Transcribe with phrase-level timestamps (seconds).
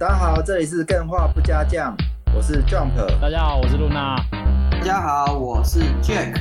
[0.00, 1.94] 大家好，这里是更画不加酱，
[2.34, 2.96] 我是 Jump。
[3.20, 4.16] 大家好，我是露娜。
[4.70, 6.40] 大家好，我是 Jack。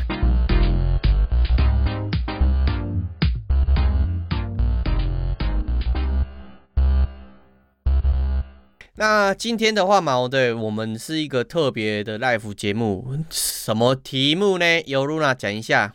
[8.95, 14.81] 那今天的话嘛，对，我们是一个特别的 live 节目，什么题目呢？
[14.85, 15.93] 由露娜讲一下。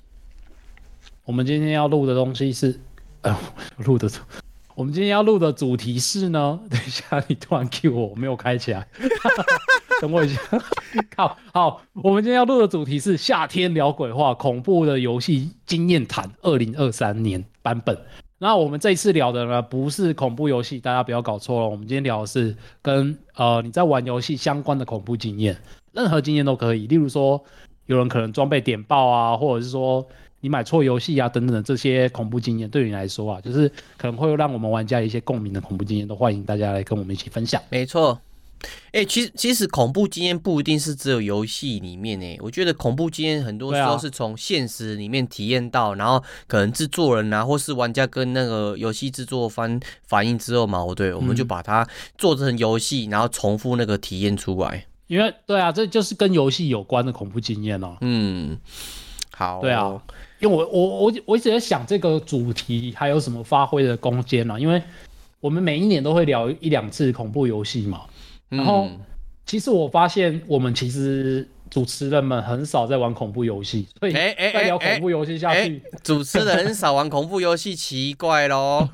[1.24, 2.78] 我们今天要录的东西是，
[3.22, 3.34] 呃，
[3.78, 4.06] 录的。
[4.75, 6.59] 我们今天要录的主题是呢？
[6.69, 8.84] 等一下，你突然 cue 我，我没有开起来，
[10.02, 10.41] 等我一下。
[11.16, 17.97] 好，好，我们今天要录的主题是夏天聊鬼话，恐怖的游戏经验谈，二零二三年版本。
[18.38, 21.69] 那我们这一次聊的呢，不是恐怖游戏，大家不要搞错了。
[21.69, 25.56] 我们今天聊的是跟呃你在玩游戏相关的恐怖经验，
[25.92, 26.88] 任何经验都可以。
[26.88, 27.42] 例如说，
[27.86, 30.05] 有人可能装备点爆啊，或者是说。
[30.45, 33.66] 你买错游戏啊，等等的这些恐怖经验，对你来说啊，就是
[33.97, 37.62] 可能会让我们玩家一些共鸣的恐怖经验，都欢迎大家来跟我们一起分享。
[37.70, 38.20] 没错，
[38.92, 54.84] 哎、欸，其实其实恐怖经验不一定是只有游戏里面诶，我觉得恐怖经验很多时候是从现实里面体验到，啊、然后可能制作人啊，或是玩家跟那个游戏制作方反应之后嘛，我对，我们就把它做成游戏，然后重复那个体验出来。
[55.06, 57.97] 因为对啊，这就是跟游戏有关的恐怖经验哦。
[58.03, 58.58] 嗯，
[59.34, 59.98] 好，对啊。
[60.40, 64.60] 因为我我我我一直在想这个主题还有什么发挥的空间呢？
[64.60, 64.82] 因为
[65.40, 68.02] 我们每一年都会聊一两次恐怖游戏嘛，
[68.48, 68.88] 然后
[69.46, 78.88] 其实我发现我们其实主持人们很少在玩恐怖游戏，所以再聊恐怖游戏下去，主持人很少玩恐怖游戏，奇怪咯，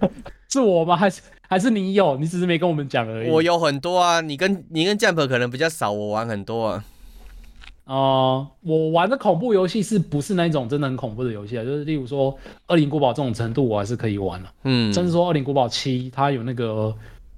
[0.48, 0.96] 是我吗？
[0.96, 2.16] 还是还是你有？
[2.16, 3.30] 你只是没跟我们讲而已。
[3.30, 6.84] 我有很多啊，你跟你跟 Jump 可能比较少，我玩很多啊。
[7.86, 11.64] 哦、呃，我玩的恐怖游戏是不是那种真的很恐怖的游戏啊？
[11.64, 12.32] 就是例如说
[12.66, 14.54] 《恶灵古堡》这种程度，我还是可以玩的、啊。
[14.64, 16.92] 嗯，甚至说《恶灵古堡七》它有那个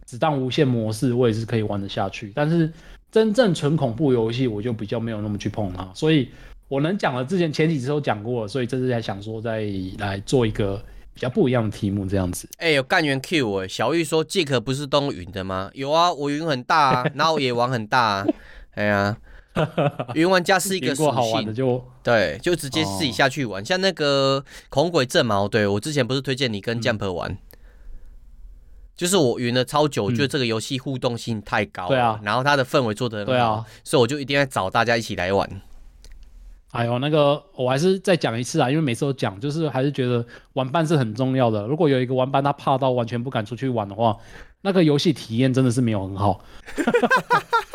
[0.06, 2.32] 子弹无限模式，我也是可以玩得下去。
[2.34, 2.72] 但是
[3.12, 5.87] 真正纯恐怖游戏，我就比较没有那么去碰它。
[5.94, 6.31] 所以
[6.69, 9.66] 我能讲的，之前前几次都讲过了，所以这次才想说再
[9.98, 10.82] 来做一个
[11.12, 12.48] 比较不一样的题目，这样子。
[12.56, 15.70] 哎、欸，有干员 Q 哎，小玉说杰克不是东云的吗？
[15.75, 18.26] 有啊，我云很大啊，然后也玩很大啊，
[18.72, 19.14] 哎呀。
[20.14, 23.62] 云玩家是一个属性，就对，就直接自己下去玩。
[23.62, 27.38] 哦、像那个恐鬼镇嘛，对，我之前不是推荐你跟 Jump 玩，嗯、
[28.96, 35.48] 就是我云了超久，我觉得这个游戏互动性太高，对啊，然后它的氛围做的很好，对啊，所以我就一定要找大家一起来玩。
[36.72, 41.66] 哎呦，那个我还是再讲一次啊，因为每次都讲，就是还是觉得玩伴是很重要的。
[41.66, 44.14] 如果有一个玩伴他怕到完全不敢出去玩的话，
[44.60, 46.44] 那个游戏体验真的是没有很好。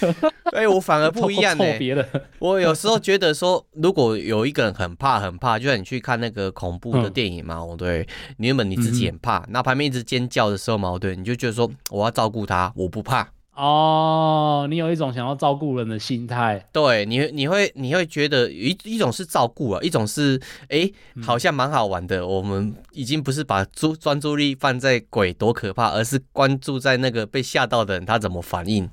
[0.52, 2.06] 哎、欸，我反而不一样呢、 欸。
[2.38, 13.28] 我有时候觉得说，如果有一个人很怕很怕，就像你去看那个恐怖的电影嘛，哦、嗯，对，你原本你自己很怕，那、嗯、旁边一直尖叫的时候嘛，对，你就觉得说我要照顾他，我不怕。
[13.56, 16.66] 哦，你有一种想要照顾人的心态。
[16.72, 22.28] 对，你你会你会觉得一一种是照顾啊，一种是哎、欸，好像蛮好玩的、嗯。
[22.28, 28.90] 我们已经不是把注专注力放在鬼多可怕，而是关注在那个被吓到的人他怎么反应。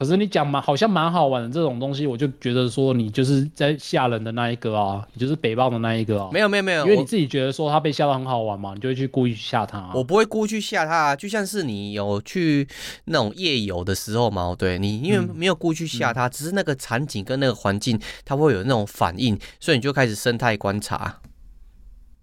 [0.00, 6.30] 可是你讲嘛，好像蛮好玩的这种东西，我就觉得说你就是在吓人的那一个啊，你就是北棒的那一个啊。
[6.32, 9.92] 没有没有没有，因为你自己觉得说他被吓到很好玩嘛，你就会去故意吓他啊。
[9.94, 12.66] 我不会故意去吓他啊，就像是你有去
[13.04, 21.20] 那种夜游的时候嘛，对你因为没有故意去吓他，嗯，只是那个场景跟那个环境，它会有那种反应，所以你就开始生态观察。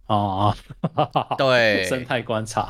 [0.08, 0.56] 哦，
[1.38, 2.70] 对， 生态观察。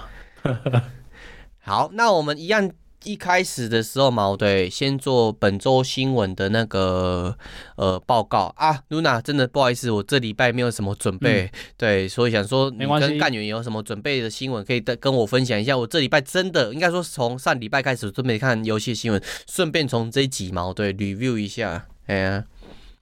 [1.63, 2.69] 好，那我们一样。
[3.07, 7.34] 一开始的时候嘛，对，先做本周新闻的那个
[7.78, 8.84] 呃报告啊。
[8.90, 15.78] 露娜，真的不好意思，我这礼拜没有什么准备，嗯、对，所以想说你跟干员有什么准备的新闻可以跟我分享一下。
[15.78, 21.88] 我这礼拜真的应该说从上礼拜开始准备看游戏新闻，顺便从这一集嘛，对，review 一下。
[22.07, 22.44] 哎呀，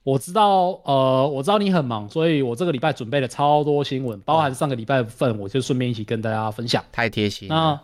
[0.04, 6.84] 我知道，呃，我知道你很忙，所以我这个礼拜准备了超多新闻，包含上个礼拜份，我就顺便一起跟大家分享。
[6.92, 7.82] 太贴心了。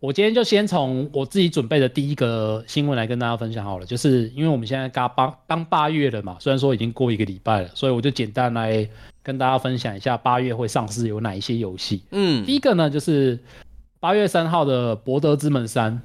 [0.00, 8.88] 我今天就先从我自己准备的第一个新闻来跟大家分享好了，就是因为我们现在刚八刚八月了嘛，虽然说已经过一个礼拜了，所以我就简单来
[9.22, 12.02] 跟大家分享一下八月会上市有哪一些游戏。
[12.12, 13.38] 嗯，第一个呢就是
[14.00, 16.00] 八月三号的《博德之门三》，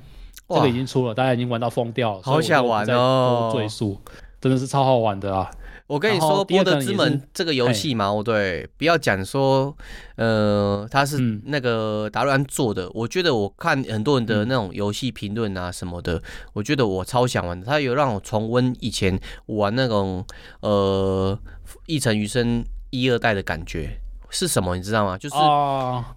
[0.56, 3.50] 这个已经出了，大家已经玩到疯掉了，好想玩哦！
[3.54, 3.98] 赘述，
[4.42, 5.50] 真的是超好玩的啊！
[5.88, 9.76] 我跟你说，《波德之门》这个游戏嘛，我对，不要讲说，
[10.16, 12.92] 呃，它是那个达瑞安做的，嗯。
[12.96, 16.22] 我觉得我看很多人的那种游戏评论啊什么的，嗯，
[16.54, 17.64] 我觉得我超想玩的。
[17.66, 20.26] 他有让我重温以前玩那种
[20.62, 21.38] 呃
[21.86, 24.00] 《一城余生》一二代的感觉，
[24.32, 24.76] 是什么？
[24.76, 25.16] 你知道吗？
[25.16, 25.36] 就是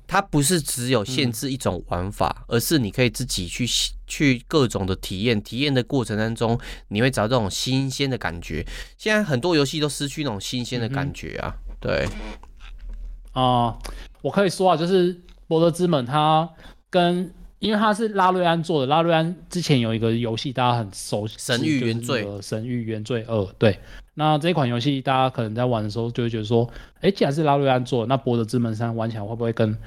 [0.06, 3.66] 它不是只有限制一种玩法，而是你可以自己去
[4.08, 5.40] 去各种的体验。
[5.40, 6.58] 体验的过程当中，
[6.88, 8.66] 你会找这种新鲜的感觉。
[8.96, 11.54] 现在很多游戏都失去那种新鲜的感觉啊。
[11.78, 12.08] 对，
[13.32, 13.78] 啊，
[14.22, 15.14] 我可以说啊，就是
[15.46, 16.48] 《博德之门》它
[16.90, 17.32] 跟。
[17.60, 22.24] 因为他是拉瑞安做的，拉瑞安之前有一个游戏大家很熟悉，《神域原罪》。
[22.40, 23.76] 《神域原罪二》对，
[24.14, 26.70] 那这款游戏大家可能在玩的时候就会觉得说，
[27.00, 29.74] 哎，既然是拉瑞安做的，那《博德之门三》玩起来会不会跟《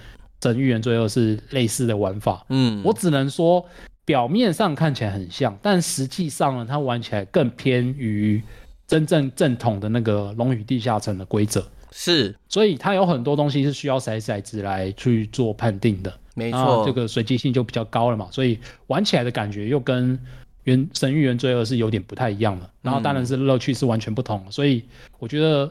[0.43, 2.45] 神域原罪二》是类似的玩法？
[2.49, 3.65] 嗯，我只能说
[4.05, 8.41] 表面上看起来很像，但实际上呢，它玩起来更偏于
[8.87, 11.65] 真正正统的那个《龙与地下城》的规则。
[11.91, 16.13] 是，所以它有很多东西是需要骰骰子来去做判定的。
[16.33, 18.57] 没错，这个随机性就比较高了嘛，所以
[18.87, 20.17] 玩起来的感觉又跟
[20.63, 22.69] 原《神域原罪二》是有点不太一样的。
[22.81, 24.83] 然后当然是乐趣是完全不同，所以
[25.19, 25.69] 我觉得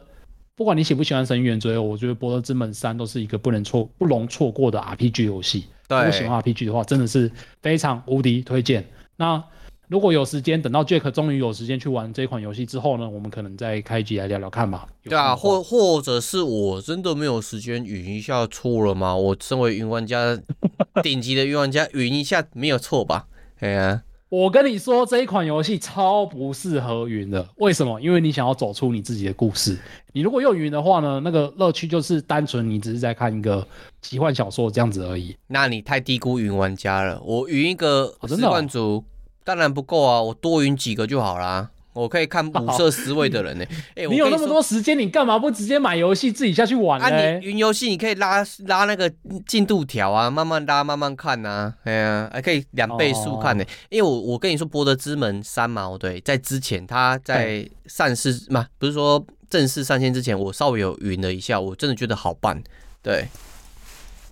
[0.55, 5.65] 不管你喜不喜欢《神域原罪二》，我觉得《博德之门三》都是一个不能错、不容错过的 RPG 游戏。
[5.90, 8.88] 对，如果喜欢 RPG 的话，真的是非常无敌推荐。
[9.16, 9.42] 那
[9.88, 14.87] 如果有时间，等到 Jack 终于有时间去玩这款游戏之后呢，我们可能再开一集来聊聊看吧。
[15.02, 19.16] 对啊，或或者是我真的没有时间云一下错了吗？
[19.16, 20.38] 我身为云玩家，
[21.02, 23.26] 顶级的云玩家，云一下没有错吧？
[23.58, 27.44] 哎呀，我跟你说，这一款游戏超不适合云的。
[27.56, 28.00] 为什么？
[28.00, 29.77] 因为你想要走出你自己的故事。
[30.12, 33.67] 你如果用云的话呢，那个乐趣就是单纯你只是在看一个
[34.00, 35.37] 奇幻小说这样子而已。
[35.49, 37.21] 那你太低估云玩家了。
[37.25, 39.05] 我云一个十万族。
[39.43, 41.71] 当然不够啊，我多云几个就好啦。
[41.92, 43.75] 我可以看五色思维的人呢、欸。
[43.75, 47.06] 哎、 欸，你有那么多时间，你干嘛不直接买游戏自己下去玩呢？
[47.06, 49.12] 啊，你云游戏你可以拉拉那个
[49.46, 51.75] 进度条啊，慢慢拉，慢慢看呐、啊。
[51.84, 53.69] 哎呀，还可以两倍速看呢、欸。
[53.69, 62.62] 哦、因为我我跟你说，《博德之门三》嘛，对，在之前他在上市嘛，不是说正式上线之前，我稍微有云了一下，我真的觉得好棒。
[63.02, 63.26] 对，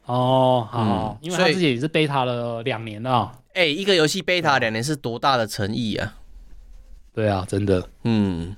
[0.06, 3.32] 哦，好，嗯、因为他自己也是 beta 了两年了。
[3.54, 6.14] 哎、欸，一个游戏 beta 两年是多大的诚意啊？
[7.18, 7.84] 对啊，真的。
[8.04, 8.54] 嗯，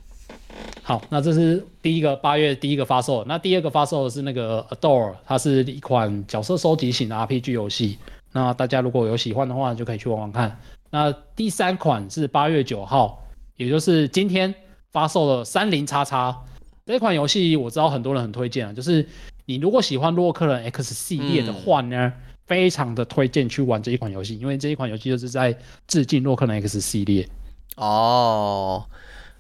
[0.83, 3.25] 好，那这是第一个八月第一个发售。
[3.25, 7.97] 那第二个发售的是那个 Adore，它是一款角色收集型的 RPG 游戏。
[8.33, 10.55] 那大家如果有喜欢的话，就可以去玩玩看。
[10.91, 13.27] 那第三款是八月九号，
[13.57, 14.55] 也就是今天
[14.93, 16.37] 发售的三零叉叉
[16.85, 18.75] 这款游戏，我知道很多人很推荐啊。
[18.75, 19.09] 就是
[19.47, 21.97] 你如果喜欢洛克人 X 系列的话呢？
[21.97, 22.13] 嗯
[22.51, 25.56] 非常的推荐去玩这一款游戏，因为这一款游戏就是在
[25.87, 27.25] 致敬洛克人 X 系列。
[27.76, 28.84] 哦，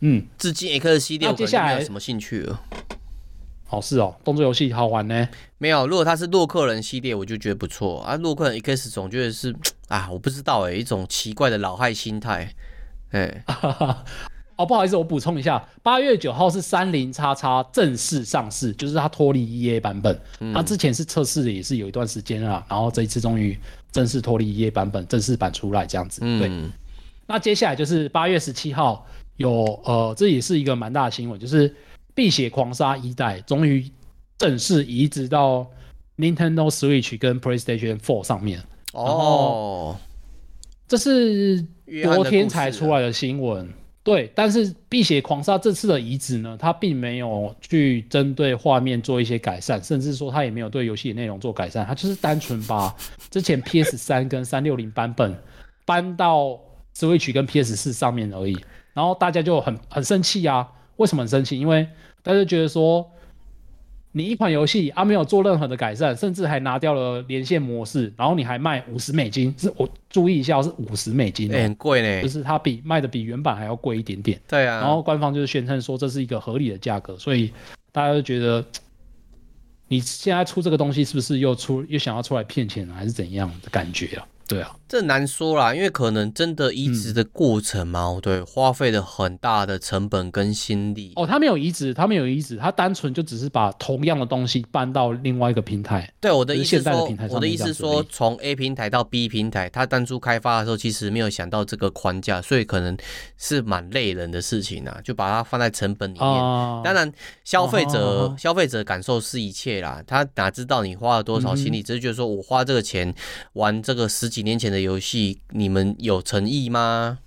[0.00, 2.60] 嗯，致敬 X 系列，我接下来有什么兴趣了？
[3.68, 5.28] 哦，是哦，动作游戏好玩呢。
[5.58, 8.16] 没有，如果它是洛克人系列，我就觉得不错啊。
[8.16, 9.54] 洛克人 X 总觉得是
[9.88, 12.54] 啊，我不知道哎，一种奇怪的老害心态，
[13.10, 13.44] 哎。
[14.56, 20.14] 哦，不好意思，我补充一下，八月九号是三零叉叉正式上市，就是它脱离 EA 版本。
[20.52, 23.58] 它、嗯、之前是测试的，也是有一段时间了，然后这一次终于
[23.90, 26.20] 正式脱离 EA 版本，正式版出来这样子。
[26.20, 26.48] 对。
[26.50, 26.70] 嗯、
[27.30, 29.06] 那接下来就是八月十七号
[29.36, 31.70] 有呃，这也是一个蛮大的新闻，就是
[32.12, 33.88] 《碧血狂杀》一代终于
[34.36, 35.64] 正式移植到
[36.18, 38.60] Nintendo Switch 跟 PlayStation Four 上面。
[38.94, 39.96] 哦，
[40.88, 41.64] 这是
[42.02, 43.72] 昨天才出来的新闻。
[44.02, 52.92] 对，但是《碧血狂杀》这次的移植呢，它并没有去针对画面做一些改善，甚至说它也没有对游戏的内容做改善，它就是单纯把
[53.30, 55.32] 之前 PS 三跟三六零版本
[55.84, 56.58] 搬到
[57.06, 58.58] Switch 跟 PS 四上面而已。
[58.92, 60.68] 然后大家就很很生气啊！
[60.96, 61.58] 为什么很生气？
[61.58, 61.88] 因为
[62.22, 63.10] 大家觉得说。
[64.12, 74.40] 你一款游戏啊，没有做任何的改善，甚至还拿掉了连线模式，然后你还卖五十美金，是我注意一下，是五十美金，欸，很贵呢，就是它比卖的比原版还要贵一点点。
[74.48, 77.52] 对啊，然后官方就是宣称说这是一个合理的价格，所以
[77.92, 78.64] 大家就觉得
[79.86, 84.26] 你现在出这个东西是不是又出又想要出来骗钱，还是怎样的感觉啊？
[84.48, 91.12] 对啊，这难说啦，因为可能真的移植的过程嘛，嗯、对，花费了很大的成本跟心力。
[91.14, 96.12] 哦，他没有移植，他没有移植，他单纯就只是把同样的东西搬到另外一个平台。
[96.20, 102.96] 对，我的意思是说，我的意思说，从 A 平台到 B 平台，他当初开发的时候其实没有想到这个框架，所以可能
[103.38, 106.28] 是蛮累人的事情啊，就把它放在成本里面。
[106.28, 107.12] 哦、当然，
[107.44, 111.80] 消费者、啊、消费者感受是一切啦，他哪知道你花了多少心力？
[111.80, 113.14] 嗯、只是觉得说我花这个钱
[113.52, 114.30] 玩这个十。
[114.30, 117.18] 几年前的游戏，你们有诚意吗？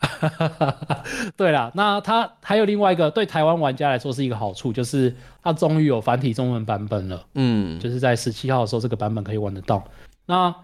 [1.36, 7.26] 对了，那它还有另外一个对台湾玩家来说是一个好处，就是它终于有繁体中文版本了。
[7.34, 9.84] 嗯，就是在十七号的时候，这个版本可以玩得到。
[10.24, 10.54] 那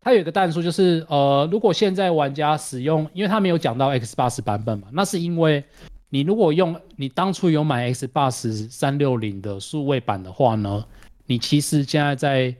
[0.00, 5.64] 它有一个淡数，就是呃，如果现在玩家使用，因为它没有讲到 Xbox 版本嘛，那是因为
[6.10, 10.84] 你如果用你当初有买 Xbox 三六零的数位版的话呢，
[11.26, 12.54] 你其实现在在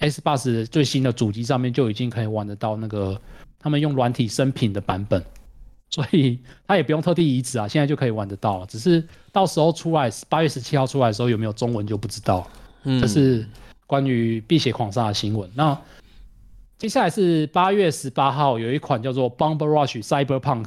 [0.00, 3.20] Xbox 最新的主机上面就已经可以玩得到那个
[3.58, 5.22] 他们用软体生品的版本，
[5.90, 8.66] 所以他也不用特地移植啊，现在就可以玩得到了。
[8.66, 12.48] 只是到时候出来八月十七号出来的时候有没有中文就不知道。
[12.84, 13.46] 嗯，这是
[13.86, 15.50] 关于《碧血狂杀》的新闻。
[15.54, 15.78] 那
[16.78, 20.64] 接下来是八月十八号有一款叫做《Bomber Rush Cyberpunk》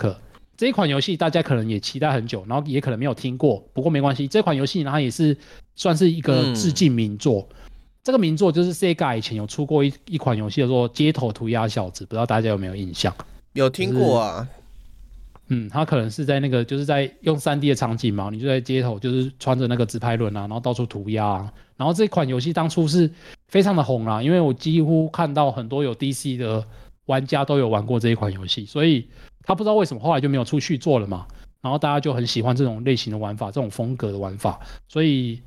[0.55, 5.35] 这一款游戏，大家可能也期待很久，然后也可能没有听过，不过没关系，这款游戏呢它也是
[5.75, 7.47] 算是一个致敬名作。
[7.49, 7.55] 嗯
[8.03, 13.15] 这个名作就是 Sega 以前有出过一一款游戏叫做《街头涂鸦小子》，不知道大家有没有印象？
[13.53, 14.47] 有听过啊？
[15.47, 21.53] 嗯，他可能是在那个就是在用三 D 的场景嘛，你就在街头就是穿着那个直拍轮啊，然后到处涂鸦啊。
[21.77, 23.09] 然后这款游戏当初是
[23.47, 26.65] 非常的红啊，因为我几乎看到很多有 DC 的
[27.05, 29.07] 玩家都有玩过这一款游戏，所以
[29.43, 31.25] 他不知道为什么后来就没有出续作了嘛。
[31.61, 35.39] 然后大家就很喜欢这种类型的玩法，这种风格的玩法，所以。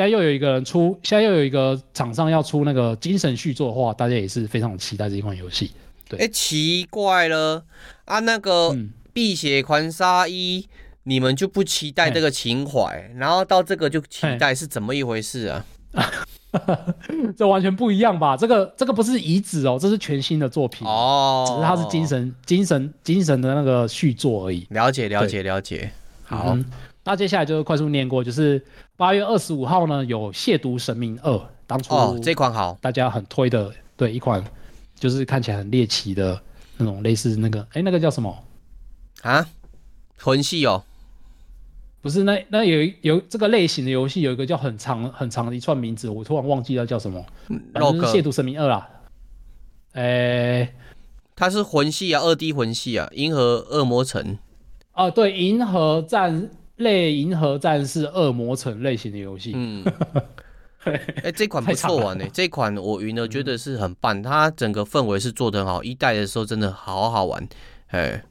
[0.00, 5.72] 现在又有一个人出，现在又有一个厂商要出那个精神续作的话，大家也是非常期待这一款游戏。
[6.08, 7.62] 对，哎、欸，奇怪了
[8.06, 8.68] 啊，那个
[9.12, 10.62] 《碧血狂杀一》，
[11.02, 15.66] 你们就不期待这个情怀，然后到这个就期待，是怎么一回事啊？
[17.36, 18.34] 这完全不一样吧？
[18.34, 24.66] 这个这个不是遗址哦，这是全新的作品哦，只是它是精神精神精神的那个续作而已。
[24.70, 25.92] 了解了解了解，
[26.24, 26.54] 好。
[26.54, 26.64] 嗯
[27.02, 28.62] 那接下来就是快速念过，就是
[29.00, 31.32] 八月二十五号呢，有《亵渎神明二》，
[31.66, 34.44] 当初哦这款好，大家很推的，对一款
[34.94, 36.38] 就是看起来很猎奇的
[36.76, 38.44] 那种类似那个，哎，那个叫什么
[39.22, 39.48] 啊？
[40.18, 40.84] 魂系哦，
[42.02, 47.24] 不是，那那有有这个类型的游戏，有一个叫很长很长的一串名字，我突然忘记了叫什么，
[47.72, 48.86] 反正是《亵渎神明二》啦。
[49.92, 50.74] 哎，
[51.34, 54.22] 它是魂系啊，二 D 魂系啊，《银河恶魔城》
[54.92, 56.42] 哦，对，《银河战》。
[56.80, 59.84] 类银河战士恶魔城类型的游戏，嗯，
[60.84, 62.30] 哎、欸，这款不错玩呢、欸。
[62.32, 65.84] 这款我云呢觉得是很棒，它整个氛围是做得很好。
[65.84, 67.46] 一代的时候真的好好玩，
[67.88, 68.24] 哎，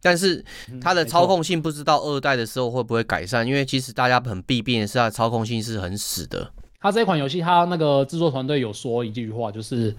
[0.00, 0.42] 但是
[0.80, 6.50] 它的操控性不知道二代的时候会不会改善，因为其实大家很弊病的是它的操控性是很死的。
[6.80, 9.94] 它这款游戏，它那个制作团队有说一句话，就是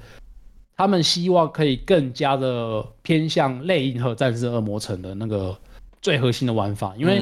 [0.76, 5.56] 他们希望可以更加的偏向类银河战士恶魔城的那个。
[6.04, 7.22] 最核心的玩法，因为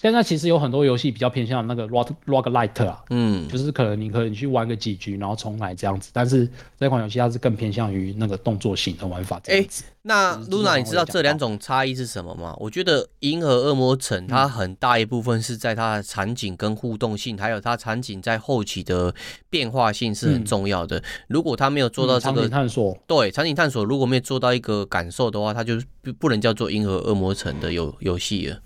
[0.00, 6.08] 现在其实有很多游戏比较偏向那个 rogue roguelite 啊，嗯，就是可能你可以去玩个几局，然后重来这样子。
[6.14, 9.82] 但是这款游戏它是更偏向于那个动作型的玩法这样子。
[9.82, 12.56] 欸那 Luna，你知道这两种差异是什么吗？
[12.58, 19.14] 我觉得《银河恶魔城》它很大一部分是在它的场景跟互动性，还有它场景在后期的
[19.50, 21.02] 变化性是很重要的。
[21.28, 28.58] 如果它没有做到这个探索，对场景探索，如果没有做到一个感受的话，它就不不能叫做《银河恶魔城》的游游戏了。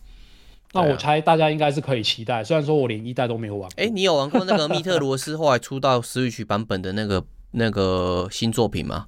[0.74, 3.70] 那我猜大家应该是可以期待，虽然说我连一代都没有玩。
[3.76, 9.06] 哎，你有玩过那个密特罗斯后来出到 Switch 版本的那个那个新作品吗？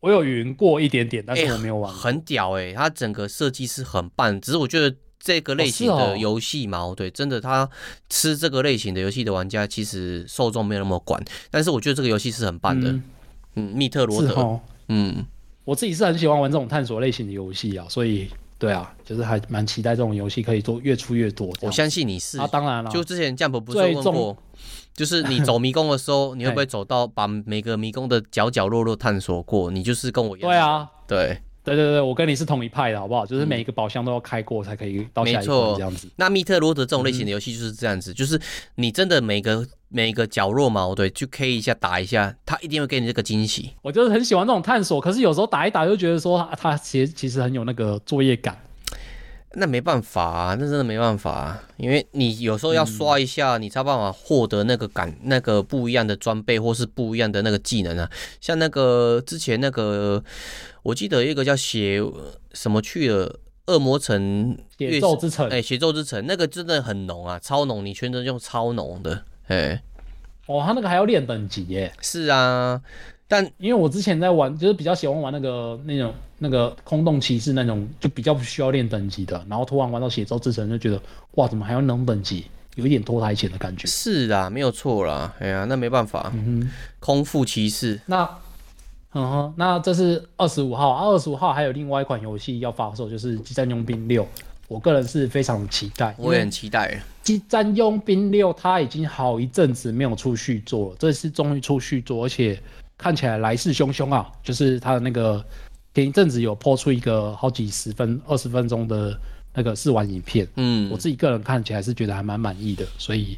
[0.00, 1.96] 我有云过一点点，但是我没有玩、欸。
[1.98, 7.66] 很屌哎、欸，它整个设计是很棒，只是我觉得这个类型的游戏嘛，哦哦、对，真的，它
[8.10, 11.18] 吃这个类型的游戏的玩家其实受众没有那么广，
[11.50, 12.90] 但是我觉得这个游戏是很棒的。
[12.90, 13.02] 嗯，
[13.54, 15.24] 嗯，密特罗德，哦、嗯，
[15.64, 21.52] 我自己是很喜欢玩这种探索类型的游戏啊，所以对啊，就是还蛮期待这种游戏可以做越出越多。
[21.60, 24.36] 我相信你是，啊，当然了，就之前 Jump 不是问过。
[24.94, 29.68] 就是你走迷宫的时候，你会不会 走到把每个迷宫的角角落落探索过？
[29.72, 30.48] 你就是跟我一样。
[30.48, 33.24] 对啊，对对对对，我跟你是同一派的，好不好？
[33.24, 36.08] 就是每一个宝箱都要开过才可以到下一关这样子。
[36.16, 38.38] 那密特罗德这种类型的游戏就是这样子，嗯、就是
[38.74, 43.70] 你真的每个每个角落嘛，对，去 K 一下打一下，他一定会给你这个惊喜。
[43.80, 48.56] 我就是很喜欢这种探索，可是有时候打一打就觉得说他其实其实很有那个作业感。
[49.56, 58.10] 那没办法啊，那真的没办法啊，因为你有时候要刷一下，你才有办法获得那个感，那个不一样的装备或是不一样的那个技能啊。
[58.40, 60.22] 像那个之前那个，
[60.82, 62.00] 我记得有一个叫血
[62.52, 69.82] 什么去了恶魔城，血咒之城，哎，血咒之城那个真的很浓啊，超浓，你全程用超浓的，哎，
[70.46, 71.92] 哦，他那个还要练等级耶。
[72.00, 72.80] 是啊。
[73.26, 79.44] 但因为我之前在玩，就是比较喜欢玩那个那种那个空洞骑士那种，就比较不需要练等级的。
[79.48, 81.00] 然后突然玩到血咒之神，就觉得
[81.32, 82.44] 哇，怎么还要能等级？
[82.76, 83.86] 有一点脱台前的感觉。
[83.86, 85.32] 是啊，没有错啦。
[85.38, 86.30] 哎呀，那没办法。
[86.34, 87.98] 嗯哼，空腹骑士。
[88.06, 88.28] 那，
[89.14, 94.22] 嗯哼，那这是二十五号，二十五号还有另外一款游戏要发售，就是《激战佣兵六》。
[94.68, 96.90] 我个人是非常期待，我也很期待。
[97.22, 102.60] 《激战佣兵六》它已经好一阵子没有出续作了，这次终于出续作，而且。
[103.04, 104.32] 看起来来势汹汹啊！
[104.42, 105.44] 就是他的那个
[105.92, 109.14] 前一阵子有 po 出一个好几十分、二十分钟的
[109.52, 113.36] 那个试玩影片，嗯，我自己个人看起来是觉得还蛮满意的，所以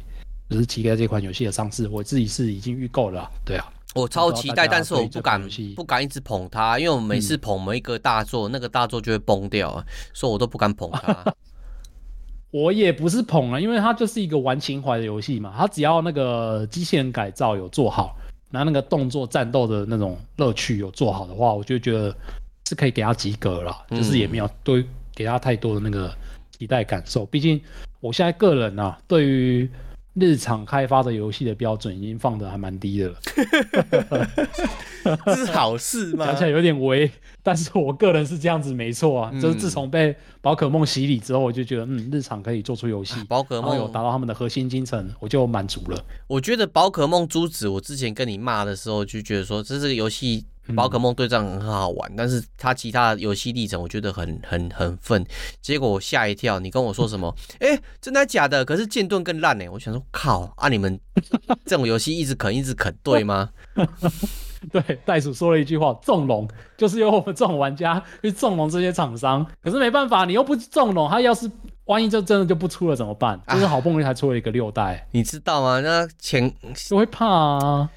[0.49, 1.85] 就是期待这款游戏的上市。
[1.89, 9.83] 我自己是已经预购了，对啊，我超期待，但是我不敢不敢一直捧它，因为我每次捧某一个大作，嗯、那个大作就会崩掉，
[10.13, 11.35] 所以我都不敢捧它。
[12.51, 18.15] 我也不是捧啊，因为它就是一个玩情怀的游戏嘛，它只要那个机器人改造有做好，
[18.49, 22.15] 然后那个动作战斗的那种乐趣有做好的话，我就觉得
[22.67, 26.13] 是可以给他及格了，嗯、就是也没有对给他太多的那个
[26.57, 27.25] 期待感受。
[27.25, 27.59] 毕竟
[27.99, 29.69] 我现在个人啊，对于
[30.19, 33.15] 日常开发的游戏的标准已经放的还蛮低的了，
[35.25, 36.25] 这是好事吗？
[36.25, 37.09] 讲起来有点微，
[37.43, 39.29] 但是我个人是这样子，没错啊。
[39.31, 46.03] 嗯、就是自从被宝可梦洗礼之后，我就觉得，嗯，日常可以做出游戏，宝可梦有达到他们的核心精神，我就满足了。
[46.25, 50.45] 我觉得宝可梦珠子，我之前跟你骂的时候，就觉得说，这是个游戏。
[50.75, 55.25] 宝可梦对战很好玩，但是他其他的游戏历程我觉得很很很愤。
[55.61, 57.33] 结果我吓一跳，你跟我说什么？
[57.59, 58.63] 哎、欸，真的假的？
[58.65, 59.67] 可是剑盾更烂呢。
[59.69, 60.69] 我想说，靠啊！
[60.69, 60.99] 你们
[61.65, 63.49] 这种游戏一直啃一直啃，对吗？
[64.71, 69.45] 对，袋鼠说了一句话：纵容，就是由我们这种玩家去纵容这些厂商。
[69.61, 71.49] 可是没办法，你又不纵容，他要是
[71.85, 73.39] 万一就真的就不出了怎么办？
[73.49, 75.79] 就是好不容易才出了一个六代，啊、你知道吗？
[75.81, 77.89] 那钱就会怕啊。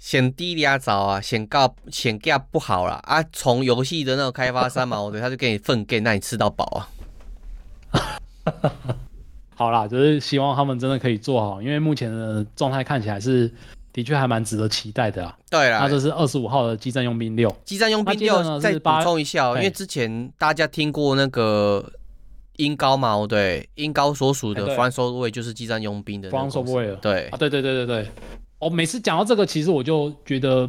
[0.00, 3.22] 显低俩早啊，显高显价不好了啊！
[3.34, 6.88] 从游戏的那个开发商嘛， 我觉得他就给你粪给，让你吃到饱啊。
[9.54, 13.52] 好啦，就是希望他们真的可以做好，因为目前的状态看起来是
[13.92, 15.36] 的确还蛮值得期待的啊。
[15.50, 21.84] 对啦，那这是二十五号的激战佣兵六，激战佣兵六再补充一下哦，因为之前大家听过那个
[22.56, 28.08] 英高嘛，对，英高所属的 From Software 就是激战佣兵的 From Software，对啊，对对对对对。
[28.60, 30.68] 我、哦、每次讲到这个，其实我就觉得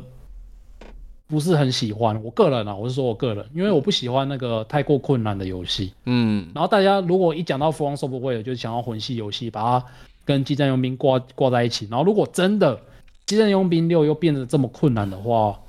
[1.27, 2.23] 不是很喜欢。
[2.23, 5.93] 我个人啊，我是说我个人，因为我不喜欢那个太过困难的游戏。
[6.05, 6.49] 嗯。
[6.55, 9.85] 然后大家如果一讲到 From Software，就想要魂系游戏，把它
[10.23, 11.85] 跟激战佣兵挂挂在一起。
[11.91, 12.79] 然后如果真的
[13.25, 15.59] 激战佣兵六又变得这么困难的话，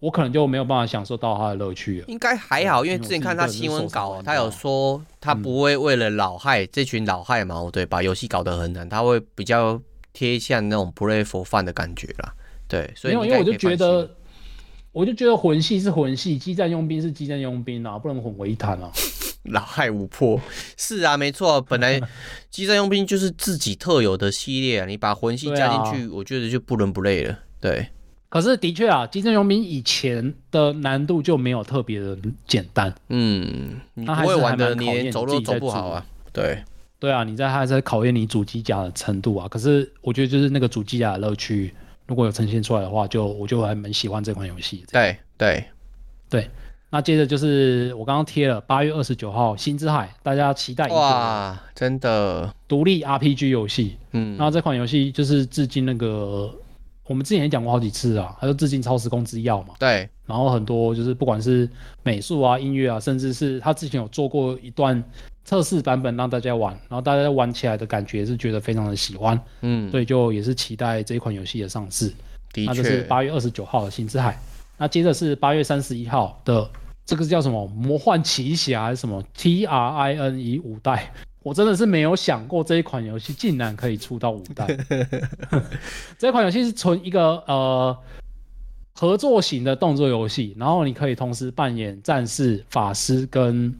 [0.00, 2.06] 我可能就没有办法享受到它的乐趣了。
[2.08, 9.80] 应该还好，因为之前看他新闻稿，他有说他不会为了老害、嗯、这群老害嘛，对，把游戏搞得很难，他会比较。
[10.12, 12.32] 贴向那种 play for fun 的感觉啦，
[12.68, 14.10] 对，所以，以因为我就觉得，
[14.92, 18.90] 我就觉得魂系是魂系，激战佣兵是激战佣兵啊，不能混为一谈啊。
[19.44, 20.40] 老害无破，
[20.76, 22.00] 是啊，没错， 本来
[22.48, 27.36] 激战佣兵就是自己特有的系列啊，你把魂系加进去，啊、我觉得就不伦不类了。
[27.60, 27.88] 对，
[28.28, 36.62] 可是的确啊，激战佣兵以前的难度就没有特别的简单，嗯，你不会玩的，你连走路走不好啊，对。
[37.02, 39.48] 对啊，你在还在考验你主机甲的程度啊。
[39.48, 41.74] 可是我觉得就是那个主机甲的乐趣，
[42.06, 44.84] 如果有呈现出来的话，就我就还蛮喜欢这款游戏。
[44.92, 45.64] 对对
[46.30, 46.48] 对，
[46.90, 50.94] 那接着就是我刚刚贴了八月二十九号《星之海》，大家期待一下。
[50.94, 53.96] 哇，真的独立 RPG 游戏。
[54.12, 56.54] 嗯，然后这款游戏就是致敬那个，
[57.08, 59.74] 我们之前也讲过好几次啊，它就致敬《超时空之钥》嘛。
[59.76, 61.68] 对，然后很多就是不管是
[62.04, 65.02] 美术啊、音乐啊，甚至是他之前有做过一段。
[65.44, 72.12] 测试版本让大家玩，然后大家玩起来的感觉是觉得非常的喜欢，嗯，所以就也是期待这一款游戏的上市。
[72.52, 74.32] 的确，那就是八月二十九号的《星之海》，
[74.78, 76.70] 那接着是八月三十一号的
[77.04, 81.10] 这个是叫什么《魔幻奇侠》还是什么 T R I N E 五代？
[81.42, 84.78] 我真的是没有想过这一款游戏竟然可以出到五代。
[86.16, 87.98] 这款游戏是纯一个呃
[88.94, 93.74] 合作型的动作游戏，然后你可以同时扮演战士、法师跟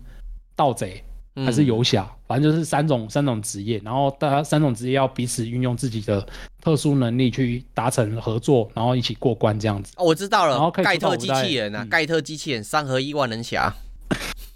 [0.57, 1.05] 盗贼。
[1.37, 6.27] 还是游侠，反正就是三种三种职业，然后大家三种职业要彼此运用自己的
[6.61, 9.95] 特殊能力去达成合作，然后一起过关这样子。
[9.97, 13.75] 哦，我知道了，然后盖特机器人啊，盖、嗯、特机器人三合一万能侠。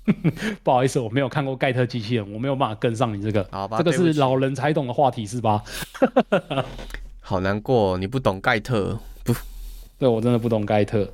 [0.62, 3.44] 不好意思，我没有看过盖特机器人，我没有办法跟上你这个。
[3.50, 5.62] 好吧，这个是老人才懂的话题是吧？
[7.20, 9.34] 好难过，你不懂盖特，不，
[9.98, 11.10] 对我真的不懂盖特。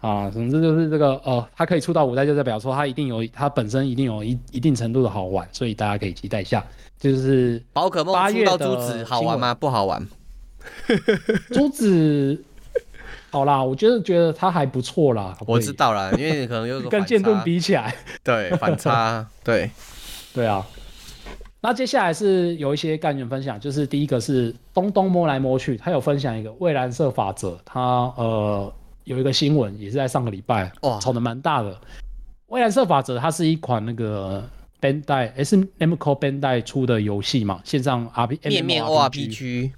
[0.00, 6.64] 啊，总之就是这个，呃，它可以出到五代，就代表说它一定有，它本身一定有一一定程度的好玩，所以大家可以期待一下。
[6.98, 9.52] 就是宝可梦出到珠子好玩吗？
[9.54, 10.06] 不好玩。
[11.50, 12.40] 珠子，
[13.30, 15.36] 好啦，我觉得觉得它还不错啦。
[15.46, 19.68] 我知道啦，因为你可能有个 跟剑盾比起来，对反差， 对
[20.32, 20.64] 对啊。
[21.60, 27.80] 那接下来是有一些概念分享，就是第一个是东东摸来摸去，他有分享一个蔚蓝色法则，他
[28.16, 28.72] 呃。
[29.08, 31.74] 有一个新闻也是在上个礼拜，哇，炒得蛮大的。
[32.48, 34.46] 蔚蓝色法则它是一款那个
[34.80, 39.72] Bandai，也是 Namco Bandai 出的游戏嘛，线上 R P 页面 O R P G，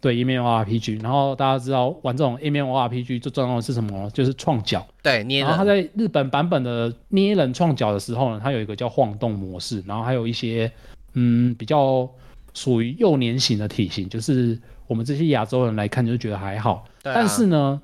[0.00, 0.96] 对，页面 O R P G。
[0.96, 4.10] 然后大家知道玩这种页面 O R P G 最重要的是什么？
[4.10, 4.84] 就是创角。
[5.00, 5.48] 对，捏人。
[5.48, 10.70] 然后它在日本版本的捏人创角的时候呢，它有一个叫晃动模式，然后还有一些
[11.14, 12.08] 嗯比较
[12.52, 16.84] 属于幼年型的体型，就是我们这些亚洲人来看就觉得还好。
[17.02, 17.80] 啊、但是呢，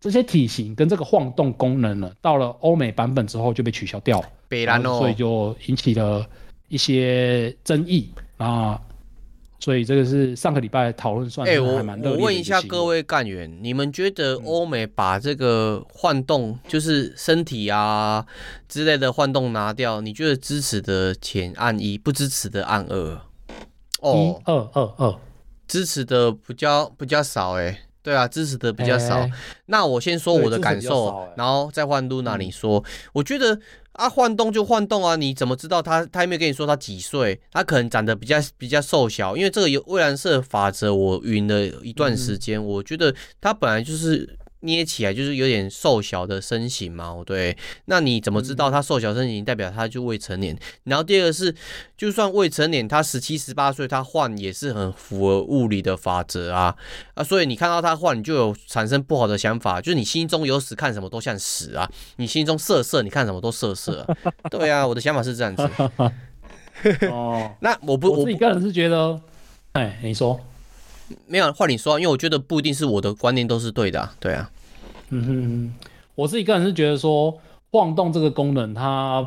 [0.00, 6.24] 这些体型跟这个晃动功能呢，到了欧美版本之后就被取消掉了，所以就引起了
[6.68, 8.80] 一些争议啊。
[9.58, 12.10] 所以这个是上个礼拜讨论算是还蛮热烈的。
[12.10, 18.24] 我我问一下各位干员，你们觉得欧美把这个晃动，就是身体啊
[18.68, 23.22] 之类的晃动拿掉，你觉得支持的请按一，不支持的按二？
[24.00, 25.18] 哦，一二二二，
[25.66, 27.78] 支持的比较比较少哎、欸。
[28.06, 29.22] 对啊，支持的比较少。
[29.22, 29.32] 欸、
[29.66, 32.78] 那我先说我的感受，欸、然后再换露娜你说。
[32.78, 33.58] 嗯、我觉得
[33.94, 36.06] 啊，晃动就晃动啊，你怎么知道他？
[36.06, 37.40] 他有没有跟你说他几岁？
[37.50, 42.60] 他可能长得比较比较瘦小，因为这个有蔚蓝色法则，我晕了一段时间。
[42.60, 44.38] 嗯、我觉得他本来就是。
[44.66, 47.56] 捏起来就是有点瘦小的身形嘛，对。
[47.86, 50.58] 那你怎么知道他瘦小身形代表他就未成年？
[50.84, 51.54] 然后第二个是，
[51.96, 56.76] 就算未成年，他十七十八岁，他换也是很符合物理的法则啊
[57.14, 57.24] 啊！
[57.24, 64.16] 所以你看到他换，你就有产生不好的想法，就是你心中有屎，看什么都像屎啊；你心中色色，你看什么都色色啊。
[64.50, 65.62] 对啊，我的想法是这样子。
[67.08, 69.20] 哦，那我不，我自己个人是觉得，
[69.72, 70.38] 哎，你说。
[71.28, 74.50] 没有换你说，因为我觉得不一定是我的观念都是对的，啊，对啊。
[75.10, 75.72] 嗯哼哼，
[76.14, 77.38] 我自己个人是觉得说
[77.70, 79.26] 晃动这个功能它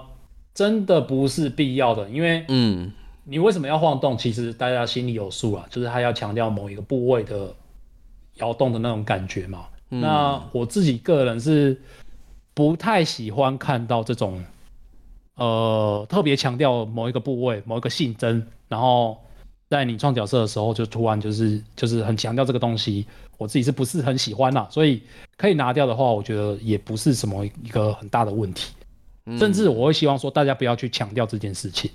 [0.54, 2.92] 真的不是必要的，因为嗯，
[3.24, 4.18] 你为什么要晃动？
[4.18, 7.54] 其实大家心里有数啊，就是它要强调某一个部位的
[8.36, 9.66] 摇动的那种感觉嘛。
[9.90, 11.80] 嗯、那我自己个人是
[12.54, 14.44] 不太喜欢看到这种
[15.36, 19.18] 呃特别强调某一个部位、某一个性征，然后。
[19.70, 23.06] 在你创角色的时候，就突然就是就是很强调这个东西，
[23.38, 24.68] 我自己是不是很喜欢啦？
[24.72, 25.02] 所以
[25.38, 28.74] 可以拿掉的话，我觉得也不是什么一个很大的问题。
[29.28, 31.92] 嗯、甚至我会希望说，大家不要去强调这件事情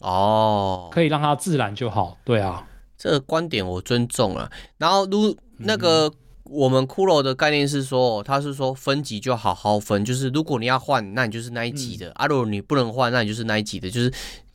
[0.00, 2.16] 哦，可以让它自然就好。
[2.24, 4.50] 对啊，这个观点我尊重了。
[4.78, 6.10] 然后如那个
[6.44, 14.10] 我们骷髅的概念是说，他是说分级就好好分，就是如果你要换，那你就是那一级的；嗯、啊，如果你不能换，那你就是那一级的，就是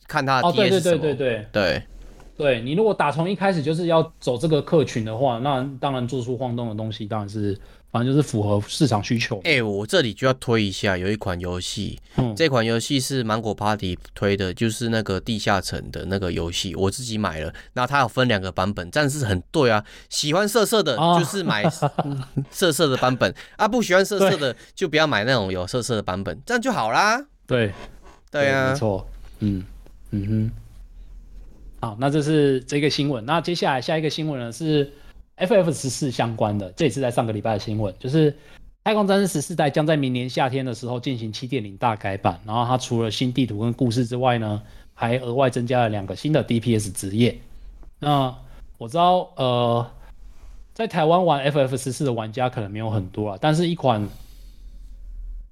[0.08, 0.58] 看他的 DS 什么。
[0.58, 1.82] 对对对对对对。
[2.36, 7.58] 对，你如果打从一开始就是要走这个客群的话，那当然做出晃动的东西，当然是
[7.90, 9.38] 反正就是符合市场需求。
[9.38, 17.50] 哎、欸，我这里就要推一下，有一款游戏，嗯、这款游戏是芒果 Party 推的，就是那个地下城的那个游戏，我自己买了。
[17.72, 19.82] 那它有分两个版本，这样是很对啊。
[20.10, 21.64] 喜欢色色的，就是买
[22.50, 27.24] 色色的版本啊，啊；不喜欢色色的，就不要买那种有色色的版本，这样就好啦。
[27.46, 27.72] 对，
[28.30, 29.64] 对啊，没错，嗯
[30.10, 30.65] 嗯哼。
[31.86, 33.24] 好，那这是这个新闻。
[33.26, 34.92] 那接下来下一个新闻呢是
[35.36, 38.32] FF 十四相关的，这也是在上个礼拜的新闻，就是
[38.82, 42.40] 《太空战士十四代》将在明年夏天的时候进行七点零大改版。
[42.44, 44.60] 然后它除了新地图跟故事之外呢，
[44.94, 47.38] 还额外增加了两个新的 DPS 职业。
[48.00, 48.36] 那
[48.78, 49.88] 我知道，呃，
[50.74, 54.08] 在台湾玩 FF 十四的玩家可能没有很多啊，但是一款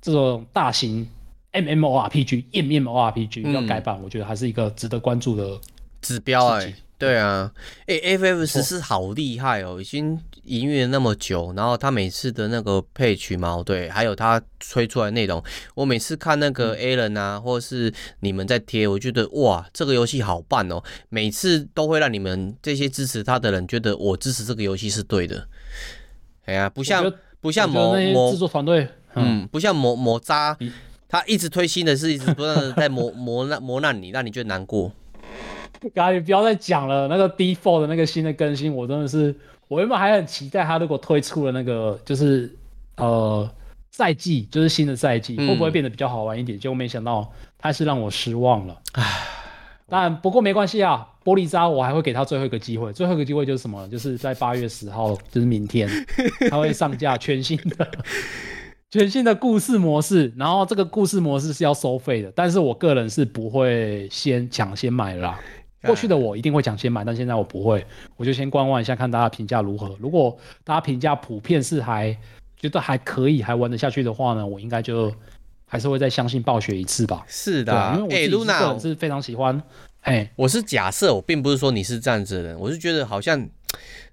[0.03, 1.09] 这种大型
[1.53, 5.61] MMORPG、MMORPG 要改版，我觉得还是一个值得关注的。
[6.05, 7.51] 指标哎、欸，对啊，
[7.87, 15.43] 哎、欸、，FF 十四好厉害哦，已经营运了那么久，然后他每次的那个配曲嘛，对，还有他吹出来内容，
[15.75, 25.49] 我每次看那个 Alan 啊，或者是你们在贴，我觉得哇，这个游戏好棒哦，每次都会让你们这些支持他的人觉得我支持这个游戏是对的。
[26.45, 30.57] 哎呀，不像不像某某制作团队，嗯，不像某某渣，
[31.09, 34.93] 他一直推新的是一直不断的在磨 磨难磨难你，让你觉得难过。
[35.91, 37.09] 嘎，你不要再讲了。
[37.09, 39.35] 那个 D4 的那个新的更新，我真的是，
[39.69, 42.55] 我原本还很期待他如果推出了那个，就是
[42.97, 43.49] 呃
[43.91, 46.59] 赛季，就是新的赛季，会不会变得比较好玩一点？
[46.59, 48.81] 嗯、结果没想到，他是让我失望了。
[48.93, 49.05] 唉，
[49.89, 52.93] 但不过没关系啊，玻璃渣我还会给他最后一个机会。
[52.93, 53.87] 最后一个机会就是什么？
[53.89, 55.89] 就是在八月十号，就是明天，
[56.51, 57.89] 他会上架全新的
[58.91, 60.33] 全新的故事模式。
[60.37, 65.39] 然后这个故事模式是要收费的，但是我个人是不会先抢先买啦。
[65.85, 67.85] 过去的我一定会抢先买，但现在我不会，
[68.17, 69.97] 我就先观望一下，看大家评价如何。
[70.01, 72.17] 如果大家评价普遍是还
[72.57, 75.13] 觉得还可以，还玩得下去的话呢，我应该就
[75.67, 77.25] 还是会再相信暴雪一次吧。
[77.29, 79.63] 是的，啊，因为我个人是非常喜欢。
[80.01, 83.49] 哎、欸，我是假设，我并不是说你是这样子的人，我是觉得好像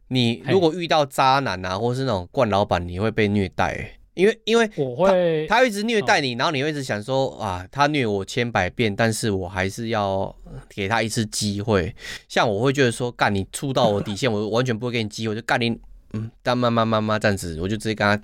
[0.07, 3.97] 你如果遇到渣男啊，或是那种惯老板，你会被虐待。
[4.13, 10.35] 因为因为我会他，一直虐待你，然后你会一直想说啊，他虐我千百遍，但是我还是要
[10.69, 11.95] 给他一次机会。
[12.27, 15.69] 像我会觉得说，干你触到我底线，我完全不会给你机会，就干你，
[16.13, 18.21] 嗯，但慢慢慢慢这样子，我就直接跟他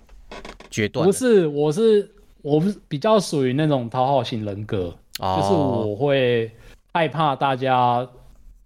[0.69, 1.05] 决断。
[1.05, 6.51] 不是，我是我不是比较属于那种讨好型人格，哦、就是我会
[6.93, 8.05] 害怕大家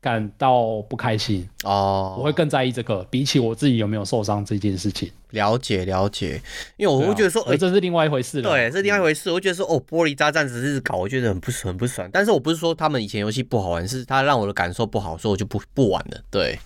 [0.01, 5.11] 感到不开心哦，我会更在意这个，比起我自己有没有受伤这件事情。
[5.29, 6.41] 了解了解，
[6.75, 8.49] 因为我会觉得说，哎、啊，这是另外一回事了。
[8.49, 9.29] 对，是另外一回事。
[9.29, 12.09] 我会觉得说，哦，玻璃渣这样子搞，我觉得很不很不爽。
[12.11, 16.19] 但是我不是说他们以前游戏不好玩，是他让我的感受不好，所以我就不不玩了。
[16.29, 16.59] 对。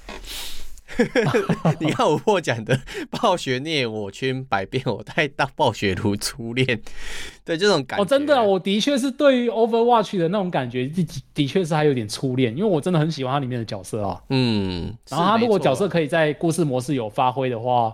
[1.79, 6.79] 你看我获奖的暴雪虐我圈百遍，我待到暴雪如初恋，
[7.43, 8.03] 对这种感觉。
[8.03, 14.21] 哦，真的，我的确是对于 Overwatch 的那种感觉，的的确是还有点初恋，因为我真的很喜欢它里面的角色啊。
[14.29, 17.91] 嗯，然后他如果角色可以在故事模式有发挥的话，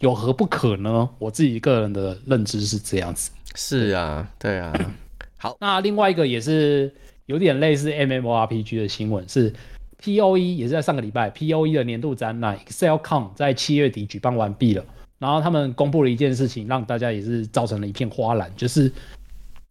[0.00, 1.08] 有何不可呢？
[1.18, 3.30] 我自己个人的认知是这样子。
[3.54, 4.72] 是啊，对啊。
[5.38, 6.94] 好，那另外一个也是
[7.24, 9.52] 有点类似 MMORPG 的新闻是。
[10.06, 14.84] POE 也是在上个礼拜，POE 的年度展览 ExcelCon 在七月底举办完毕了。
[15.18, 18.92] 然后他们公布了一件事情，让大家也是造成了一片哗然，就是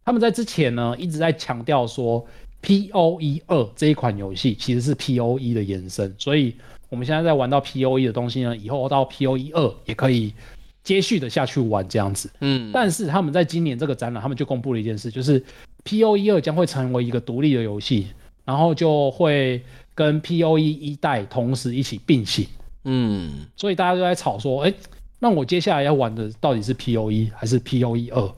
[0.04, 2.22] 他们在之前呢一直在强调说
[2.62, 6.54] ，POE 二这一款游戏其实是 POE 的延伸，所以
[6.90, 10.34] 我们现在在玩到 POE 的东西呢，以后到 POE 二也可以
[10.82, 12.30] 接续的下去玩这样子。
[12.40, 15.42] 嗯，但是他们在今年这个展览，他们就公布了一件事，就是
[15.84, 18.08] POE 二将会成为一个独立的游戏，
[18.44, 19.62] 然后就会。
[19.96, 22.46] 跟 POE 一代同时一起并行，
[22.84, 24.76] 嗯，所以大家都在吵说，哎、欸，
[25.18, 28.34] 那我接下来要玩的到底是 POE 还是 POE 二？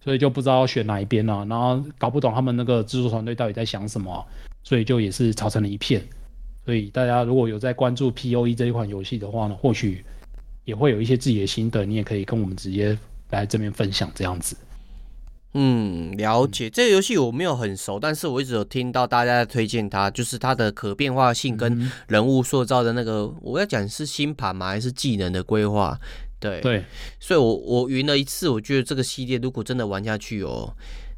[0.00, 4.24] 所以就不知道要选哪一边了，然后搞不懂他们那个制作团队到底在想什么，
[4.62, 6.00] 所以就也是吵成了一片。
[6.64, 10.04] 所以大家如果有在关注 POE 这一款游戏的话呢，或许
[10.64, 12.96] 也会有一些自己的心得，你也可以跟我们直接
[13.30, 14.56] 来这边分享这样子。
[15.54, 16.68] 嗯，了解。
[16.68, 24.68] 这个游戏我没有很熟，但是我一直有听到大家在推荐它，就是它的可变化性跟人物塑造的那个，嗯、我要讲是星盘吗？
[24.68, 25.98] 还是技能的规划？
[26.38, 26.84] 对对，
[27.18, 30.72] 所以我我云了一次，我觉得这个系列如果真的玩下去哦，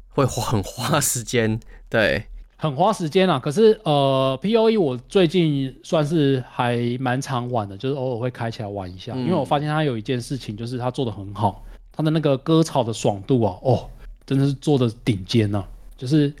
[0.09, 3.37] 会 很花时间，对，很花时间啊。
[3.37, 13.89] 可是呃，POE 我最近算是还蛮常玩的，就是偶尔会开起来玩一下，嗯、因为我发现它有一件事情，就是它做的很好，它的那个割草的爽度啊，哦。
[14.31, 15.61] 真的是做的顶尖呢，
[15.97, 16.33] 就是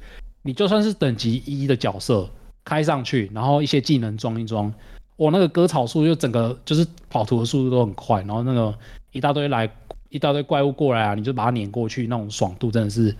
[0.43, 2.25] 你就算是等级一的角色
[2.63, 4.73] 开上去，然后一些技能装一装，
[5.17, 8.73] 我那个割草数就整个就是跑图的速度都很快，然后那个
[9.11, 9.69] 一大堆来
[10.07, 13.13] 一大堆怪物过来啊，你就把它碾过去，那种爽度真的是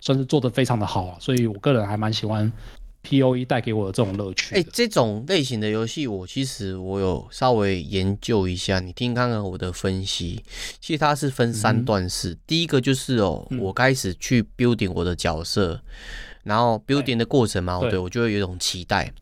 [0.00, 2.52] 算是做的非常的好啊，所以我个人还蛮喜欢。
[3.02, 10.42] POE 带给我的这种乐趣，哎、欸，这种类型的游戏，我其实我有稍微研究一下，你听看看我的分析。
[10.80, 15.80] 其实它是分三段式，嗯、第一个就是哦，嗯、我开始去 building 我的角色，
[16.44, 19.12] 然后 building 的过程嘛，我、对，我就会有一种期待。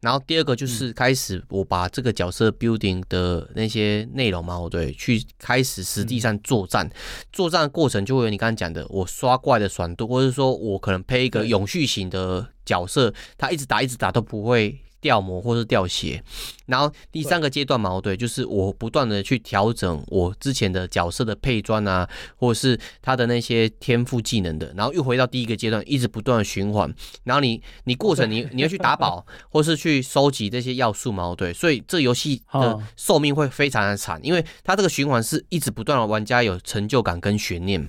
[0.00, 6.92] 然后第二个就是开始我把这个角色 building 的那些内容嘛，我对，去开始实际上作战，嗯、
[7.32, 14.80] 作战的过程就会有你刚刚讲的，我刷怪的爽度，或者说我可能配一个永续型的角色，他一直打一直打都不会。
[15.00, 16.22] 掉模或是掉血，
[16.66, 26.92] 然后第三个阶段嘛，对，就是我不断的去调整我之前的角色的配装啊，或者是他的那些天赋技能的，然后又回到第一个阶段，一直不断的循环。
[27.24, 37.88] 然后你你过程你你要去打宝，或是去收集这些要素嘛，对，所以这游戏的寿命会非常的长，因为它这个循环是一直不断的，玩家有成就感跟悬念。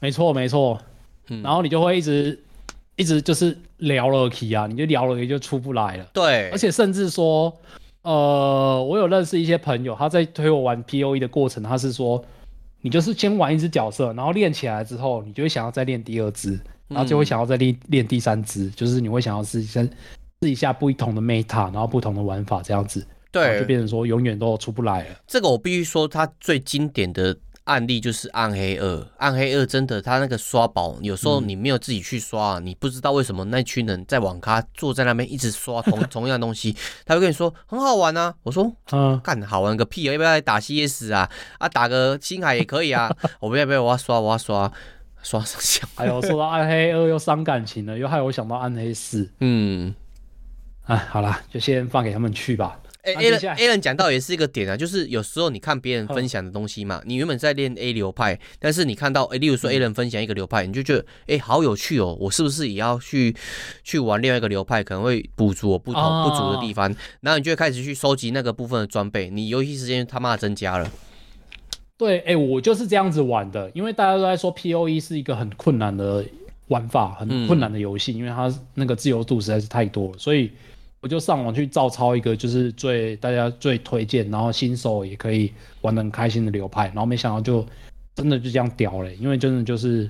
[0.00, 0.80] 没错没错，
[1.28, 2.42] 嗯，然后你就会一直。
[3.02, 6.06] 一直就是聊了 key 啊，你就聊了也就出不来了。
[6.12, 7.52] 对，而且甚至说，
[8.02, 12.24] 呃，我有认识一些朋友，他在推我玩 POE 的过程，他是说，
[12.80, 16.52] 你就是先玩一只角色，然后练起来之后，你就会想要再练第二只，
[16.86, 19.84] 然后就会想要再练练第三只，嗯、就是你会想要试先
[20.42, 25.16] 试一下不同的 meta，然后不同的玩法这样子，对，就变成说永远都出不来了。
[25.26, 27.36] 这个我必须说，它最经典的。
[27.64, 38.34] 案例就是暗黑二，暗黑二真的，他那个刷宝，有时候你没有自己去刷，嗯、你不知道为什么那群人在网咖坐在那边一直刷同 同样的东西，他会跟你说很好玩啊。
[38.42, 40.12] 我说，嗯，干好玩个屁啊！
[40.12, 41.30] 要不要来打 CS 啊？
[41.58, 43.08] 啊，打个星海也可以啊。
[43.38, 44.70] 我不要不要，我要刷，我要刷，
[45.22, 45.88] 刷上香。
[45.94, 49.30] 哎呦，说到暗黑二又伤感情了，又害我想到暗黑四。
[49.38, 49.94] 嗯，
[50.86, 52.78] 哎，好啦，就先放给他们去吧。
[53.02, 63.34] 哎，Alan Alan 讲到也是一个点啊，就是有时候你看别人分享的东西嘛，你原本在练 A 流派，但是你看到哎，例如说 Alan 分享一个流派，你就觉得哎，好有趣哦，我是不是也要去
[63.82, 70.88] 去玩另外一个流派，可能会补足我不同不足的地方，然后你就会开始去收集那个部分的装备，你游戏时间他妈的增加了。
[71.98, 76.24] 对，哎，我就是这样子玩的，因为大家都在说 POE 是一个很困难的
[76.68, 80.52] 玩法，很困难的游戏，因为它那个自由度实在是太多了，所以。
[81.02, 87.66] 我就上网去照抄一个，就是最大家最推荐，然后新手也可以玩的很开心的流派，然后没想到就
[88.14, 90.08] 真的就这样屌了，因为真的就是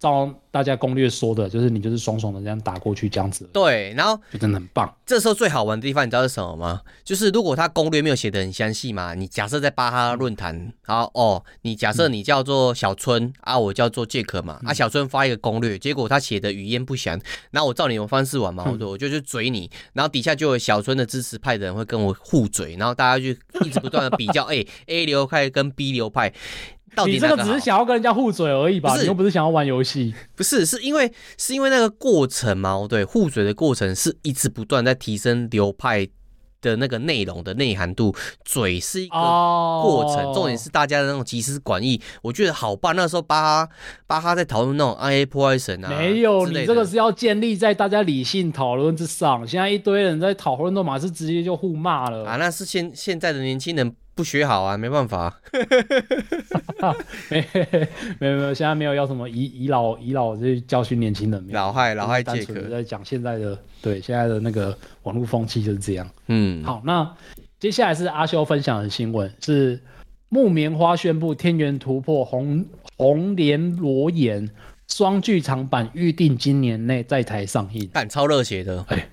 [0.00, 4.92] 照大家攻略说的，就是你就是爽爽的这样打过去这样子，对，然后就真的很棒。
[5.04, 6.80] 这时候最好玩的地方你知道是什么吗？
[7.04, 23.28] 就是如果他攻略没有写的很详细嘛，你假设在巴哈论坛，好哦，你假设你叫做小春、嗯、啊，我叫做杰克嘛，啊，小春发一个攻略，结果他写的语焉不详，然后我照你们方式玩嘛，我、嗯、我就去嘴你，然后底下就有小春的支持派的人会跟我互嘴，然后大家就
[23.66, 26.32] 一直不断的比较， 哎，A 流派跟 B 流派。
[26.94, 28.96] 到底你这个只是想要跟人家互嘴而已吧？
[28.96, 30.14] 你又不是想要玩游戏。
[30.34, 32.86] 不是，是因为是因为那个过程嘛？
[32.88, 36.08] 对，互嘴的过程是一直不断在提升流派
[36.60, 38.14] 的那个内容的内涵度。
[38.44, 42.94] 嘴是一个过程，重点是大家的那种集思广益，我觉得好棒。
[42.96, 43.68] 那时候巴哈
[44.08, 49.46] 巴哈在讨论那种 I A 破坏神啊，没有，你这个是要建立在大家理性讨论之上。
[49.46, 52.36] 现在一堆人在讨论，都马是直接就互骂了啊！
[52.36, 53.94] 那是现现在的年轻人。
[54.14, 55.40] 不学好啊，没办法。
[57.30, 57.46] 没
[58.18, 61.48] 没有没有，现在没有要什么倚倚老倚老这教训年轻人。
[61.50, 66.10] 老害老害杰克在讲现在的对现在的那个网络风气就是这样。
[66.26, 67.10] 嗯，好，那
[67.58, 69.80] 接下来是阿修分享的新闻，是
[70.28, 74.46] 木棉花宣布《天元突破红红莲裸眼》
[74.88, 77.88] 双剧场版预定今年内在台上映。
[77.92, 79.08] 但超热血的，哎，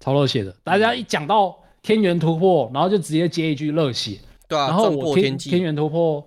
[0.00, 1.54] 超热血的，大家一讲到。
[1.86, 4.18] 天元突破，然后就直接接一句热血。
[4.48, 6.26] 对啊，然后我天天元突破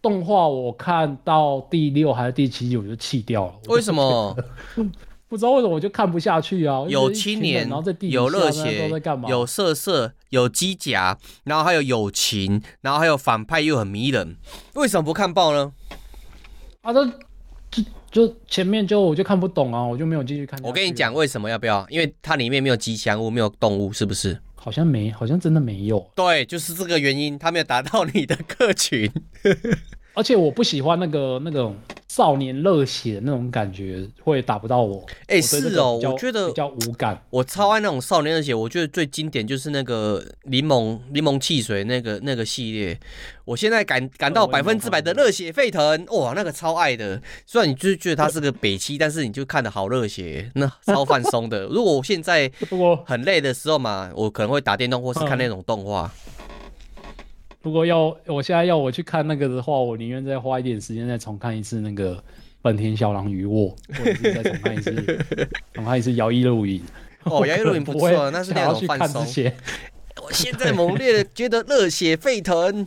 [0.00, 3.52] 动画，我看到第六还是第七集我就弃掉了。
[3.68, 4.34] 为什么？
[5.28, 6.84] 不知道为什么我就看不下去啊！
[6.88, 8.88] 有青年，然后在地有热血，
[9.28, 14.36] 有色色，有机甲，然后还有友情，然后还有反派又很迷人，
[14.76, 15.72] 为什么不看爆呢？
[16.80, 17.04] 啊，这
[17.70, 20.58] 就就前面就我就看不懂啊，我就没有继续看。
[20.62, 21.84] 我跟你讲为什么要不要？
[21.90, 24.40] 因为它里面没有吉祥物，没有动物，是不是？
[24.56, 26.10] 好像没，好像真的没有。
[26.16, 29.10] 对，就是这个原因，他没有达到你的客群。
[30.14, 31.76] 而且我不喜欢那个那种
[32.08, 35.04] 少年热血的那种感觉，会打不到我。
[35.26, 37.20] 哎、欸，是哦，我觉得比较无感。
[37.30, 42.98] 我超爱那种少年热血，我觉得最经典就是那个柠檬柠檬汽水那个那个系列。
[43.44, 47.20] 我现在感感到百分之百的热血沸腾，哇，那个超爱的。
[47.44, 51.64] 虽然你就是觉得它是个北七，但是你就看的好热血，那超放松的。
[51.70, 52.50] 如果我现在
[53.06, 56.10] 很累的时候嘛，我可能会打电动或是看那种动画。
[57.66, 62.14] 如果要我现在要我去看那个的话，我宁愿再花一点时间再重看一次那个
[62.62, 65.26] 《本田小狼与我》，或者是再重看一次，
[65.74, 66.80] 重看一次《摇曳露营》。
[67.24, 69.26] 哦，《摇曳露营》不错，那是那种放松。
[70.22, 72.86] 我现在猛烈的觉得热血沸腾。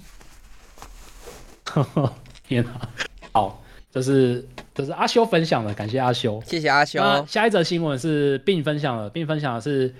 [2.48, 2.90] 天哪！
[3.34, 3.62] 好，
[3.92, 7.02] 这是这是阿修分享的，感谢阿修，谢谢阿修。
[7.28, 9.94] 下一则新闻是并分享的，并分享的是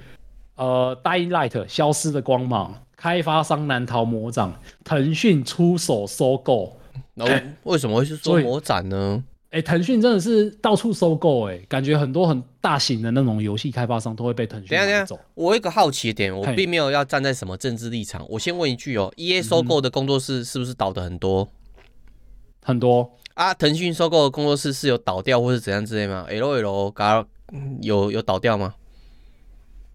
[0.56, 2.82] 呃《Dying Light》消失的光芒。
[3.00, 6.76] 开发商难逃魔掌，腾讯出手收购。
[7.14, 7.34] 然后
[7.64, 9.24] 为什么会是说魔掌呢？
[9.52, 15.18] 哎、欸，腾讯真的是到处收购，哎，感觉很多很大型的那种游戏开发商都会被腾讯买走。
[15.34, 18.24] 我有一个好奇的点，我并没有要站在什么政治立场。
[18.30, 21.48] 我先问一句哦，EA 收购的工作室是不是倒的很多？
[22.62, 27.26] 很多啊，腾讯收购的工作室是有倒掉或是怎样之类吗？LOL
[27.82, 28.76] 有有倒掉吗？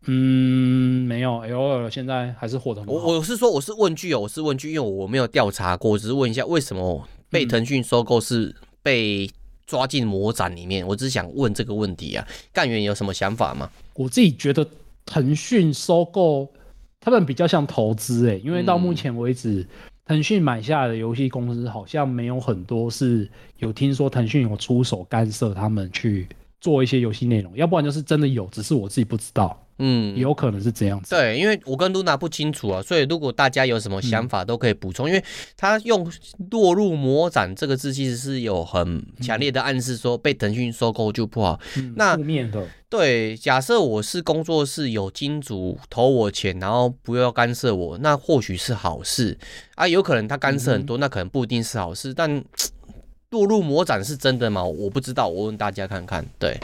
[0.06, 2.82] 嗯，没有，L O L 现在还是火的。
[2.86, 9.30] 我我是说，我是问句哦，我是问句，因为我没有调查过，我只是问一下，为什么被腾讯收购是被
[9.66, 10.86] 抓进魔掌里面？
[10.86, 12.26] 我只是想问这个问题啊。
[12.52, 13.70] 干员有什么想法吗？
[13.94, 14.66] 我自己觉得
[15.06, 16.52] 腾讯收购
[17.00, 19.66] 他们比较像投资诶，因为到目前为止，
[20.04, 26.28] 腾讯买下来的游戏公司好像没有很多是有听说腾讯有出手干涉他们去
[26.60, 29.58] 做一些游戏内容，要不然就是真的有，只是我自己不知道。
[29.78, 31.10] 嗯，有可能是这样子。
[31.10, 35.06] 对，因为我跟露娜不清楚啊，所以如果大家有什么想法都可以补充。
[35.06, 35.24] 嗯、因为
[35.56, 36.08] 他用
[36.52, 41.58] “落入魔掌”这个字，其实是有很强烈的暗示，说被腾讯收购就不好。
[41.76, 42.66] 嗯、那负面的。
[42.88, 49.36] 对，假设我是工作室有金主投我钱，然后不要干涉我，那或许是好事
[49.74, 49.88] 啊。
[49.88, 52.14] 有可能他干涉很多，嗯、那可能不一定是好事。
[52.14, 52.44] 但
[53.30, 54.62] 落入魔掌是真的吗？
[54.62, 56.24] 我不知道，我问大家看看。
[56.38, 56.56] 对。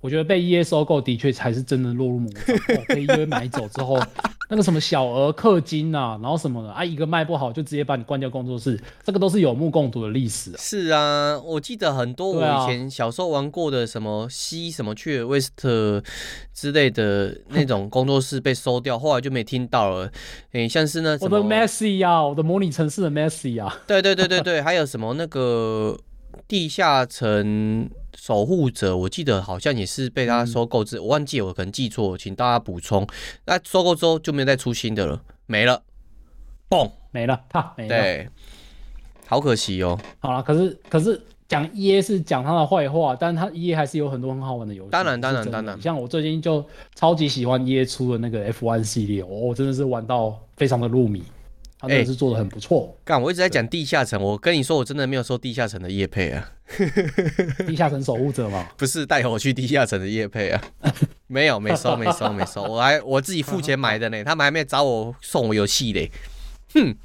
[0.00, 2.56] 我觉得被 EA 收购的确才是真的落入魔掌。
[2.56, 3.98] 哦，被 EA 买走之后，
[4.48, 10.56] 那个什么小额氪金啊，然后什么的啊，一个卖不好就直接把你关掉工作室，这个都是有目共睹的历史啊。
[10.58, 16.02] 是啊，我记得很多我以前小时候玩过的什么西什么去威斯特
[16.54, 20.10] 之类的那种工作室被收掉，后来就没听到了。
[20.52, 25.98] 诶，像是那什么我的 Messi 啊，我的模拟城市的 Messi 啊，对对对对对，还有什么那个
[26.48, 27.88] 地下城。
[28.20, 33.06] 守护者，我记得好像也是被他收购之，嗯、我忘记我可能记错，请大家补充。
[33.46, 35.80] 那收购之后就没有再出新的了，没了，
[36.68, 37.88] 嘣，没了，啪，没了。
[37.88, 38.28] 对，
[39.24, 39.96] 好可惜哦。
[40.18, 44.90] 好了，可是可是讲 EA 是讲他的坏话，但他 EA 还是有很多很好玩的游戏。
[44.90, 45.80] 当然，当然，当然。
[45.80, 51.22] 像我最近就超级喜欢 EA 出的那个 F1 系列，我、哦、真的是玩到非常的入迷。
[51.78, 52.98] 他真的是做的很不错。
[53.04, 56.50] 干、欸，我一直在讲地下城，我跟你说，我真的没有收地下城的叶配啊。
[57.66, 58.68] 地下城守护者吗？
[58.76, 60.62] 不是带我去地下城的叶配啊。
[61.28, 62.62] 没有，没收，没收，没收。
[62.62, 66.10] 我还我自己付钱买的呢，他们还没找我送我游戏嘞。
[66.74, 66.96] 哼。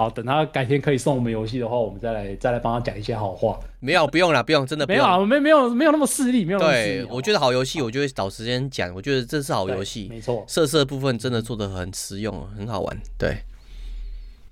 [0.00, 3.60] 好，等他改天可以送我们游戏的话，我们再来再来帮他讲一些好话。
[3.80, 7.02] 没有，不用了，不用，真的不用没有啊，没没有没有那么势利，没有那么势利。
[7.02, 8.94] 对，我觉得好游戏，我就会找时间讲。
[8.94, 10.42] 我觉得这是好游戏，没错。
[10.48, 12.96] 色色部分真的做的很实用，很好玩。
[13.18, 13.42] 对，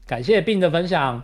[0.06, 1.22] 感谢 Bin 的分享。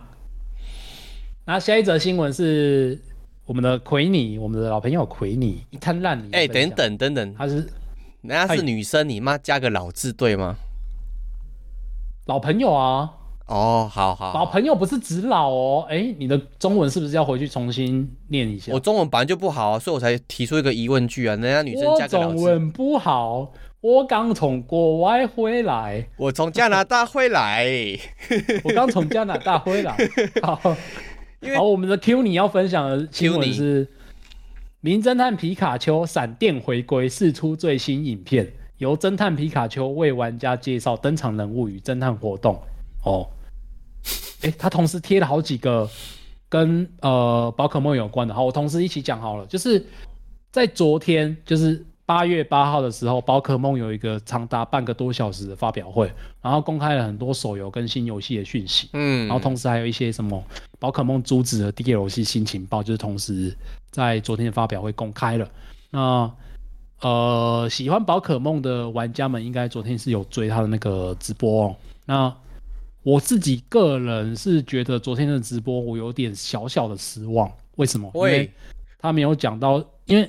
[1.45, 2.99] 那下一则新闻是
[3.45, 6.31] 我们的奎尼，我们的老朋友奎尼一滩烂泥。
[6.31, 7.57] 哎，等等等等，他是
[8.23, 10.55] 人家是女生，你妈加个老字对吗？
[12.25, 13.14] 老朋友啊。
[13.47, 18.73] 哦，好好，老朋友不是指老哦，哎、欸，你的中文是不是要回去重新念一下？
[18.73, 21.35] 我中文本来就不好啊，所以我才提出一个疑问句啊。
[21.35, 22.33] 人家女生加个老字。
[22.33, 26.07] 我中文不好，我刚从国外回来。
[26.17, 27.67] 我从加拿大回来。
[28.65, 29.95] 我刚从加拿大回来。
[30.41, 30.59] 好，
[31.41, 33.85] 因为好，我们的 Q 你要分享的新闻是
[34.81, 42.59] 《名侦探皮卡丘：闪电回归》释出最新影片，由侦探皮卡丘为玩家介绍登场人物与侦探活动。
[43.05, 43.27] 哦。
[44.41, 45.89] 哎、欸，他同时贴了好几个
[46.49, 49.45] 跟呃宝可梦有关的，好，我同时一起讲好了。
[49.47, 49.83] 就是
[50.51, 60.43] 在昨天，就是八月八号的时候，宝可梦有一个长达半个多小时的发表会，然后公开了很多手游跟新游戏的讯息，嗯，然后同时还有一些什么
[60.77, 63.55] 宝可梦珠子的 DLC 新情报，就是同时
[63.89, 65.49] 在昨天的发表会公开了。
[65.89, 66.31] 那
[67.01, 71.75] 呃，喜欢宝可梦的玩家们应该昨天是有追他的那个直播哦。
[72.05, 72.33] 那
[73.05, 78.09] 我自己个人是觉得昨天的直播我有点小小的失望，为什么？
[78.15, 78.51] 因为
[78.97, 80.27] 他没有讲到，因为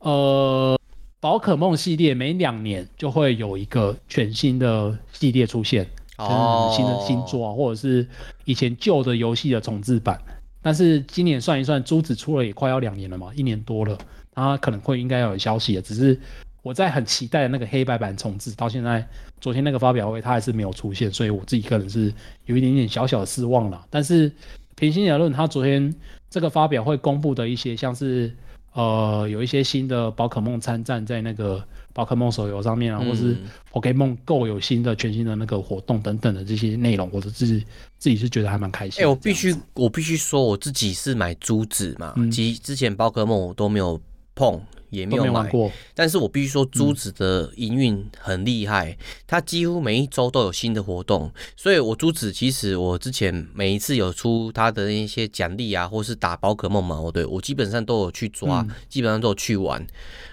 [0.00, 0.78] 呃，
[1.18, 5.86] 宝可梦系列每两年就会有一个全新的系列出现，
[6.18, 8.06] 哦，新的新作啊，或者是
[8.44, 10.20] 以前旧的游戏的重置版。
[10.60, 13.96] 但是今年算一算，珠子出了也快要两年了嘛，一年多了，
[14.34, 16.20] 他可能会应该要有消息了，只是。
[16.68, 19.02] 我在很期待的那个黑白版重置，到现在
[19.40, 22.12] 昨天那个发表会，它还是没有出现，所以我自己个人是
[22.44, 23.82] 有一点点小小的失望了。
[23.88, 24.30] 但是
[24.76, 25.90] 平心而论，它昨天
[26.28, 28.30] 这个发表会公布的一些，像是
[28.74, 31.64] 呃有一些新的宝可梦参战在那个
[31.94, 33.34] 宝可梦手游上面啊，嗯、或是
[33.72, 37.64] Pokemon Go 有新的全新的那个活动等等的这些内容，我都自己
[37.96, 39.02] 自己是觉得还蛮开心。
[39.02, 43.98] 哎、欸，我必须我必须说，我自己是买珠子嘛，其实之前宝可梦我都没有
[44.34, 44.60] 碰。
[44.90, 59.86] 也没有买没过，但是我必须说，珠子的营运很厉害，嗯，它几乎每一周都有新的活动，所以我珠子其实我之前每一次有出它的那些奖励啊，或是打宝可梦嘛，我对我基本上都有去抓，嗯，基本上都有去玩，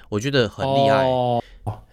[0.09, 1.05] 我觉得很厉害。
[1.05, 1.43] 哦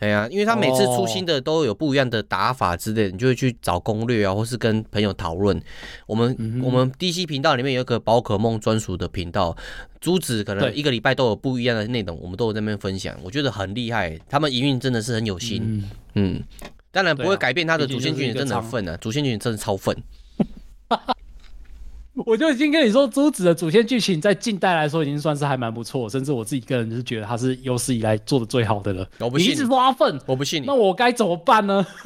[0.00, 5.60] 哎呀，因为他每次出新的都有不一样的打法之类，你就会去找攻略啊，或是跟朋友讨论。
[6.06, 9.56] 我们、嗯、我们 DC 频道里面有一个宝可梦专属的频道，
[10.00, 14.18] 珠子可能一个礼拜都有不一样的内容，我们都有在那边分享，我觉得很厉害。
[14.28, 15.62] 他们营运真的是很有心，
[16.14, 16.42] 嗯，嗯
[16.90, 19.96] 当然不会改变他的主线剧情，真的很粪啊，主线剧情真的超粪。
[22.26, 29.08] 我就已经跟你说，珠子的主线剧情在近代来说已经算是还蛮不错，甚至我自己个人就是觉得它是有史以来做的最好的了。
[29.18, 30.66] 我不信，你一直挖粪，我不信你。
[30.66, 31.86] 那我该怎么办呢？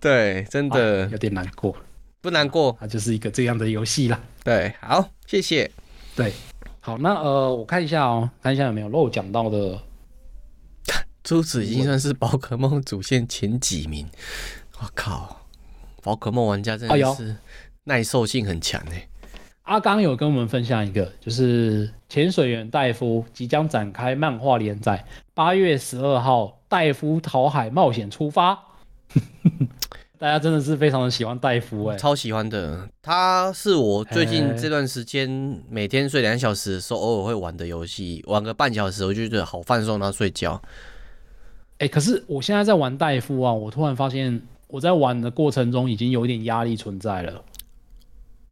[0.00, 1.76] 对，真的、啊、有点难过。
[2.20, 4.20] 不难过，它就是一个这样的游戏啦。
[4.42, 5.70] 对，好，谢谢。
[6.16, 6.32] 对，
[6.80, 9.78] 好，那呃，我看一下哦，看一下有没有漏讲到的。
[11.22, 14.08] 珠子已经算是宝可梦主线前几名。
[14.80, 15.37] 我靠！
[16.08, 17.36] 宝可梦玩家真的是
[17.84, 19.08] 耐受性很强哎、欸。
[19.64, 25.04] 阿刚有跟我们分享一个，就是潜水员戴夫即将展开漫画连载，
[25.34, 28.58] 八月十二号戴夫逃海冒险出发。
[30.16, 32.88] 大家真的是非常的喜欢戴夫哎、欸，超喜欢的。
[33.02, 35.28] 他是我最近这段时间
[35.68, 40.58] 每天睡两小时的时候偶尔会玩的游戏，玩个半小时我就觉得好放松，然后睡觉。
[41.72, 44.40] 哎、欸，可是我现在在玩戴夫啊，我突然发现。
[44.68, 47.42] 我在玩的过程中已经有一点压力存在了。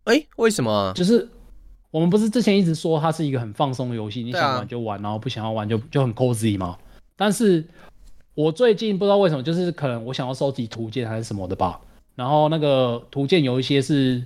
[0.05, 0.93] 哎、欸，为什么？
[0.95, 1.29] 就是
[1.91, 6.77] 我们不是之前一直说它是一个很放松的游戏，你想玩就玩，然后不想要玩就就很 cozy 吗？
[7.17, 7.65] 但是
[8.35, 11.81] 我最近不知道为什么，就是可能我想要收集图鉴还是什么的吧。
[12.15, 14.23] 然后那个图鉴有一些是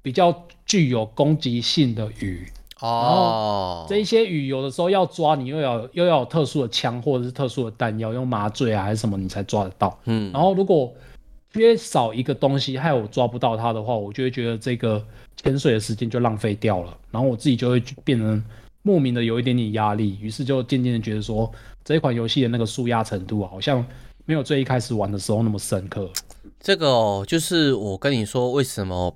[0.00, 2.46] 比较具有攻击性的鱼
[2.80, 9.96] 哦，这一些鱼有的时候要抓你又要又要有特殊的枪或者是特殊的弹药，用麻醉啊还是什么你才抓得到。
[10.04, 10.92] 嗯，然后如果
[11.52, 15.04] 缺少一个东西，害我抓不到它的话，我就会觉得这个
[15.36, 18.42] 潜水的时间就浪费掉了，然后我自己就会变成
[18.82, 21.50] 莫名的有一点点压力，于是就渐渐的觉得说，
[21.84, 23.84] 这一款游戏的那个纾压程度，好像
[24.24, 26.08] 没有最一开始玩的时候那么深刻。
[26.58, 29.14] 这个哦，就是我跟你说，为什么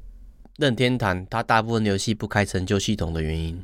[0.59, 3.62] 任天堂它大部分游戏不开成就系统的原因。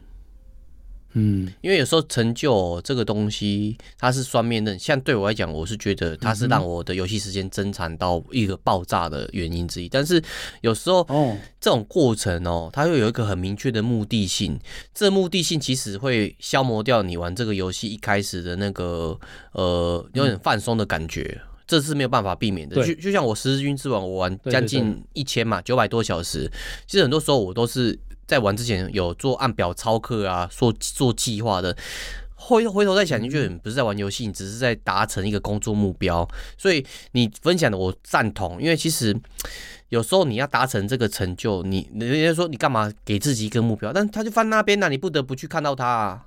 [1.15, 4.79] 嗯，因为有时候成就这个东西，它是双面刃。
[4.79, 9.89] 像对我来讲，我是觉得它是让我的游戏时间增长到一个爆炸的原因之一。
[9.89, 10.23] 但是
[10.63, 14.59] 有时候，哦，这种过程哦，它又有一个很明确的目的性。
[14.95, 19.19] 这目的性其实会消磨掉你玩这个游戏一开始的那个
[19.53, 22.77] 呃有点放松的感觉，这是没有办法避免的。
[22.77, 26.51] 就就像我《十字军之王》，我玩将近一千嘛，九百多小时。
[26.87, 27.99] 其实很多时候我都是。
[28.27, 31.77] 在玩之前有做按表操课啊，做做计划的，
[32.35, 36.27] 回回头再想，你就觉得你不是在玩游戏，你只是在达成一个工作目标。
[36.57, 39.15] 所以你分享的我赞同，因为其实
[39.91, 46.27] 有时候你要达成这个成就，你人家说你干嘛给自己一个目标，但他就放那边那、啊、你不得不去看到他啊，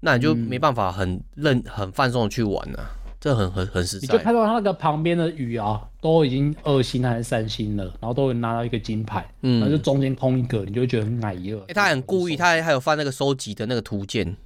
[0.00, 3.05] 那你就没办法很认很放松的去玩了、啊。
[3.26, 11.58] 这很很很实在，你就看到他那个旁边的鱼啊，都已经二星还是三星了，然后都会拿到一个金牌，嗯，然后就中间空一个，你就会觉得很矮一个。
[11.66, 14.36] 哎，他很故意，他还还有放那个收集的那个图鉴。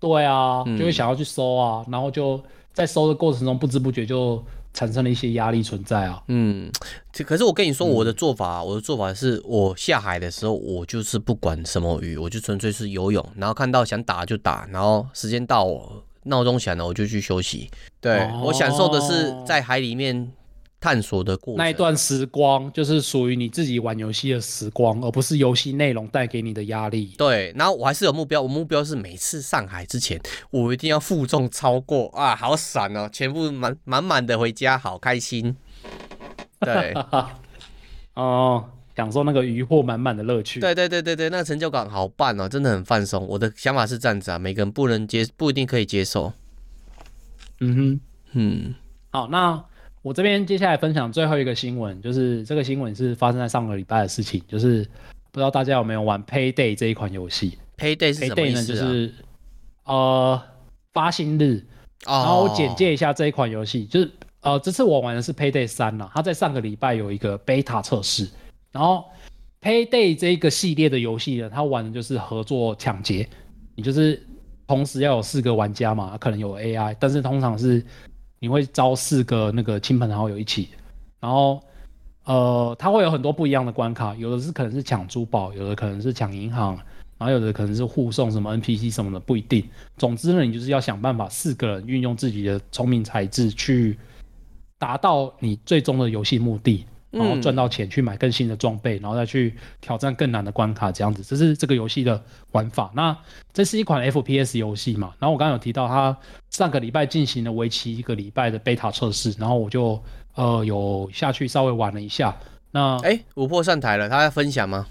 [0.00, 2.42] 对啊，就会想要去收啊，然后就
[2.72, 4.44] 在收的过程中，不知不觉就
[4.74, 6.20] 产生了一些压力存在啊。
[6.26, 6.72] 嗯，
[7.24, 16.02] 可是我跟你说，我的做法，我的做法是我下海的时候，我就是不管什么鱼，我就纯粹是游泳，然后看到想打就打，然后时间到我。
[16.24, 17.70] 闹钟响了，我就去休息。
[18.00, 20.32] 对、哦、我享受的是在海里面
[20.80, 27.14] 探索的过程，那一段时光就是属于你自己玩游戏的时光，而不是游戏内容带给你的压力。
[27.16, 30.20] 对，然后我还是有目标，我目标是每次上海之前，
[30.50, 35.56] 我一定要负重超过啊，好闪哦，全部满满满的回家，好开心。
[36.60, 36.94] 对，
[38.14, 38.64] 哦。
[38.96, 40.60] 享受那个渔获满满的乐趣。
[40.60, 43.26] 对对对对对，那个成就感好棒哦，真的很放松。
[43.26, 46.32] 我的想法是这样子啊，每个人不能接，不一定可以接受。
[47.60, 48.00] 嗯哼，
[48.32, 48.74] 嗯，
[49.10, 49.64] 好，那
[50.02, 54.84] 我这边接下来分享最后一个新闻，就是这个新闻是发生在上个礼拜的事情，就是
[55.30, 59.14] 不知道大家有没有玩 Payday 这一款游戏？Payday 是什么意思啊？Payday 呢，就是
[59.84, 60.42] 呃
[60.92, 61.64] 发薪日。
[62.04, 68.28] 然后我简介一下这一款游戏，就是呃这次我玩的是 Payday 三啦，它在上个礼拜有一个 beta 测试。
[68.72, 69.04] 然后
[69.60, 73.28] ，Payday 这个系列的游戏呢，它玩的就是合作抢劫，
[73.74, 74.20] 你就是
[74.66, 77.84] 同时要有四个玩家嘛，可能有 AI，但是通常是
[78.38, 80.70] 你会招四个那个亲朋好友一起，
[81.20, 81.62] 然后
[82.24, 86.74] 呃，它会有很多不一样的关卡，有的是可能是抢珠宝，有的可能是抢银行，
[87.18, 89.68] 然后有的可能是护送什么 NPC 什么的，不一定。
[89.98, 93.98] 总之呢，你就是要想办法四个人运用自己的聪明才智去
[94.78, 96.86] 达到你最终的游戏目的。
[97.12, 102.20] 然后赚到钱去买更新的装备，然后再去挑战更难的关卡，这样子，这是这个游戏的
[102.52, 102.90] 玩法。
[102.94, 103.16] 那
[103.52, 105.12] 这是一款 FPS 游戏嘛？
[105.18, 106.16] 然后我刚刚有提到，它
[106.50, 110.02] 上个礼拜进行了为期一个礼拜的 beta 测试，然后我就
[110.34, 112.34] 呃有下去稍微玩了一下。
[112.70, 114.86] 那哎，五破上台了，他要分享吗？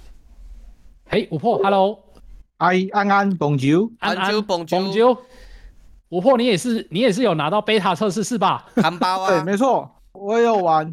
[1.10, 2.00] 嘿，五破，Hello，
[2.58, 5.18] 哎，安安，Bonjour，安安，Bonjour，
[6.10, 8.68] 五破，你也是你也是有拿到 beta 测试是吧？
[8.76, 10.92] 含包啊， 对，没错，我也有玩。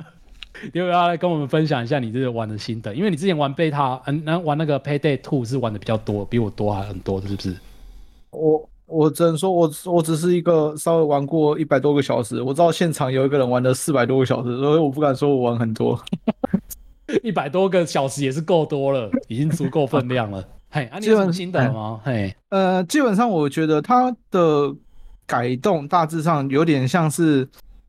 [0.75, 2.95] 要不要来跟我们分享一下你这个玩的心得？
[2.95, 7.57] 因为你之前玩贝塔，嗯，那玩那个 Payday Two 是玩的比较多，比我多还很多，是不是？
[8.31, 15.99] 我我只能说我我只是一个稍微玩过一百多个小时，我知道现场有一个人玩了四百多个小时，所以我不敢说我玩很多。
[17.23, 20.45] 一百多个小时也是够多了，已经足够分量了。
[20.71, 22.01] 嘿，啊，你有什么心得吗？
[22.05, 24.75] 嘿，呃，基本上我觉得它的
[25.27, 27.49] 改动大致上有点像是。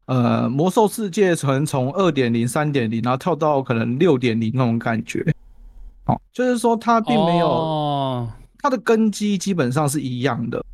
[0.09, 5.23] 呃，魔兽世界从从二点零、三点零，然后跳到可能六点零那种感觉，
[6.05, 10.65] 哦，就是说它并没有，哦、它的根基基本上是一样的，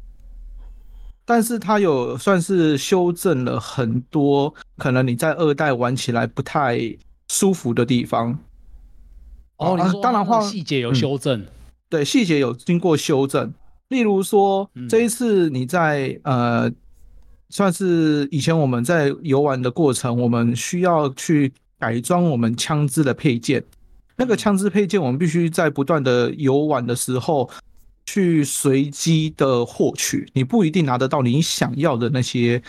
[1.26, 6.80] 但是它有算是修正了很多可能你在二代玩起来不太
[7.28, 8.40] 舒服的地方。
[9.58, 11.48] 哦，啊、当然话细节有修正，嗯、
[11.90, 13.54] 对，细节有经过修正，
[13.90, 16.72] 例如说、嗯、这一次你在呃。
[17.50, 23.64] 算是以前我们在游玩的过程，我们需要去改装我们枪支的配件。
[24.18, 27.50] 那个枪支配件，我们必须在不断的游玩的时候
[28.06, 30.28] 去随机的获取。
[30.34, 32.62] 你不一定拿得到你想要的那些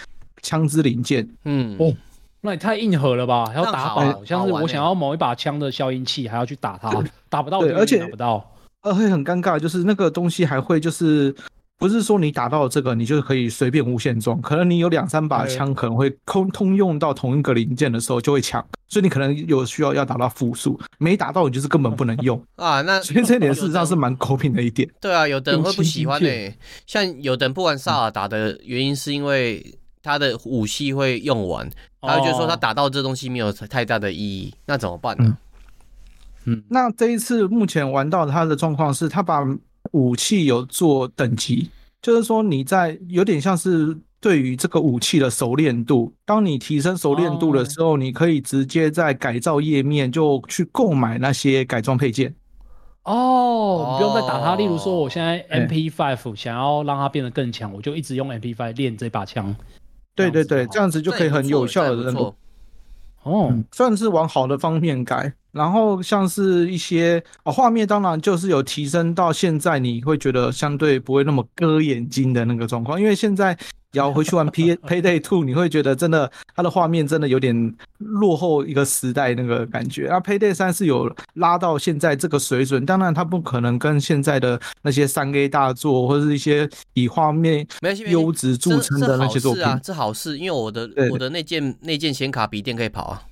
[0.43, 1.29] 枪支零件。
[1.45, 1.95] 嗯，哦，
[2.41, 3.47] 那也太硬核了吧？
[3.47, 6.91] 还要打宝，像是我想要某一把枪的消音器，还要去打它，
[7.31, 8.53] 打不到，对，而且打不到，
[8.83, 11.35] 呃，会很尴尬，就是那个东西还会就是。
[11.79, 14.41] 不是说你打到这个，你就可以随便无限装。
[14.41, 22.81] 可能你有两三把枪，可能会通通用到同一个零件的时候就会抢，所以你可能有需要要打到复数，没打到你就是根本不能用 啊。
[22.81, 24.89] 那所以这点事实上是蛮公平的一点。
[25.01, 31.69] 对啊，有的人会不喜欢诶、欸，像有的人不玩萨尔达的原因是因为他的武器会用完，
[32.01, 35.37] 他就觉得说他打到这东西没有太大的意义，那怎么办呢？
[36.47, 39.45] 嗯，那这一次目前玩到他的状况是，他把
[39.93, 41.71] 武器有做等级，
[42.03, 52.35] 就是说你在有点像是对于这个武器的熟练度，当你提升熟练度的时候，你可以直接在改造页面就去购买那些改装配件。
[53.05, 54.57] 哦，你不用再打它。
[54.57, 59.55] 例如说，我现在 MP5 想要让它变得更强，我就一直用 MP5 练这把枪。
[60.17, 62.35] 对对对，这样子就可以很有效的那
[63.23, 65.33] 哦，算是往好的方面改。
[65.57, 73.01] 然后像是一些哦，画面当然就是有提升到现在，你会觉得相对不会那么割眼睛的那个状况。
[73.01, 73.57] 因为现在
[73.93, 80.09] 要回去玩 P Payday Two， 你会觉得真的它的画面真的有点落后一个时代那个感觉。
[80.11, 87.67] 那 Payday 三是有拉到现在这个水准，当然它不可能跟现在的那些三 A 大作或者是一些以画面
[88.09, 93.23] 优质著称的那些作品啊，这好事，因为我的我的那件那件显卡笔电可以跑啊。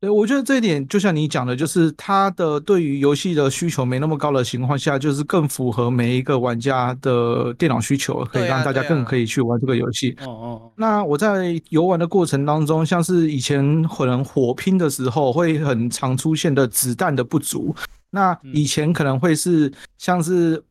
[0.00, 10.16] 对，我觉得这一点就像你讲的，就是它的对于游戏的需求没那么高的情况下，就是更符合每一个玩家的电脑需求，可以让大家更可以去玩这个游戏。
[10.20, 10.72] 哦哦。
[10.76, 17.74] 那我在游玩的过程当中，像是以前可能火拼的时候，会很常出现的子弹的不足。
[18.10, 20.62] 那以前可能会是像是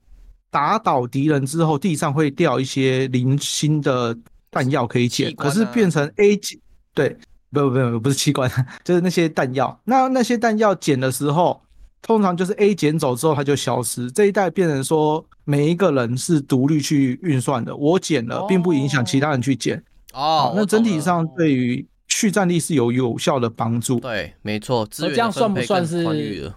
[0.50, 4.18] 打倒敌人之后，地上会掉一些零星的
[4.50, 6.62] 弹药可以捡，可是变成 A 级，
[6.94, 7.18] 对。
[7.52, 8.50] 不不不，不是器官，
[8.84, 9.80] 就是那些弹药。
[9.86, 11.62] 那那些弹药捡的时候，
[12.02, 14.12] 通常就是 A 捡走之后它就消失。
[14.12, 19.84] 这一代变成说每一个人是独立去运算的，我捡了，并不影响其他人去捡。
[20.14, 24.00] 哦，那整体上对于续战力是有有效的帮助。
[24.00, 24.88] 对，没错。
[24.90, 26.52] 这样算不算是？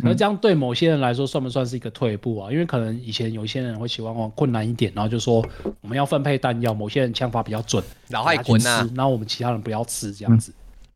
[0.00, 2.52] 那这样对某些人来说算不算是一个退步啊？
[2.52, 5.44] 因为可能以前有一些人会喜欢往困难一点，然后就说
[5.80, 10.52] 我们要分配弹药，某些人枪法比较准，老害滚啊，然后我们其他人不要吃这样子。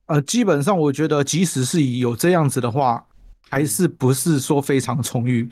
[0.06, 3.04] 呃，基本上我觉得，即使是有这样子的话，
[3.48, 5.50] 还是不是说非常充裕。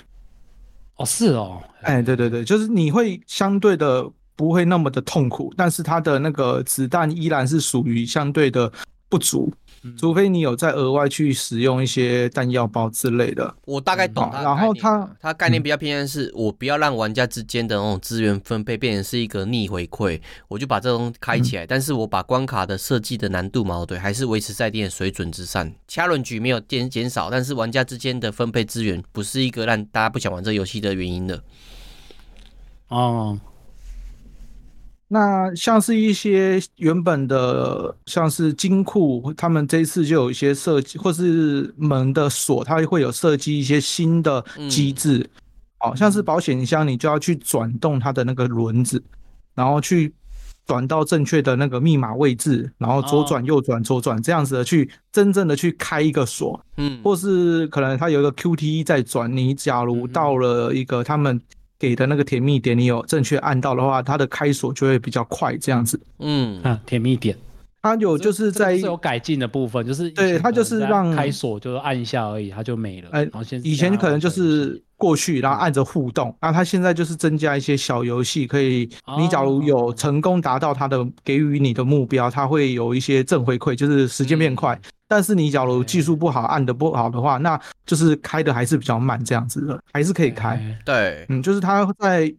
[0.96, 8.70] 哦，是哦，哎，对对对，就是你会相对的不会那么的痛苦，但是它的那个子弹依然是属于相对的
[9.08, 9.52] 不足。
[9.96, 14.42] 除非你有再额外去使用一些弹药包之类的，我大概懂它。
[14.42, 21.66] 然后它它概念比较偏向是，我不要让玩家之间的那种资源分配变成是一个逆回馈，我就把这种开起来。
[21.66, 25.72] 但是我把关卡的设计的难度嘛，对，还是维持在一定的水准之上。
[25.88, 31.42] 掐轮局没有减减少，但是玩家之间的分配资源不是一个让大家不想玩这个游戏的原因的。
[32.88, 33.38] 哦。
[35.12, 45.28] 那像是一些原本的，像是金库，他们这一次就有一些设计，或是门的锁，它会有设计一些新的机制。
[45.78, 49.02] 好、嗯、像是保险箱，你就要去转动它的那个轮子，
[49.52, 50.14] 然后去
[50.64, 56.64] 转到正确的那个密码位置，然后左转右转左转这样子的去真正的去开一个锁。
[56.76, 61.40] 嗯，或是可能它有一个 QTE 在转，你假如到了一个他们。
[61.80, 65.98] 给的那个甜蜜点，你有正确按到的话，它的开锁就会比较快，这样子。
[66.18, 67.34] 嗯啊，甜蜜点，
[67.82, 73.08] 它有就是在是有改进的部分，就是对它就是让开锁就是按一下而已，它就没了。
[73.12, 84.78] 哎，然后现以前可能就是过去，然后按着互动，那它现在就是增加一些小游戏，可以你假如有成功达到它的给予你的目标，它会有一些正回馈，就是时间变快。
[85.08, 90.60] 但是你假如技术不好，按的不好的话，那就是开的还是比较慢，这样子的，还是可以开。
[90.84, 92.32] 对，嗯，就是它在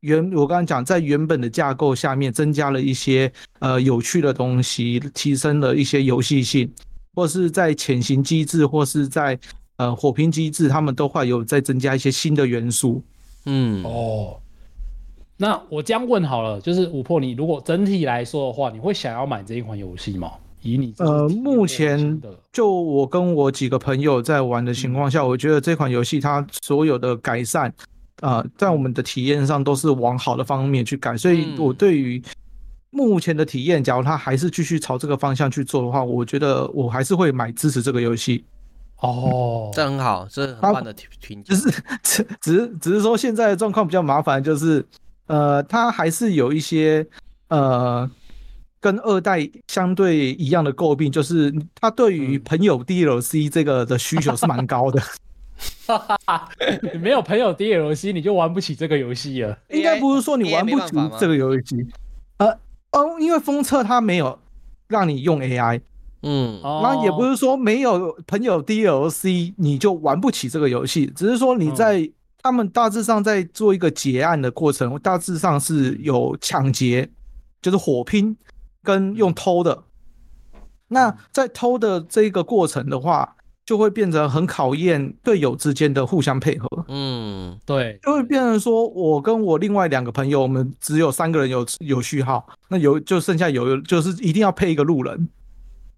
[0.00, 6.70] 原我刚刚讲，在原本的架构下面增加了一些呃有趣的东西，提升了一些游戏性，
[7.14, 9.38] 或是在潜行机制，或是在
[9.76, 13.02] 呃火拼机制，他们都会有再增加一些新的元素。
[13.46, 14.38] 嗯，哦，
[15.36, 20.30] 那我这样问好了，就是五破，你如果整体来说的话，你会想要买这一款游戏吗？
[20.60, 22.20] 以你呃，目前
[22.52, 27.72] 就我跟我几个朋友在玩的情况下，我觉得这款游戏它所有的改善，啊、
[28.20, 32.22] 呃，在我们的体验上都是往好的方面去改，所以我对于
[32.90, 38.44] 目前的体验，假如他还是继续朝这个方向去做的话，我觉得我还是会买支持这个游戏。
[39.00, 41.54] 哦， 这很好，这很棒的评价。
[41.54, 44.84] 就是只只是只是说现在的状况比较麻烦，就是
[45.26, 47.06] 呃，它还是有一些
[47.48, 48.10] 呃。
[48.80, 55.02] 跟二代相对一样的诟病，就是它对于朋友 DLC 这个的需求是蛮高的。
[56.92, 59.58] 你没有朋友 DLC，你就玩不起这个游戏了。
[59.70, 61.86] 应该不是说你玩不起这个游戏，
[62.36, 62.48] 呃
[62.92, 64.38] 哦，因为封测它没有
[64.86, 65.80] 让你用 AI，
[66.22, 77.10] 嗯，那也不是说没有朋友 DLC 你就玩不起这个游戏，只是说你在、嗯、他们大致上在做一个结案的过程，大致上是有抢劫，
[77.60, 78.36] 就是火拼
[78.82, 79.84] 跟用偷的。
[80.88, 83.36] 那在偷的这个过程的话，
[83.68, 86.66] 就会变成很考验队友之间的互相配合。
[86.88, 95.28] 嗯，对，就会变成说我跟我另外两个朋友，我们只有三个人有有序号，那有就剩下有就是一定要配一个路人。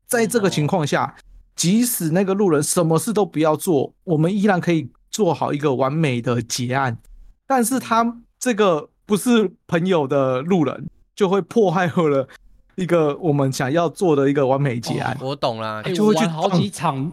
[0.09, 1.15] 在这个情况下，
[1.55, 6.99] 即使那个路人什么事都不要做，我们依然可以做好一个完美的结案。
[7.47, 12.27] 但是他这个不是朋友的路人，就会破坏了。
[12.75, 17.13] 一个我们想要做的一个完美结案，哦，我懂了，就会去好几场，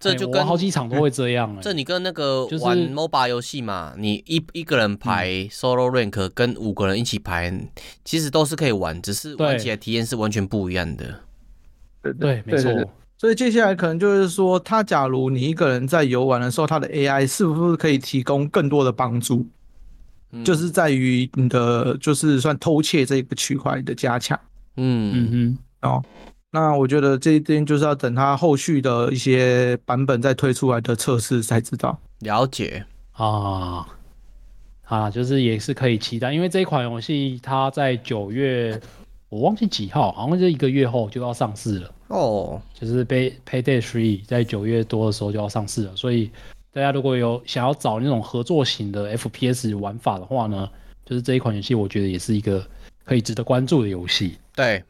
[0.00, 1.56] 这就跟好几场都会这样。
[1.60, 7.52] 这你跟那个玩 MOBA 游戏嘛，你一一个人排 Solo Rank 跟五个人一起排，
[8.04, 11.20] 其实都是可以玩，只是玩起来体验是完全不一样的。
[12.02, 12.72] 对对，没错。
[13.16, 19.44] 所以接下来可能就是说，他假如你一个人在游玩的时候，他的 AI 是不是可以提供更多的帮助？
[20.44, 24.38] 就是在于你的就是算偷窃这个区块的加强。
[24.76, 26.04] 嗯嗯嗯哦，
[26.50, 31.98] 那我觉得这一点就是要等它后续的一些版本再推出来的测试才知道。
[32.20, 33.86] 了解啊
[34.84, 38.80] 啊，就是也是可以期待，因为这一款游戏它在九月，
[39.28, 42.60] 我忘记几号，好像是一个月后就要上市了哦。
[42.72, 46.30] 就是 Pay Payday 3在九月多的时候就要上市了，所以
[46.72, 50.68] 大家如果有想要找那种合作型的 FPS 玩法的话呢，
[51.04, 52.66] 就是这一款游戏，我觉得也是一个。
[53.04, 54.84] 可以值得关注的游戏，对，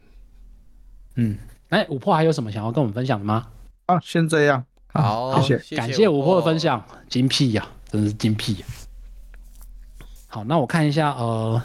[1.19, 3.47] 嗯，哎，五破还有什么想要跟我们分享的吗？
[3.87, 4.63] 啊，先这样，
[4.93, 8.63] 好，谢谢，感谢五破的分享，精辟呀，真是精辟。
[10.27, 11.61] 好，那我看一下，呃，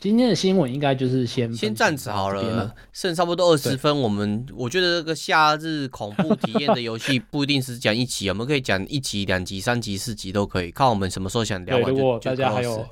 [0.00, 11.90] 今天的新闻应该就是先先暂时好了，剩差不多二十分，我们我觉得这个夏日恐怖体验的游戏不一定是讲一集， 我们可以讲一集、两集、三集、四集都可以，看我们什么时候想聊完就。
[11.92, 12.86] 如果大家还有。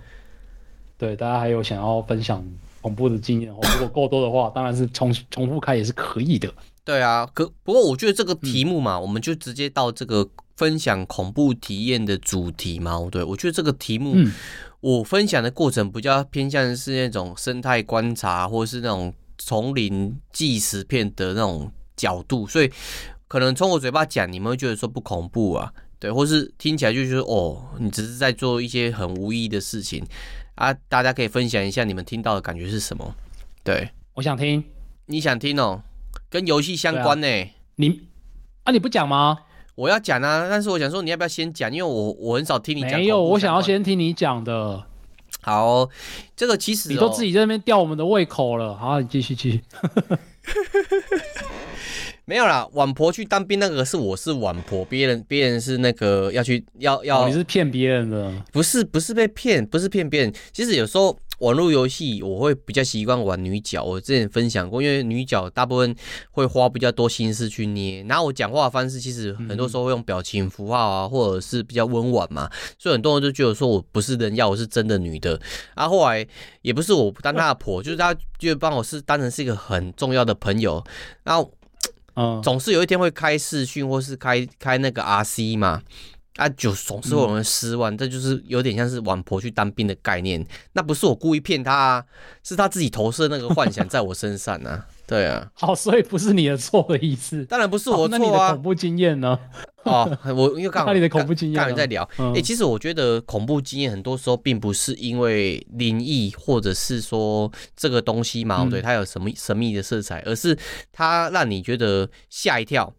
[0.98, 2.44] 对，大家还有想要分享
[2.80, 6.52] 恐怖的经验，如果够多的话，当然是重重复开也是可以的。
[6.82, 12.98] 对啊，可不过我觉得这个题目嘛，嗯、我们就直接到这个分享恐怖体验的主题嘛。
[13.12, 14.32] 对，我觉得这个题目，嗯、
[14.80, 22.72] 我分享的过程比较偏向是那种生态观察，或是那种丛林纪实片的那种角度，所以
[23.28, 30.02] 可能从我嘴巴讲，你们会觉得说不恐怖啊，对，或是听起来就觉得哦，你只是在做一些很无意义的事情。
[30.60, 33.14] 啊，大家可以分享一下你们听到的感觉是什么？
[33.64, 34.62] 对，我想听，
[35.06, 35.82] 你想听哦，
[36.28, 37.48] 跟游戏相关呢、欸啊。
[37.76, 38.02] 你
[38.64, 39.38] 啊，你不讲吗？
[39.74, 41.72] 我要讲啊，但是我想说，你要不要先讲？
[41.72, 42.92] 因为我我很少听你讲。
[42.92, 44.84] 没有，我想要先听你讲的。
[45.40, 45.88] 好、哦，
[46.36, 48.76] 这个其实、哦、你都自己在那边吊我们的胃口了。
[48.76, 49.64] 好，你继续继续。
[52.30, 58.32] 没有啦，晚婆去当兵那个是我是晚婆，别人别人是那个要去要要，哦、你是骗别人的？
[58.52, 60.32] 不是不是被骗，不是骗别人。
[60.52, 65.92] 其实有时候网络游戏我会比较习惯玩女角，我之前分享过，因为女角大部分
[66.30, 75.36] 会花比较多心思去捏，然后我讲话的方式其实很多时候会用表情符号啊，或者是比较温婉嘛，所以很多人就觉得说我不是人妖，我是真的女的。
[75.74, 76.24] 啊，后来
[76.62, 80.80] 也不是我当她的婆，就是他就帮我是当成是一个很重要的朋友，
[81.24, 81.52] 然后。
[82.14, 85.82] 嗯，总是有一天会开视讯或是开开那个 RC 嘛，
[86.36, 90.44] 啊，就总是会有人失望，这就是有点像是王婆去当兵的概念。
[90.72, 92.04] 那不是我故意骗他啊，
[92.42, 94.86] 是他自己投射那个幻想在我身上啊。
[95.10, 97.44] 对啊，好，所以不是你的错的意思。
[97.46, 98.08] 当然不是我错啊。
[98.12, 99.36] 那你的恐怖经验呢？
[99.82, 102.08] 哦，我因为刚刚你的恐怖经验，刚才在聊。
[102.16, 110.56] 哎、欸，其实我觉得恐怖经验很多时候并不是因为灵异，或者是说这个东西嘛，对，它有什么神秘的色彩，而是
[110.92, 112.94] 它让你觉得吓一跳。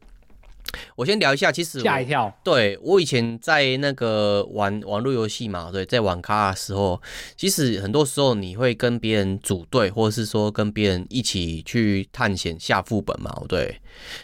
[0.96, 2.34] 我先聊一下，其实吓一跳。
[2.44, 7.02] 对，我以前在那个玩网络游戏嘛，对，在网咖的时候，
[7.36, 13.82] 其实很多时候你会跟别人组队，或者是说跟别人一起去探险下副本嘛，对。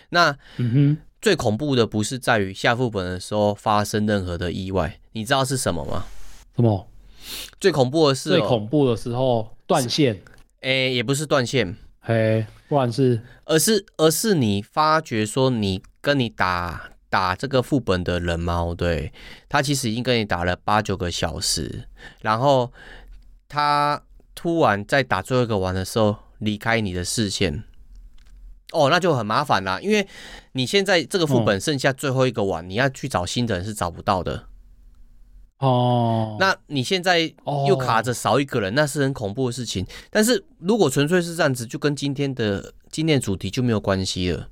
[0.09, 6.05] 那嗯哼，最恐怖的不是在于下副本的时候发生任何的意外，你知道是什么吗？
[6.55, 6.87] 什么？
[7.59, 10.21] 最恐怖的是、喔、最恐怖的时候断线？
[10.61, 15.81] 哎、欸，也不是断线，嘿，不然是，而是而是你发觉说你。
[16.07, 19.11] 跟你打打这个副本的人猫，对，
[19.49, 21.89] 他其实已经跟你打了八九个小时，
[22.21, 22.71] 然后
[23.49, 24.01] 他
[24.33, 27.61] 突然在打最后一个玩的时候离开你的视线，
[28.71, 30.07] 哦，那就很麻烦啦，因为
[30.53, 34.45] 你现在这个副本剩下最后一个完，你要去找新的人是找不到的，
[35.57, 37.19] 哦，那你现在
[37.67, 39.85] 又卡着少一个人，哦、那是很恐怖的事情。
[40.09, 44.47] 但是如果纯粹是这样子，就跟今天的今天的主题就没有关系了。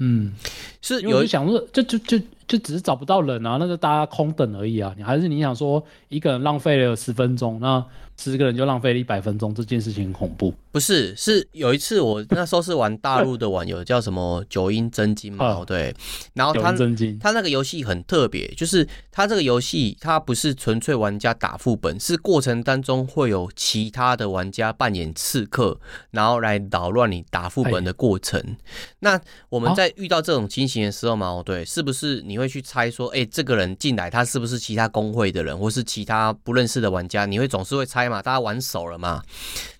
[0.00, 0.34] 嗯，
[0.80, 4.94] 是有就想说，就就就就只是找不到人啊，那就大家空等而已啊。
[4.96, 7.84] 你还是你想说一个人浪费了十分钟，那
[8.16, 10.52] 十个人就浪费了一百分钟，这件事情很恐怖。
[10.72, 15.92] 不是，是有一次我那时候是玩大陆的网友，叫什么九阴真经嘛，哦、对，
[16.34, 16.72] 然后他
[17.18, 25.80] 他那个游戏很特别，就是他这个游戏他不是纯粹玩家打副本，是过程当中会有其他的玩家扮演刺客，
[26.12, 28.38] 然后来扰乱你打副本的过程。
[28.40, 28.56] 哎、
[29.00, 37.26] 那我们在遇到这种情形的时候嘛，哦、对，是不是你会去猜说，哎，这个人进来他是不是其他工会的人，或是其他不认识的玩家？
[37.26, 39.20] 你会总是会猜嘛，大家玩熟了嘛。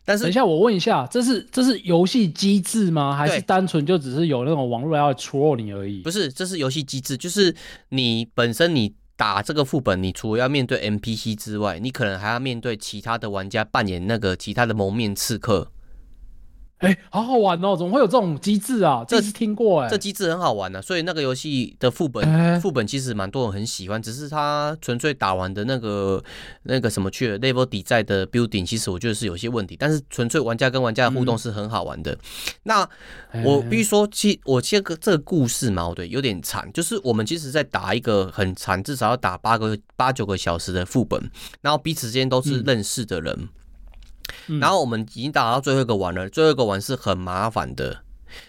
[0.04, 3.14] 但是等一下，我问一下，这是这是游戏机制吗？
[3.14, 6.02] 还是单纯就只是有那种网络要 troll 你而已？
[6.02, 7.54] 不是，这是游戏机制，就是
[7.90, 15.70] 你本身你打这个副本，你除了要面对 NPC 之外，你可能还要面对其他的玩家扮演那个其他的蒙面刺客。
[16.80, 17.76] 哎、欸，好好玩哦！
[17.76, 19.04] 怎么会有这种机制啊？
[19.06, 26.24] 这是听过哎、欸，这机制很好玩的、啊，所以那个游戏的副本，副本其实蛮多人很喜欢，只是它纯粹打完的那个
[26.62, 29.76] 那个什么去了 level 底在的 building，其实我觉得是有些问题。
[29.78, 32.12] 但是纯粹玩家跟玩家的互动是很好玩的。
[32.12, 32.18] 嗯、
[32.62, 32.88] 那
[33.44, 43.36] 我必须说，其我这个这个故事嘛，对，有点长，就是我们其实在打一个很长，至少要打八个八九个小时的副本，然后彼此之间都是认识的人。
[43.38, 43.48] 嗯
[44.60, 48.02] 然后我们已经打到最后一个丸了，最后一个丸是很麻烦的，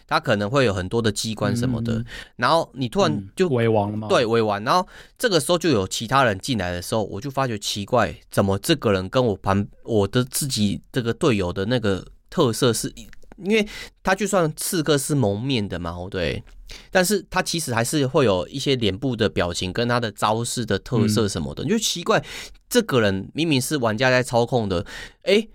[0.08, 1.96] 它可能会有很多的机关什么的。
[1.96, 2.06] 嗯、
[2.38, 4.08] 然后你突然就围完了吗？
[4.08, 4.64] 对，围王。
[4.64, 12.94] 然后这个时候就有其他人进来的时候，我就发觉奇怪，怎么这个人跟我旁我的自己这个队友的那个特色是，
[13.38, 13.68] 因为
[14.04, 16.44] 他就算刺客是蒙面的嘛，对，
[16.92, 22.24] 但是他其实还是会有一些脸部的表情跟他的招式的特色什么的，嗯、就奇怪，
[22.70, 24.86] 这个人明明是玩家在操控的，
[25.24, 25.48] 哎。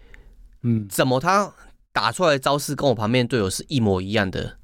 [0.68, 1.54] 嗯，怎么他
[1.92, 4.58] 打出来的招式跟我旁边队友是一模一样的？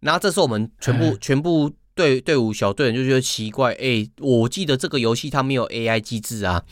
[0.00, 6.62] 然后这时候我们全部全部队队伍小队员就觉得奇怪，哎，我记得这个游戏它没有 AI 机制啊，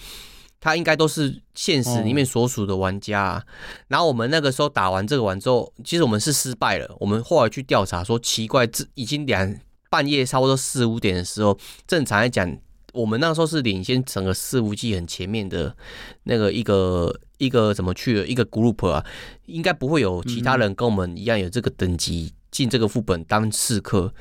[0.60, 3.44] 它应该都是现实里面所属的玩家啊。
[3.88, 6.94] 然后我们那个时候打完这个完之后，其实我们是失败了。
[7.00, 9.56] 我们后来去调查说，奇怪，这已经两
[9.88, 12.58] 半夜差不多四五点的时候，正常来讲。
[12.92, 15.76] 我们那时候是领先整个伺服器很前面的
[16.24, 19.04] 那个一个一个怎么去的一个 group 啊，
[19.46, 24.12] 应该不会有其他人跟我们一样有这个等级进这个副本当刺客，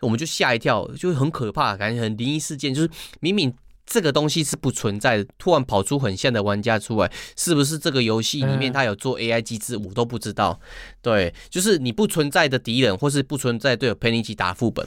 [0.00, 2.88] 我们就吓一跳，就很可怕，感觉很灵异事件，就是
[3.20, 3.52] 明明
[3.84, 10.60] 这个东西是不存在的，突然跑出很像的玩家出来，是不是这个游戏里面他有做 AI 机制，我都不知道。
[11.02, 14.86] 对，就是你不存在的敌人或是不存在队友陪你一起打副本。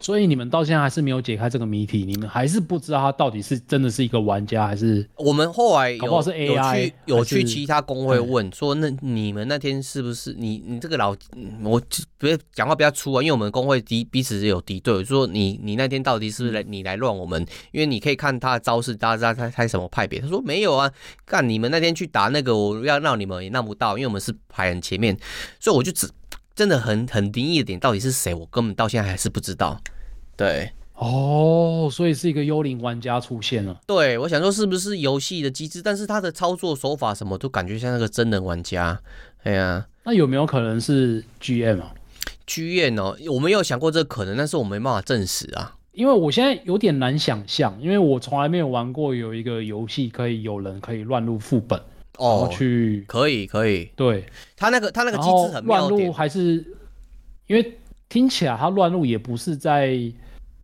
[0.00, 11.16] 所以你们到现在还是没有解开这个谜题，你们还是不知道他到底是真的是一个玩家，还是我们后来有搞不好是 AI 有去有去其他公会问说，那你们那天是不是你你这个老
[11.62, 11.80] 我
[12.18, 17.44] 不要讲话不要粗啊，因为我们公会敌彼此有敌对，说你你那天到底是不是来你来乱我们？
[17.72, 20.20] 因为你可以看他的招式，大家知道他他什么派别。
[20.20, 20.90] 他说没有啊，
[21.24, 25.16] 干你们那天去打那个，我要让你们也让不到，因为我们是排很前面，
[25.58, 26.08] 所以我就只
[26.54, 28.34] 真的很很灵异的点，到底是谁？
[28.34, 29.80] 我根本到现在还是不知道。
[30.36, 33.80] 对哦，所以是一个幽灵玩家出现了。
[33.86, 39.00] 对，我想说是不是游戏的机制，但是他的操作手法什么都感觉像那个真人玩家。
[39.42, 41.92] 哎呀，那有没有可能是 GM 啊
[42.46, 45.76] ？GM 哦，我们有想过这个可能，但是我没办法证实啊。
[45.92, 51.80] 因为我现在有点难想象，因为我从来没有玩过有一个游戏可以有人可以乱入副本
[52.18, 53.90] 哦，去可以可以。
[53.96, 54.24] 对，
[54.56, 56.64] 他那个他那个机制很乱入，还是
[57.46, 57.78] 因为。
[58.06, 59.98] 听起来他乱入也不是在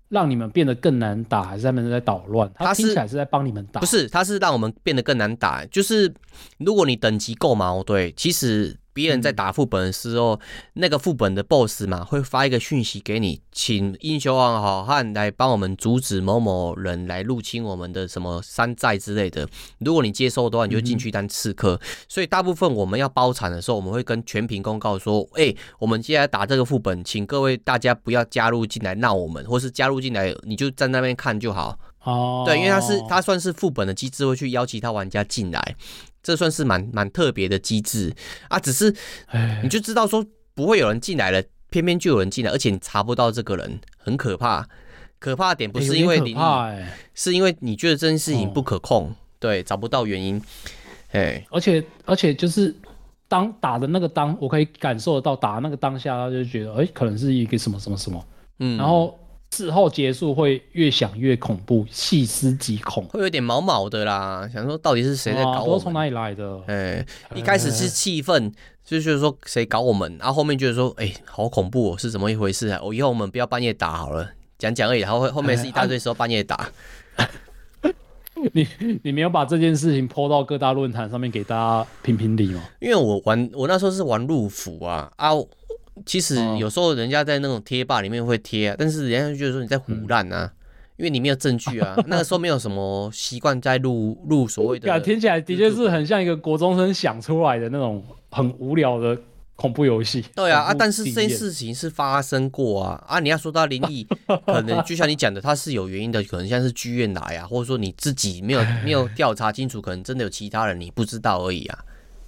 [0.08, 2.48] 让你们变得更难打，还是他们在捣乱？
[2.54, 4.06] 他听起来是在帮你们打，不是？
[4.08, 5.64] 他是让我们变得更难打。
[5.66, 6.14] 就是
[6.58, 8.76] 如果你等级够嘛，对，其实。
[8.92, 10.40] 别人在打副本的时候，嗯、
[10.74, 19.48] 那个副本的 BOSS 嘛，会发一个讯息给你，请英雄王好汉来帮我们阻止某某人来入侵我们的什么山寨之类的。
[19.78, 21.74] 如果你接收的话，你就进去当刺客。
[21.74, 35.76] 嗯、所以大部分我们要包场的时候，我们会跟全屏公告说：“哎、欸，我们接下来打这个副本，请各位大家不要加入进来闹我们，或是加入进来你就在那边看就好。”哦，对，因为它是它算是副本的机制，会去邀其他玩家进来。
[36.22, 38.14] 这算是蛮蛮特别的机制。
[38.48, 38.94] 啊，只是
[39.62, 44.68] 你就知道说不会有人进来了，偏偏就有人进来，而且你查不到这个人，很可怕。
[45.18, 46.34] 可怕的点不是因为你，
[47.14, 50.40] 是因为你觉得这件事情不可控，对，找不到原因。
[51.12, 52.74] 哎，而且而且就是
[53.28, 58.26] 当打的那个当，我可以感受得到打的那个当下，他就觉得哎，可能是一个什么什么什么，
[58.60, 59.19] 嗯，然后
[59.50, 64.48] 事后结束会越想越恐怖，细思极恐，会有点毛毛的啦。
[64.52, 66.60] 想说到底是谁在搞我从哪里来的？
[66.66, 68.52] 哎、欸，一开始是气愤，
[68.84, 72.80] 就觉得说谁搞我们，然后后面觉得说，哎、欸，好恐怖哦，是怎么一回事啊？
[72.80, 75.00] 我以后我们不要半夜打好了，讲讲而已。
[75.00, 76.70] 然后后后面是一大堆时候半夜打。
[78.52, 78.66] 你
[79.02, 82.62] 你没有把这件事情 po 到各大论坛上面给大家评评理吗？
[82.78, 85.30] 因为我玩我那时候是玩陆服啊啊，
[86.04, 90.52] 其实有时候人家在那种贴吧里面会贴啊，但是人家就觉得说你在胡乱啊，
[90.96, 91.94] 因为你没有证据啊。
[92.08, 99.18] 那个时候没有什么习惯在录录所谓的，听起来的确是很像一个国中生想出来的那种很无聊的。
[99.56, 100.72] 恐怖游戏，对啊啊！
[100.72, 103.20] 但是这件事情是发生过啊啊！
[103.20, 104.06] 你要说到灵异，
[104.46, 111.78] 可能就像你讲的，它是有原因的，可能像是剧院来啊，或者说你自己没有 没有调查清楚，可能真的有其他人你不知道而已啊。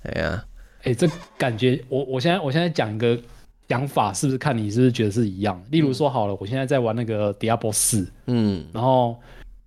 [0.02, 0.44] 哎呀，
[0.82, 1.08] 哎，这
[1.38, 3.18] 感觉我我现在我现在讲一个
[3.68, 5.62] 讲法，是不是看你是不是觉得是一样？
[5.70, 9.16] 例如说好了，我现在在玩那个 Diablo 四，嗯，然后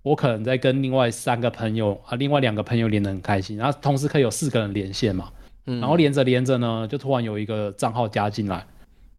[0.02, 5.30] 我可能在跟另外三个朋友啊，另外两个朋友连得很开心，然后同时可以有四个人连线嘛。
[5.68, 8.64] 嗯然后连着连着呢，就突然有一个账号加进来，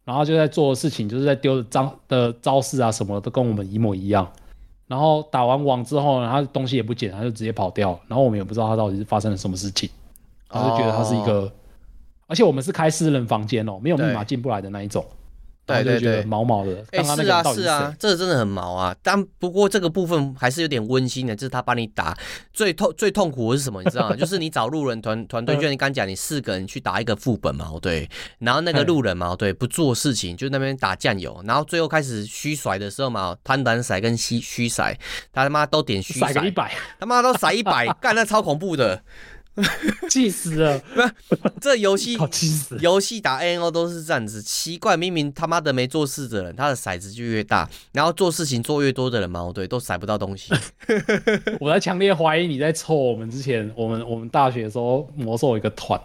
[0.05, 4.25] 然后就在做的事情，就是在丢的招的招式啊，什么都跟我们一模一样。
[4.87, 7.99] 然后打完网之后呢，他东西也不捡，他就直接跑掉。
[8.07, 9.89] 然后我们也不知道他到底是发生了什么事情，
[10.47, 11.51] 他就觉得他是一个，哦、
[12.27, 15.05] 而且我们是开私人房间哦，没有密码进不来的那一种。
[15.65, 16.77] 对对对，毛毛的。
[16.91, 18.95] 哎、欸，是啊是啊，这个真的很毛啊。
[19.03, 22.17] 但不过这个部分还是有点温馨的，就是他帮你打。
[22.53, 23.83] 最痛最痛苦的是什么？
[23.83, 24.15] 你知道吗？
[24.19, 28.09] 就是你找路人团团队，就像你刚讲，你四个人去打一个副本嘛，对。
[28.39, 31.37] 然后那个路人嘛，对，不做事情，就那边打酱油。
[31.45, 34.95] 然后最后开始虚甩的时候嘛，贪婪骰跟虚虚骰，
[35.33, 39.03] 他他妈都点虚骰，一百，他妈都骰一百， 干那超恐怖的。
[40.09, 40.79] 气死了！
[40.93, 50.53] 不是这游戏气死，游戏打 A N O 都是这样子，奇怪，明明他妈的没做事的人，他的骰子就越大，然后做事情做越多的人嘛，对，都骰不到东西。
[51.59, 55.99] 我在强烈怀疑你在凑我们之前，我们我们大学的时候魔兽有一个团，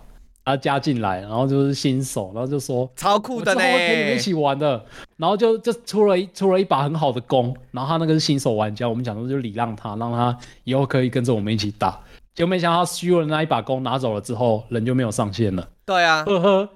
[0.44, 4.82] 他加进来，然后就是新手，然后就说超酷的呢，陪你们一起玩的，
[5.18, 12.00] 然后就就出了一出了一把很好的弓，然后他那个是新手玩家，我们讲说就礼让他，让他以后可以跟着我们一起打。
[12.34, 15.68] 就没想到虚了那一把弓拿走了之后，人就没有上线了。
[15.84, 16.68] 对啊，呵呵，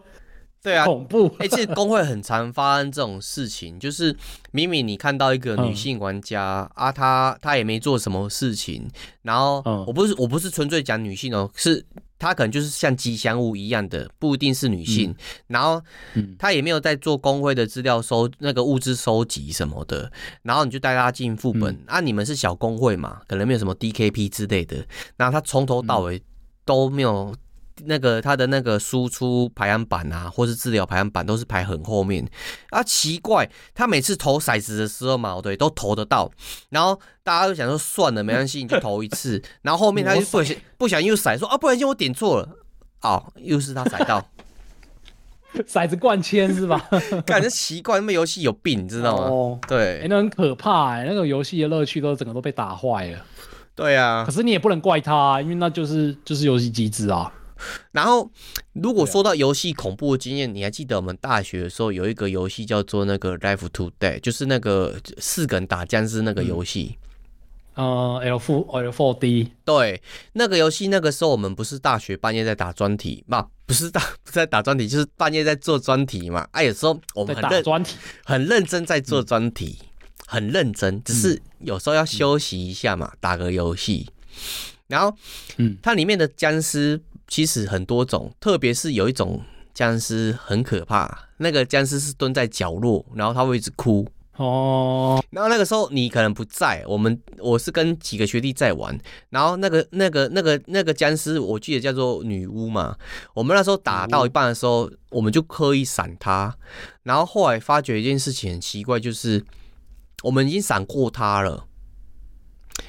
[0.66, 1.28] 对啊，恐怖。
[1.38, 4.16] 哎、欸，其实公会很常发生这种事情，就是
[4.50, 8.90] 明明你看到一个女性玩家、嗯、啊，她她也没做什么事情，
[9.22, 11.86] 然后我不是我不是纯粹讲女性哦，是。
[12.18, 15.10] 她可能就是像吉祥物一样的，不一定是女性。
[15.10, 15.16] 嗯、
[15.48, 15.78] 然后，
[16.38, 20.10] 她也没有在做工会的资料收那个物资收集什么的。
[20.40, 24.78] 然后你就带她进副本、嗯、啊，你们是小工会嘛，可能没有什么 DKP 之类的。
[25.18, 26.22] 然后她从头到尾
[26.64, 27.36] 都没有。
[27.84, 32.26] 那个他的那个输出排行榜啊，或是治疗排行榜都是排很后面
[32.70, 36.30] 啊，奇怪，他每次投骰子的时候嘛，对，都投得到，
[36.70, 42.48] 然后大家都想说算了，没关系，你就投一次，然后后面他就不小心不小心又骰说啊，不小心我点错了，
[43.02, 44.26] 哦，又是他骰到，
[45.68, 46.88] 骰子灌铅是吧？
[47.26, 49.24] 感觉奇怪，那么游戏有病，你知道吗？
[49.24, 53.18] 哦，对，欸、那很可怕那个游戏的乐趣都整个都被打坏了。
[53.74, 57.30] 对啊，可是你也不能怪他，因为那就是就是游戏机制啊。
[57.92, 58.30] 然后，
[58.72, 66.98] 如果说到游戏恐怖的经验，你还记得我们大学的时候有一个游戏叫做那个《Life to Day》，就是那个四个人打僵尸那个游戏。
[67.74, 69.52] 呃，L four L four D。
[69.64, 70.00] 对，
[70.32, 73.48] 那个游戏那个时候我们不是大学半夜在打专题嘛？
[73.66, 76.46] 不是大不是在打专题，就是半夜在做专题嘛？
[76.52, 79.78] 哎、啊，有时候我们很认专题，很认真在做专题，
[80.26, 84.08] 很认真，只是有时候要休息一下嘛，打个游戏。
[84.86, 85.14] 然后，
[85.58, 87.00] 嗯，它里面的僵尸。
[87.28, 89.42] 其实很多种，特别是有一种
[89.74, 91.28] 僵尸很可怕。
[91.38, 94.06] 那个僵尸是蹲在角落，然后他会一直哭。
[94.36, 95.22] 哦。
[95.30, 98.98] 然后那个时候你可能不在，我们我是跟几个学弟在玩。
[99.30, 102.96] 然后那个那个那个那个僵尸，我记得叫做女巫嘛。
[103.34, 106.56] 我们那时候打到一半的时候，我们就刻意闪他。
[107.02, 109.44] 然后后来发觉一件事情很奇怪，就是
[110.22, 111.66] 我们已经闪过他了。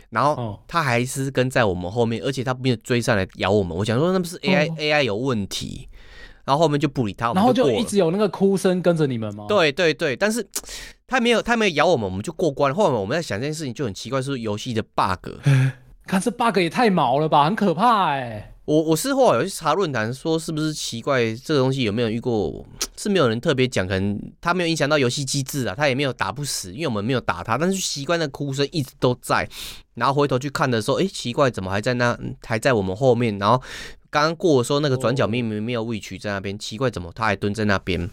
[0.09, 3.77] 然后他还是跟在我们后面，而且他没有追上来咬我们。
[3.77, 5.87] 我想说，那不是 AI、哦、AI 有问题？
[6.45, 9.45] 然后后面就不理他，然后就一直有那个哭声跟着你们吗？
[9.49, 10.47] 对对对，但是
[11.05, 12.73] 他没有他没有咬我们，我们就过关。
[12.73, 15.29] 后来我们在想这件事情就很奇怪，是游戏的 bug。
[16.07, 18.53] 看这 bug 也太毛了吧，很可怕哎、欸。
[18.67, 22.65] 我我是后有去查论坛，说是不是奇怪这个东西有没有遇过？
[22.97, 29.47] 是没有人特别讲，可能他没有影响到游戏机制啊，他也没有打不死，因为我们没有打他，但是习惯的哭声一直都在。
[29.93, 32.19] 然后回头去看的时候，哎，奇怪，怎么还在那？
[32.43, 33.39] 还在我们后面？
[33.39, 33.55] 然后
[34.09, 38.09] 刚刚过的时候，那个转角明明没有 Witch 在那边，奇怪，怎么他还蹲在那边？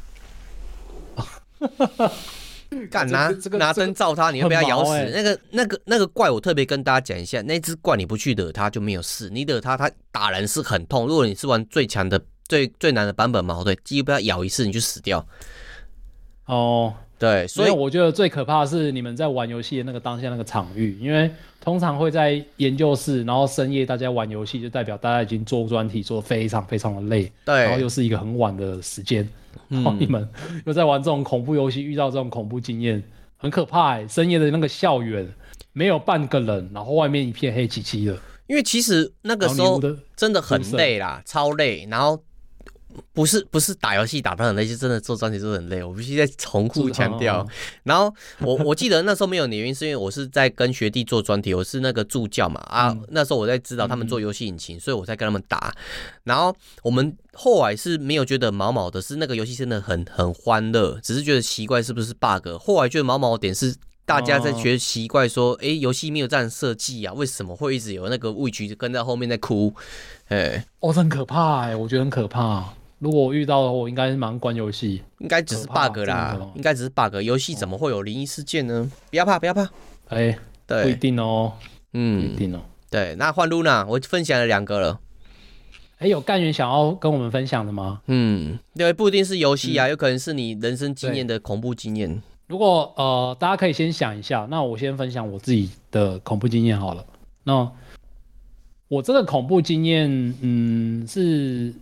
[2.90, 4.92] 干拿拿灯照它，你会被它咬死。
[5.14, 11.06] 那个那个那个怪，我特别跟大家讲一下，那只怪你不去惹它就没有事，你惹它它打人是很痛。
[11.06, 15.26] 如果你是玩最强的、最最难的版本嘛，对，几乎被它咬一次你就死掉。
[16.46, 29.26] 哦，对，所以我觉得最可怕的是你们在玩游戏的那个当下那个场域，因为通常会在研究室，然后深夜大家玩游戏，就代表大家已经做专题做得非常非常的累，对，然后又是一个很晚的时间，
[29.68, 30.28] 然后你们
[30.66, 33.02] 又在玩这种恐怖游戏，遇到这种恐怖经验，
[33.36, 34.06] 很可怕！
[34.06, 35.32] 深夜的那个校园
[35.72, 39.80] 没有半个人，然后外面一片黑漆漆的，因为其实那个时候
[40.16, 42.22] 真的很累啦，超累，然后。
[43.12, 45.82] 不是不是打游戏打得很累，就真的做专题做的很累。
[45.82, 47.46] 我必须再重复强调。
[47.82, 52.88] 然后我 我记得那时候没有你的原因，是因为我是在跟学弟做专题，我是那个助教嘛啊。
[52.88, 55.74] 嗯、那时候我在指导他们做游戏引擎，嗯、所以我才跟他们打。
[56.24, 62.48] 然后我们后来是没有觉得毛毛的，是那个游戏真的很很欢乐，只是觉得奇怪是不是 bug。
[62.58, 63.74] 后来觉得毛毛的点是
[64.06, 69.74] 大家在觉得奇怪，说哎游戏没有这样设计啊，为什么会一直有那个畏局跟在后面在哭？
[70.28, 72.74] 哎，哦，这很可怕哎，我觉得很可怕。
[72.98, 77.16] 如果我遇到的话，我应该是蛮关游戏，应该只是 bug 啦，应该只是 bug。
[77.22, 78.90] 游戏怎么会有灵异事件呢？
[79.10, 79.62] 不要怕，不要怕。
[80.08, 81.52] 哎、欸，对，不一定哦，
[81.92, 82.60] 嗯，不一定哦。
[82.88, 85.00] 对，那换 Luna，我分享了两个了。
[85.96, 88.00] 哎、欸，有干员想要跟我们分享的吗？
[88.06, 92.22] 嗯，对，不一定是游戏啊，嗯、有可能是你人生经验的恐怖经验。
[92.46, 97.04] 如果呃，大家可以先想一下，那我先分享我自己的恐怖经验好了。
[97.42, 97.70] 那
[98.88, 101.74] 我这个恐怖经验，嗯，是。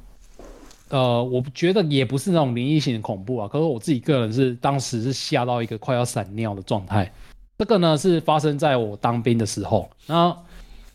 [0.93, 7.11] 呃，我觉得也不是那种灵异型的恐怖啊，可是我自己个人是当时是吓到一个快要闪尿的状态。
[7.57, 9.88] 这个呢是发生在我当兵的时候。
[10.07, 10.36] 那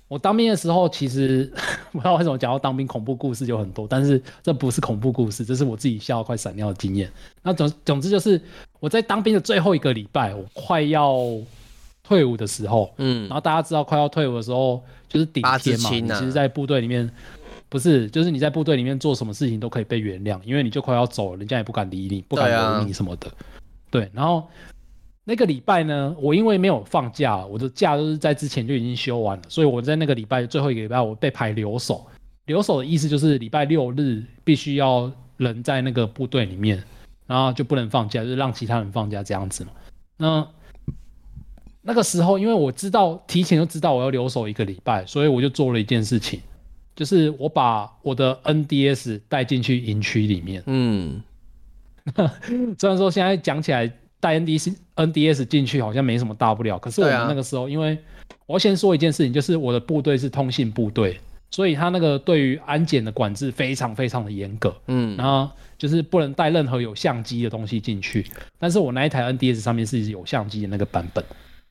[0.07, 1.51] 我当兵的时候，其实
[1.91, 7.11] 不知道为什么讲到当兵恐怖故事就很多，但是这不是恐怖故事，这是我自己吓到快闪尿的经验。
[7.41, 8.39] 那总总之就是
[8.79, 11.17] 我在当兵的最后一个礼拜，我快要
[12.03, 14.79] 退伍的时候，嗯，然后大家知道快要退伍的时候
[15.09, 17.09] 就是顶天嘛，啊、你其实在部队里面。
[17.70, 23.30] 不是，就是你在部队里面做什么事情都可以被原谅，因为你就快要走了，人家也不敢理你，不敢留你什么的。
[23.89, 24.47] 对，啊、对，然后
[25.26, 32.05] 那个礼拜呢，我因为没有放假，我的假都是在之前就已经休完了，所以我在那个礼拜最后一个礼拜，我被排留守。
[32.45, 36.82] 留守的意思就是礼拜六日必须要人在那个部队里面，
[37.26, 39.72] 然后就不能放假，就是让其他人放假这样子嘛。
[40.15, 40.47] 那
[41.82, 46.39] 那个时候，因为我知道提前就知道我要留守一个礼拜，所以我就做了一件事情。
[46.97, 50.63] 就是我把我的 NDS 带进去营区里面。
[50.65, 51.21] 嗯，
[52.79, 53.89] 虽然说现在讲起来
[54.19, 57.95] 带 NDS NDS 进去好像没什么大不了，可是我们那个时候，因为
[58.47, 61.19] 我要先说一件事情，就是我的部队是通信部队，
[61.51, 64.75] 所以他那个对于安检的管制非常非常的严格。
[64.87, 68.25] 嗯，然后就是不能带任何有相机的东西进去，
[68.57, 71.23] 但是我那一台 NDS 上面是有相机的那个版本。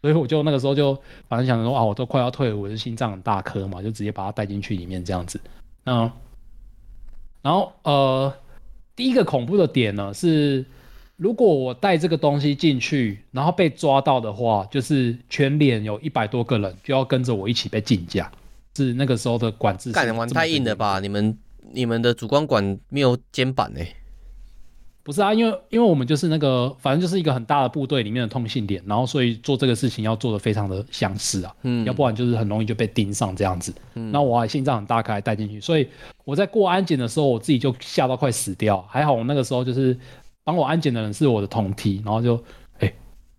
[0.02, 0.94] 所以我就那个时候就
[1.28, 5.40] 反正想着说啊，我都快要退伍，我的心脏很大颗嘛，就直接把它带进去里面这样子。
[5.84, 6.10] 嗯，
[7.42, 8.32] 然后呃，
[8.94, 10.64] 第一个恐怖的点呢是，
[11.16, 18.30] 如果我带这个东西进去，然后被抓到的话，就是全脸有一百多个人就要跟着我一起被禁驾。
[18.76, 19.90] 是那个时候的管制。
[19.90, 21.00] 干玩太硬了吧？
[21.00, 21.38] 你们
[21.72, 23.80] 你们的主管管没有肩膀呢？
[25.06, 33.72] 不是啊，因为因为我们就是那个，反正就是一个很大的部队里面的通信点，然后所以做这个事情要做的非常的相似啊，嗯，要不然就是很容易就被盯上这样子。
[33.94, 35.88] 嗯，那我还心脏很大，还带进去，所以
[36.24, 38.84] 我在过安检的时候，我自己就吓到快死掉。
[38.90, 39.96] 还好我那个时候就是
[40.42, 42.34] 帮我安检的人是我的同梯，然后就，
[42.80, 42.94] 哎、欸、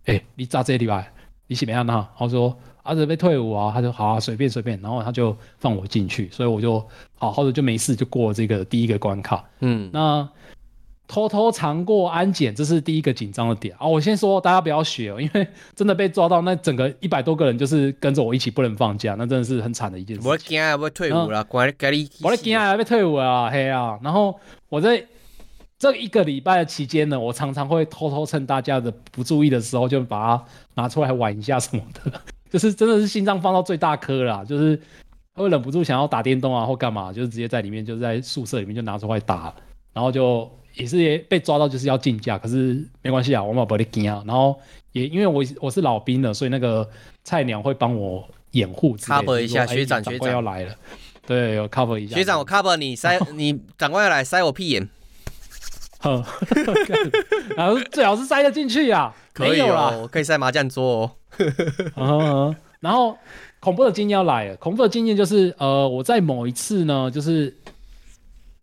[0.06, 1.12] 哎、欸，你咋这里来？
[1.48, 1.92] 你怎么样呢？
[1.92, 6.82] 然后说儿子被退伍啊，他就好啊，随便随便，然后他就放我进去，所以我就
[7.16, 9.44] 好好的就没事，就过了这个第一个关卡。
[9.60, 10.26] 嗯，那。
[11.08, 13.86] 偷偷藏过安检，这是第一个紧张的点啊！
[13.86, 20.28] 我先说，大家不要学哦，因为真的被抓到，那整个一百多个人就是跟着我一起不能放假，那真的是很惨的一件事。
[20.28, 21.44] 我惊啊，要退伍了。
[22.22, 23.98] 我惊啊，要退伍啊，嘿啊！
[24.02, 25.02] 然后我在
[25.78, 30.44] 这一个礼拜的期间呢，我常常会偷偷趁大家的不注意的时候，就把它
[30.74, 32.20] 拿出来玩一下什么的，
[32.52, 34.78] 就是真的是心脏放到最大颗了，就是
[35.36, 39.54] 会忍不住想要打电动啊或干嘛，就是直接在里面，就是在宿舍里面就拿出来打，
[39.94, 40.46] 然后就。
[40.78, 44.22] 也是也被抓到，就是要竞价，可是没关系啊，我嘛不会惊啊。
[44.24, 44.56] 然后
[44.92, 46.88] 也因为我我是老兵了，所以那个
[47.24, 49.66] 菜鸟会帮我掩护，cover 一下。
[49.66, 50.74] 学长，学长要来了，
[51.26, 52.14] 对，有 cover 一下。
[52.14, 54.88] 学长，我 cover 你塞 你长官要来塞我屁眼。
[55.98, 56.24] 呵，
[57.56, 61.10] 然后最好是塞得进去啊，可以哦，可以塞麻将桌
[61.96, 62.54] 哦。
[62.78, 63.18] 然后
[63.58, 67.52] 恐怖的经验要来了，恐怖的经验就是呃，我在某一次呢，就是。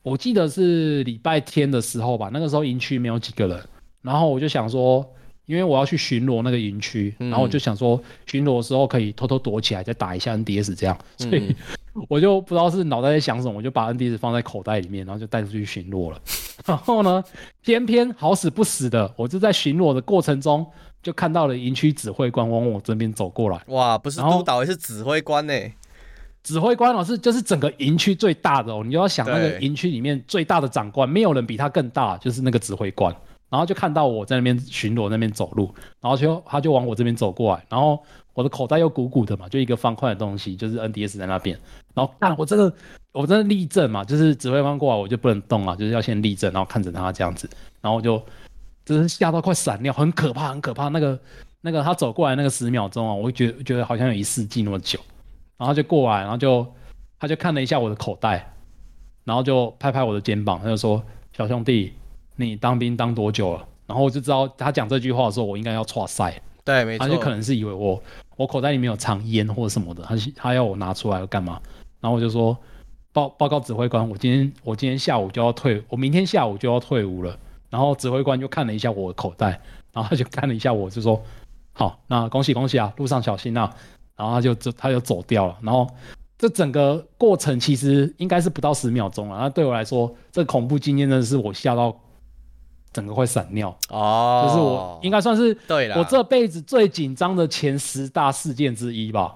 [0.05, 3.59] 我记得是礼拜天的时候吧，那个时候营区没有几个人，
[4.03, 5.03] 然后我就想说，
[5.47, 11.55] 因为我要去巡逻那个营区，然后我就想说巡逻的时候可以偷偷躲起来再打一下 NDS 这样，所以
[12.07, 16.21] 我就不知道是脑袋在想什么，我就把 NDS 放在口袋里面，然后就带出去巡逻了。
[16.67, 17.23] 然后呢，
[17.63, 20.63] 偏偏好死不死的，我就在巡逻的过程中
[21.01, 23.59] 就看到了营区指挥官往我这边走过来。
[23.69, 25.53] 哇，不是督导，也是指挥官呢。
[26.45, 33.13] 指挥官老师就是整个营区最大的哦，你就要想那个营区里面最大的长官，没有人比他更大，就是那个指挥官。
[33.49, 38.03] 然后就看到我在那边巡逻，那边走路，然后就他就往我这边走过来，然后
[38.33, 41.57] 我的口袋又鼓鼓的嘛，就一个方块的东西，就是 NDS 在那边。
[41.95, 42.71] 然后看我真的，
[43.11, 47.49] 我真的立正嘛，就是指挥官过来我就不能动啊，就是要先立正，然后看着他这样子，
[47.81, 48.21] 然后就
[48.83, 50.89] 真是吓到快闪尿，很可怕，很可怕。
[50.89, 51.17] 那个
[51.61, 54.99] 那个他走过来那个十秒钟啊，我觉得觉得好像有一世纪那么久。
[55.57, 56.65] 然后就过来，然后就
[57.19, 58.53] 他就看了一下我的口袋，
[59.23, 61.03] 然后就拍拍我的肩膀，他就说
[61.35, 61.93] ：“小兄弟。”
[62.37, 63.65] 你当兵当多久了？
[63.87, 66.41] 然后我就知道他讲这句话的时候，我应该要剉赛。
[66.65, 67.07] 对，没错。
[67.07, 68.03] 他就可能是以为我
[68.35, 71.61] 我口袋里面有藏烟或者什么的，他他要我拿出来要干嘛？
[72.01, 72.57] 然后我就说
[73.13, 77.39] 报报告指挥官，我今天我今天下午就要退，我明天下午就要退伍了。
[77.69, 79.61] 然后指挥官就看了一下我的口袋，
[79.93, 81.23] 然后他就看了一下我，就说
[81.71, 83.73] 好，那恭喜恭喜啊，路上小心啊。
[84.15, 85.57] 然后他就他就走掉了。
[85.61, 85.87] 然后
[86.37, 89.37] 这整个过程其实应该是不到十秒钟了。
[89.37, 91.95] 那对我来说，这恐怖经验真的是我吓到。
[92.93, 99.35] 整个会闪尿哦，就是我应该算是对了，我这辈子最紧张的前十大事件之一吧。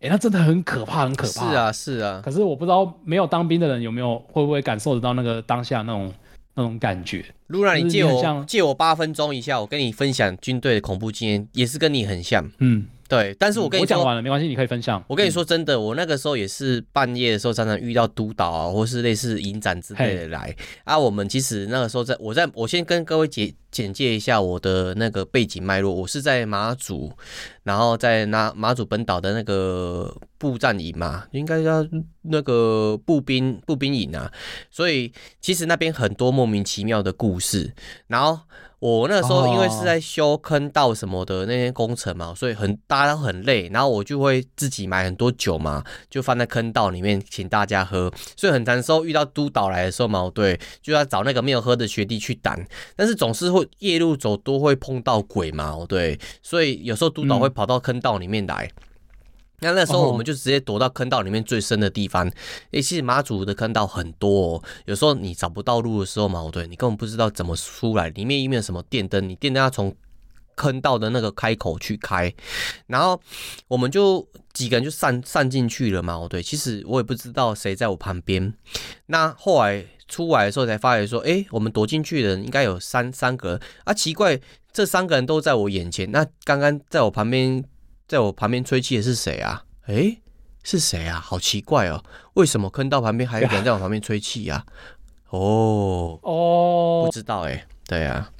[0.00, 1.28] 哎，那真的很可怕，很可怕。
[1.28, 2.20] 是啊，是啊。
[2.24, 6.12] 可是我不知道没有当兵的人有没有会不会感受得到那个当下那种
[6.54, 7.24] 那种感觉。
[7.46, 12.44] 露娜，你借我借我八分钟一下，我跟你分享军队的恐怖经验，也是跟你很像。
[12.58, 12.88] 嗯。
[13.08, 15.02] 对，但是我跟你讲完了，没关系，你可以分享。
[15.06, 20.54] 我跟你说真的，嗯、我那个时候也是半夜的时候，常常遇到督导啊，或是类似营长之类的来
[20.84, 20.98] 啊。
[20.98, 25.94] 我们其实那个时候在，我在我先跟各位简简介一下我的那个背景脉络。
[25.94, 27.12] 我是在马祖，
[27.62, 31.86] 然后在那马祖本岛的那个步战营嘛，应该叫
[32.22, 34.32] 那个步兵步兵营啊。
[34.70, 37.72] 所以其实那边很多莫名其妙的故事，
[38.08, 38.40] 然后。
[38.86, 48.12] 我那时候因为是在修坑道什么的那些工程嘛，所以很大家都很累，然后我就会自己买很多酒嘛，就放在坑道里面请大家喝。
[48.36, 52.56] 所以很常时候遇到督导来的时候嘛，对，就要找那个没有喝的学弟去挡，
[52.94, 58.70] 但是总是会夜路走都会碰到鬼嘛，对，所以有时候督导会跑到坑道里面来。
[59.60, 62.30] 那那时候我们就直接躲到坑道里面最深的地方。
[62.72, 69.94] 诶、其实马祖的坑道很多哦，有时候你找不到路的时候嘛，对，你根本不知道怎么出来，里面有没有什么电灯，你电灯要从
[70.56, 72.32] 坑道的那个开口去开。
[72.86, 73.18] 然后
[73.68, 78.52] 我们就几个人就散散进去了嘛，对，其实我也不知道谁在我旁边。
[79.06, 84.38] 那后来出来的时候才发现说，诶、我们躲进去的人应该有三三个人啊，奇怪，
[84.72, 86.10] 这三个人都在我眼前。
[86.12, 87.64] 那刚刚在我旁边。
[88.06, 89.64] 在我旁边吹气的是谁啊？
[89.86, 90.20] 诶，
[90.62, 91.20] 是谁啊？
[91.20, 92.04] 好奇怪哦，
[92.34, 94.64] 为什么坑道旁边还有人在我旁边吹气啊？
[95.30, 98.30] 哦哦，不知道诶，对啊，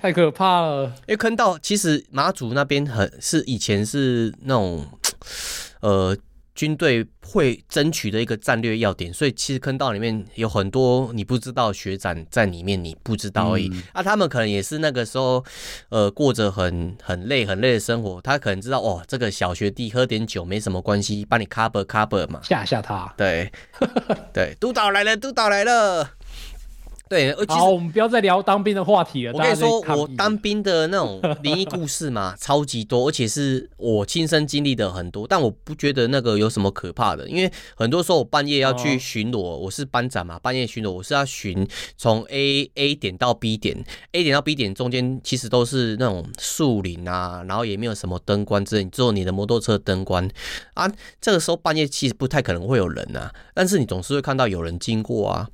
[0.00, 0.86] 太可怕了。
[1.06, 4.86] 因为坑道其实马祖那边很是以前是那种
[5.80, 6.16] 呃。
[6.62, 13.68] 军队会争取的一个战略要点，所以其实坑道里面有很多你不知道学长在里面，你不知道而已。
[13.72, 15.44] 嗯、啊，他们可能也是那个时候，
[15.88, 23.12] 呃，过着很很累很累的生活，他可能知道哦，这个小学弟喝点酒没什么关系，帮你 cover cover 嘛，吓吓他。
[23.16, 23.50] 对，
[24.32, 26.10] 对，督导来了，督导来了。
[27.12, 29.34] 对，好，我们不要再聊当兵的话题了。
[29.34, 35.26] 我跟你说，我当兵的那种灵异故事嘛， 超级多，而且是我亲身经历的很多。
[35.28, 41.68] 但我不觉得那个有什么可怕的，因为很多时候我半夜要去巡逻，我是班长嘛，半夜巡逻我是要巡
[41.98, 50.26] 从 A A 点到 B 点，A 点到 B 点中间其实都是那种树林啊，然后也没有什么灯光之类，只有你的摩托车灯光
[50.72, 50.90] 啊。
[51.20, 55.46] 这个时候半夜其实不太可能会有人啊，但是你总是会看到有人经过啊。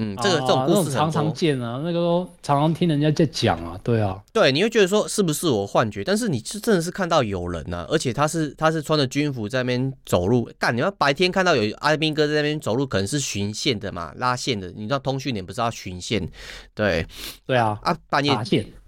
[0.00, 6.04] 嗯，这个、啊、这种故事常常见啊，那个都常常听人家在讲啊，对啊，对，你会觉得说是不是我幻觉？
[6.04, 16.24] 但是你是真的是看到有人啊，而且他是他是穿着军服在那边走路，干，你要白天看到有阿兵哥在那边走路，可能是巡线的嘛，拉线的，你知道通讯点不是要巡线？
[16.74, 17.04] 对，
[17.44, 18.32] 对啊，啊，半夜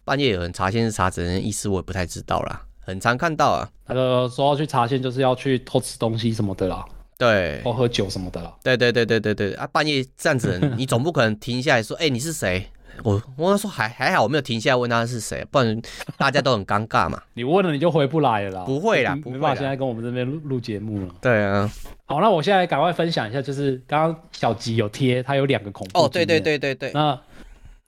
[0.04, 6.84] 半夜有人查线是查怎样意思，我也不太知道啦，很常看到啊，那个说要去查线就是要去偷吃东西什么的啦。
[7.20, 8.56] 对，或喝酒什么的了。
[8.64, 9.68] 对对对对对对啊！
[9.70, 12.66] 半夜这样子， 你总不可能停下来说：“哎、欸，你是谁？”
[13.04, 15.82] 我我说还还好，我没有停下来问他是谁，不然
[16.16, 17.22] 大家都很尴尬嘛。
[17.34, 18.64] 你问了你就回不来了啦。
[18.66, 21.14] 不会啦，不会啦，没办法，现在跟我们这边录录节目了。
[21.20, 21.70] 对啊。
[22.06, 26.00] 好，那我现在赶快分享一下，就是刚刚小吉有贴，他有两个恐怖。
[26.00, 26.90] 哦，对对对对对。
[26.92, 27.18] 那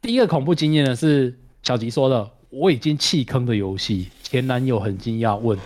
[0.03, 2.31] 第一个恐怖经验呢是小吉说的。
[2.51, 5.59] 我已经弃坑的游戏，前男友很惊讶问，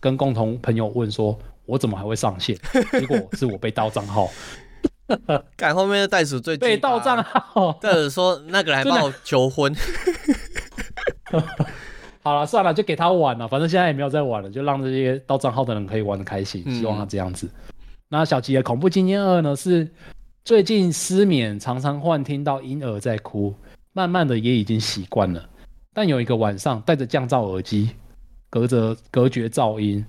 [0.00, 2.56] 跟共同朋友问说，我怎么还会上线？
[2.92, 4.28] 结果是我被盗账号。
[5.56, 9.74] 赶后面的袋鼠最被盗账号，袋鼠说那个人还帮我求婚。
[12.22, 16.62] 好了，算了，就给他玩了，反正现在也没有在玩了，就让这些盗账号的人可以玩的开心。
[16.72, 17.46] 希望他这样子。
[17.46, 17.52] 嗯、
[18.08, 19.56] 那小吉的恐怖经验二呢？
[19.56, 19.90] 是
[20.44, 23.54] 最近失眠，常常幻听到婴儿在哭，
[23.92, 25.48] 慢慢的也已经习惯了。
[25.92, 27.90] 但有一个晚上，戴着降噪耳机，
[28.48, 30.04] 隔着隔绝噪音，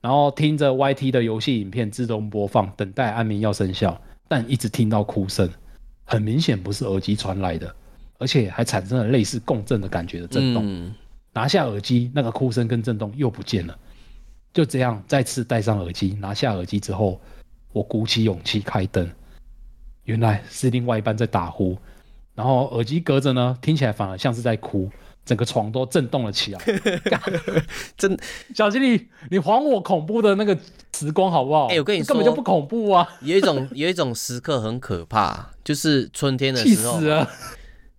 [0.00, 5.48] 然后听着 YT 的游戏影片自动播放，等待安眠药生效，但一直听到哭声，
[6.04, 7.74] 很明显不是耳机传来的，
[8.18, 10.64] 而且还产生了类似共振的感觉的震动。
[10.66, 10.94] 嗯
[11.32, 13.78] 拿下耳机，那个哭声跟震动又不见了。
[14.52, 17.20] 就这样，再次戴上耳机，拿下耳机之后，
[17.72, 19.08] 我鼓起勇气开灯，
[20.02, 21.78] 原来是另外一半在打呼。
[22.34, 24.90] 然后耳机隔着呢，听起来反而像是在哭，
[25.24, 26.60] 整个床都震动了起来。
[27.96, 28.18] 真，
[28.54, 30.56] 小吉利，你还我恐怖的那个
[30.96, 31.66] 时光好不好？
[31.66, 33.06] 哎、欸，我跟你说，根本就不恐怖啊。
[33.22, 36.94] 有一种有一种时刻很可怕，就是春天的时候。
[36.98, 37.28] 气死了。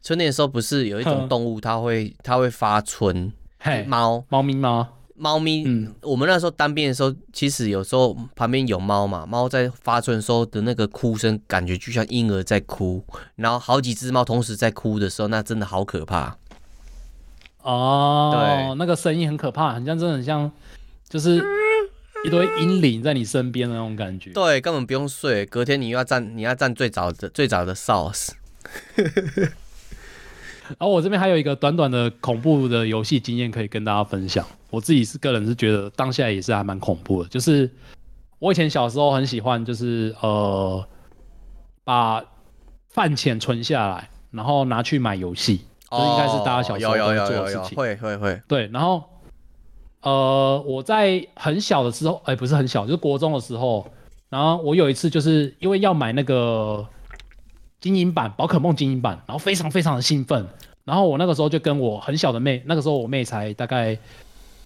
[0.04, 3.32] 春天的时候，不是有一种动物，它会它会发春，
[3.86, 4.90] 猫猫咪吗？
[5.16, 16.36] 猫咪，嗯，我们那时候当兵的时候，其实有时候旁边有猫嘛，猫在发春的时候的那个哭声，感觉就像婴儿在哭，然后好几只猫同时在哭的时候，那真的好可怕。
[17.64, 20.52] 哦，对，那个声音很可怕，很像，真的很像，
[21.08, 21.44] 就是
[22.26, 24.32] 一堆阴灵在你身边的那种感觉。
[24.32, 28.30] 对，根本不用睡，隔天你又要站，你要站最早的最早的 sauce。
[30.78, 34.46] 然后我这边还有一个短短的恐怖的游戏经验可以跟大家分享。
[34.70, 37.70] 我自己是个人是觉得当下也是还蛮恐怖的，就是
[38.40, 40.88] 我以前小时候很喜欢，就是呃
[41.84, 42.24] 把
[42.88, 47.78] 饭钱存下来，然后拿去买游戏，这应该是大家小时候都会做的事情。
[47.78, 48.42] 会会会。
[48.48, 49.04] 对，然后
[50.02, 53.86] 呃我在很小的时候，哎不是很小，就是国中的时候，
[54.30, 56.88] 然后我有一次就是因为要买那个。
[57.82, 60.46] 精英版宝可梦精英版，然后非常非常的兴奋，
[60.86, 63.98] 然后我那个时候就跟我很小的妹，那个时候我妹才大概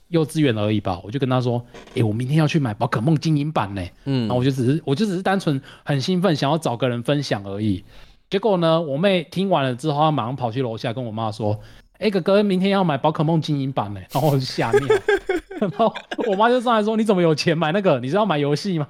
[0.09, 7.85] 幼稚园而已吧，我就跟她说，哎、欸，我明天要去买宝可梦精英版呢，嗯，然后我就只是我就只是单纯很兴奋，想要找个人分享而已，
[8.29, 11.59] 结果呢，我妹听完了之后，她马上跑去楼下跟我妈说。
[11.97, 14.81] 哎、欸，哥哥，明天要买宝可梦精英版呢，然后我就吓尿，
[15.61, 15.89] 然后
[16.27, 17.97] 我妈就上来说：“你怎么有钱买那个？
[18.01, 18.85] 你是要买游戏吗？”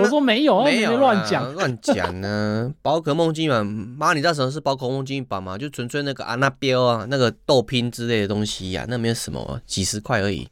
[0.00, 5.58] 我说：“没有，没有乱讲乱讲呢。”宝可梦精英版，妈，你知道什么是宝可梦精英版吗？
[5.58, 10.46] 就纯粹那个安娜标啊，那个豆拼之类的东西呀、啊，那没有什么，几十块而已。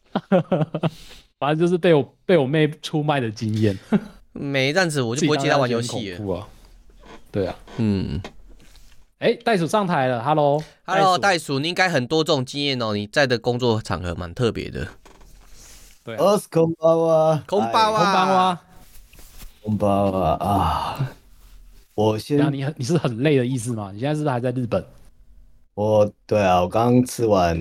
[1.39, 3.79] 反正就是被我被我妹出卖的经验。
[4.35, 6.49] 没这样子，我就不会接她玩游戏了。
[7.33, 8.21] 对啊，嗯。
[9.19, 12.93] 哎，袋鼠上台了，Hello，Hello，袋鼠，你应该很多这种经验哦。
[12.93, 14.87] 你在的工作场合蛮特别的。
[16.05, 18.63] 对，我是空包啊，空包啊，空包啊，
[19.63, 21.13] 空包啊啊！
[21.95, 23.93] 我先，你很，你是很累的意思吗？
[23.93, 24.85] 你现在是不是还在日本？
[25.75, 27.57] 我，对啊，我刚刚吃完，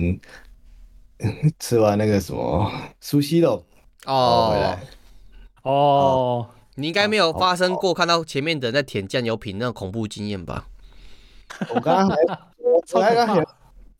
[1.60, 2.68] 吃完那个什么
[3.00, 3.64] 苏西肉
[4.06, 4.82] 哦，回来
[5.62, 10.66] 哦，你应该没有发生过看到前面的人在舔酱油瓶那种恐怖经验吧？
[11.74, 12.16] 我刚刚还，
[12.64, 13.44] 我刚刚想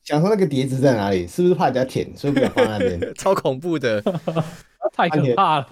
[0.02, 3.00] 想说那个碟子在哪里，是不是怕人家舔，所以不敢放在那边？
[3.14, 4.02] 超恐怖的，
[4.92, 5.68] 太可怕了。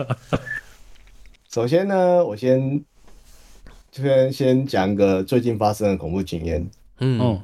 [1.48, 2.84] 首先呢，我先
[3.90, 6.70] 这边先讲个最近发生的恐怖经验。
[6.98, 7.42] 嗯，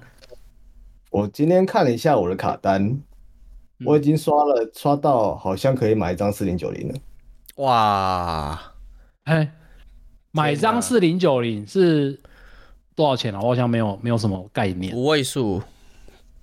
[1.10, 3.00] 我今天看了一下我的卡单，
[3.84, 6.94] 我已经刷了刷到好像可以买一张四零九零了。
[7.56, 8.74] 哇，
[9.26, 9.52] 哎，
[10.32, 12.18] 买一张四零九零是。
[12.96, 13.38] 多少钱啊？
[13.42, 14.96] 我好像没有没有什么概念。
[14.96, 15.62] 五位数，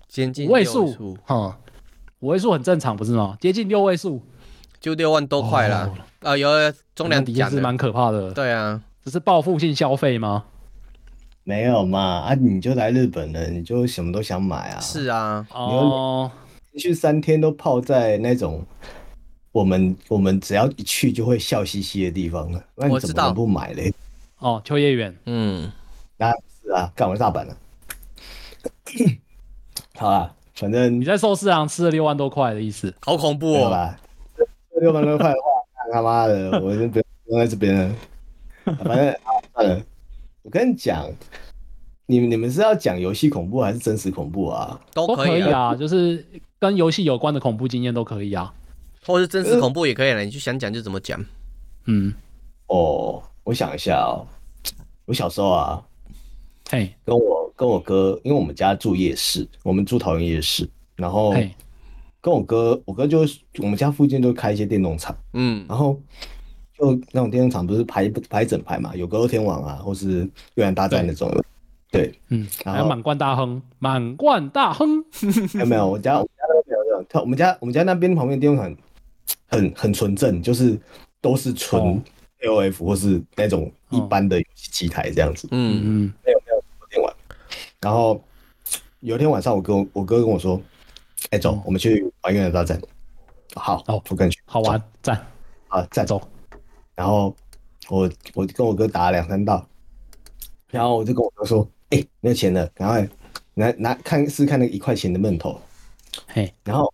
[0.07, 1.57] 接近五位数，哈，
[2.19, 3.35] 五位数很正常不是吗？
[3.41, 4.21] 接近六位数，
[4.79, 5.91] 就六万多块了。
[6.19, 6.47] 啊，有
[6.93, 8.31] 中粮底价是蛮可怕的。
[8.33, 10.43] 对啊，这是报复性消费吗？
[11.43, 14.79] 没有嘛，啊，你就来日本了，你就什么都想买啊。
[14.79, 16.31] 是啊，哦，
[16.73, 18.63] 连续三天都泡在那种
[19.53, 23.93] 我们我们只要一去就会笑嘻嘻的地方了，那你怎么能不买嘞？
[24.39, 25.71] 哦，秋叶原，嗯。
[26.17, 26.31] 那，
[26.61, 27.57] 是啊，干完大阪了。
[29.95, 33.69] 好啊，反正你在寿司郎吃了六万多块的意思，好恐怖哦！
[33.69, 33.99] 吧，
[34.81, 37.95] 六万多块的话，他妈的， 我就不用在这边了。
[38.63, 39.15] 反正
[39.53, 39.81] 算了，
[40.41, 41.05] 我跟你讲，
[42.07, 44.79] 你们你们是要讲游戏恐怖还是真实恐怖啊？
[44.93, 46.25] 都可以啊，就是
[46.57, 48.53] 跟游戏有关的恐怖经验都可以啊，
[49.05, 51.23] 或是真实恐怖也可以了，你就想讲就怎么讲。
[51.85, 52.13] 嗯，
[52.67, 54.25] 哦，我想一下哦，
[55.05, 55.83] 我小时候啊。
[56.69, 61.33] 嘿，跟我跟我哥，因为我们家住夜市，我们住桃园夜市，然后
[62.21, 63.27] 跟我哥，我哥就
[63.59, 65.63] 我们家附近都开一些电动厂，嗯。
[65.67, 65.99] 然后
[66.75, 71.29] 就那种电动厂不是排排整排嘛，有格斗天王啊，或是越南大战那种，
[71.91, 75.03] 对，嗯，然后还有满贯大亨，满贯大亨，
[75.59, 75.87] 有 没有？
[75.87, 78.75] 我家我家那边没有这种，他我们家我们家那边旁边电动厂
[79.47, 80.79] 很很纯正，就是
[81.21, 82.01] 都是纯哦。
[82.41, 87.15] AOF 或是那种一般的游戏机台这样子，嗯嗯没有没有昨天玩。
[87.79, 88.21] 然后
[88.99, 90.61] 有一天晚上，我跟我我哥跟我说
[91.31, 92.81] ：“哎、走，我们去玩越南大战。”
[93.55, 95.25] 好，哦我跟你去，好玩，赞，
[95.69, 96.05] 啊，赞。
[96.05, 96.21] 走。
[96.95, 97.33] 然后
[97.87, 99.65] 我我跟我哥打了两三道，
[100.69, 103.07] 然后我就跟我哥说：“哎、没有钱了，赶快
[103.53, 105.57] 拿拿看试看那个一块钱的闷头。”
[106.27, 106.93] 嘿，然后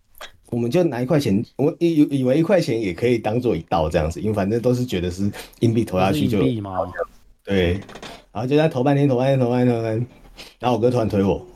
[0.50, 6.76] 我们就拿一块钱，我以以为一块钱也可以当做一道这样子，因为反正都是觉得是硬币投下去就硬币吗？
[7.44, 7.74] 对，
[8.32, 10.06] 然后就在投半天，投半天，投半天，投半天，
[10.58, 11.46] 然后我哥突然推我，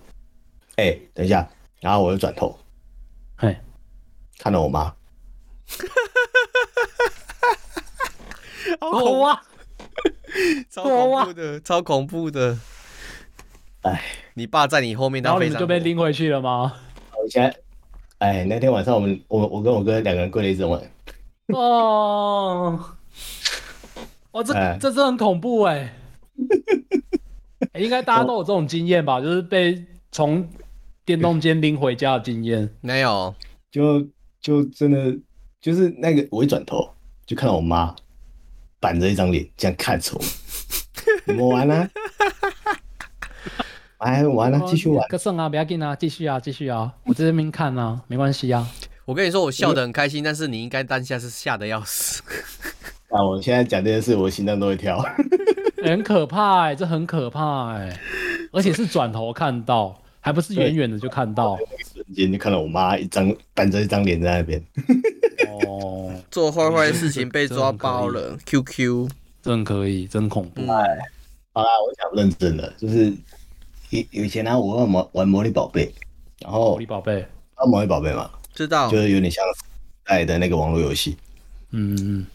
[0.77, 1.49] 哎、等一下，
[1.81, 2.57] 然后我就转头。
[3.37, 3.57] 嘿，
[4.39, 4.85] 看到我妈，
[8.81, 9.43] 好 好恐啊，
[10.71, 12.59] 超恐怖的，超恐怖的。
[13.83, 14.03] 哎，
[14.35, 16.75] 你爸在你后面，然后你就被拎回去了吗？
[17.21, 17.57] 我现在，
[18.19, 20.81] 哎，那天晚上我们我我跟我哥两个人跪了一整晚，
[21.49, 22.81] 哦，
[24.33, 25.75] 哇，这哎这真的很恐怖哎、
[27.73, 29.21] 欸应该大家都有这种经验吧？
[29.21, 30.49] 就是被从
[31.05, 32.71] 电动间拎回家的经验。
[32.81, 33.35] 没有，
[33.71, 34.07] 就
[34.41, 35.17] 就真的
[35.61, 36.89] 就是那个，我一转头
[37.27, 37.93] 就看到我妈
[38.79, 40.25] 板着一张脸这样看着我，
[41.27, 41.91] 你们玩啊？
[44.05, 45.07] 哎，完了，继续玩。
[45.09, 48.69] 可胜啊，不要紧啊，继续啊，继续啊，我在这边看啊， 没关系啊。
[49.07, 52.23] 我跟你说，我笑得很开心，但是你应该当下是吓得要死。
[53.09, 54.99] 啊，我现在讲这件事，我心脏都会跳。
[54.99, 55.15] 欸
[55.91, 57.99] 很可怕哎、这很可怕哎、
[58.53, 61.59] 而且是转头看到，还不是远远的就看到。
[61.93, 64.63] 瞬间就看到我妈一张板着一张脸在那边。
[65.49, 69.09] 哦，做坏坏的事情被抓包了，QQ。
[69.43, 70.63] 真可以，真恐怖。
[70.63, 70.99] 哎，
[71.53, 73.13] 好啦，我想认真的，就是
[73.91, 75.93] 以以前呢、啊，我玩魔玩魔力宝贝，
[76.41, 77.21] 然后魔力宝贝，
[77.55, 78.97] 啊魔力宝贝嘛，知道就。
[78.99, 79.45] 是有点像
[80.05, 81.17] 爱的那个网络游戏。
[81.71, 82.27] 嗯嗯，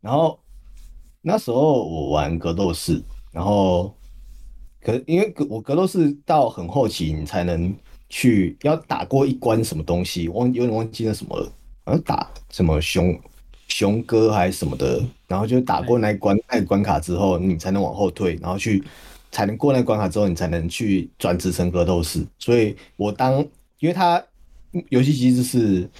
[0.00, 0.38] 然后
[1.20, 3.94] 那时候我玩格斗士，然后
[4.82, 7.74] 可因为格我格斗士到很后期你才能
[8.08, 11.50] 去要打过一关什么东西，忘有点忘记那什么了，
[11.84, 13.18] 好像打什么熊
[13.68, 18.82] 熊哥还是什么的，然后就打过那一关那个关卡之后，你才能往后退，然后去
[19.32, 22.24] 才能过那个关卡之后，你才能去转职成格斗士。
[22.38, 23.40] 所以我当
[23.80, 24.24] 因为它
[24.90, 25.90] 游戏机制是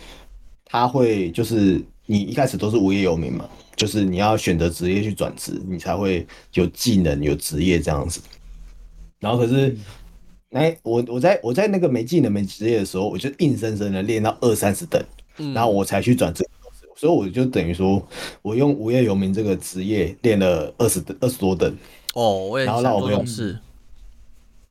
[0.64, 3.48] 它会就是你一开始都是无业游民嘛。
[3.74, 8.20] 就是你要选择职业去转职，你才会有技能、有职业这样子。
[9.18, 9.74] 然后可是，
[10.50, 15.02] 哎，我我在我在那个没技能、没职业的时候，我就硬生生的练到二三十等，
[15.38, 16.46] 嗯然后我才去转职。
[16.94, 18.06] 所以我就等于说，
[18.42, 21.74] 我用无业游民这个职业练了二十等、二十多等。
[22.14, 23.58] 哦，我也然后想做让我朋友这种事。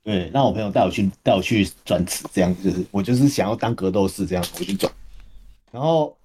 [0.03, 4.91] 对，让我朋友带我去带我去转职，这样就是我就是想要当格斗士这样，我去转。
[5.71, 6.17] 然后，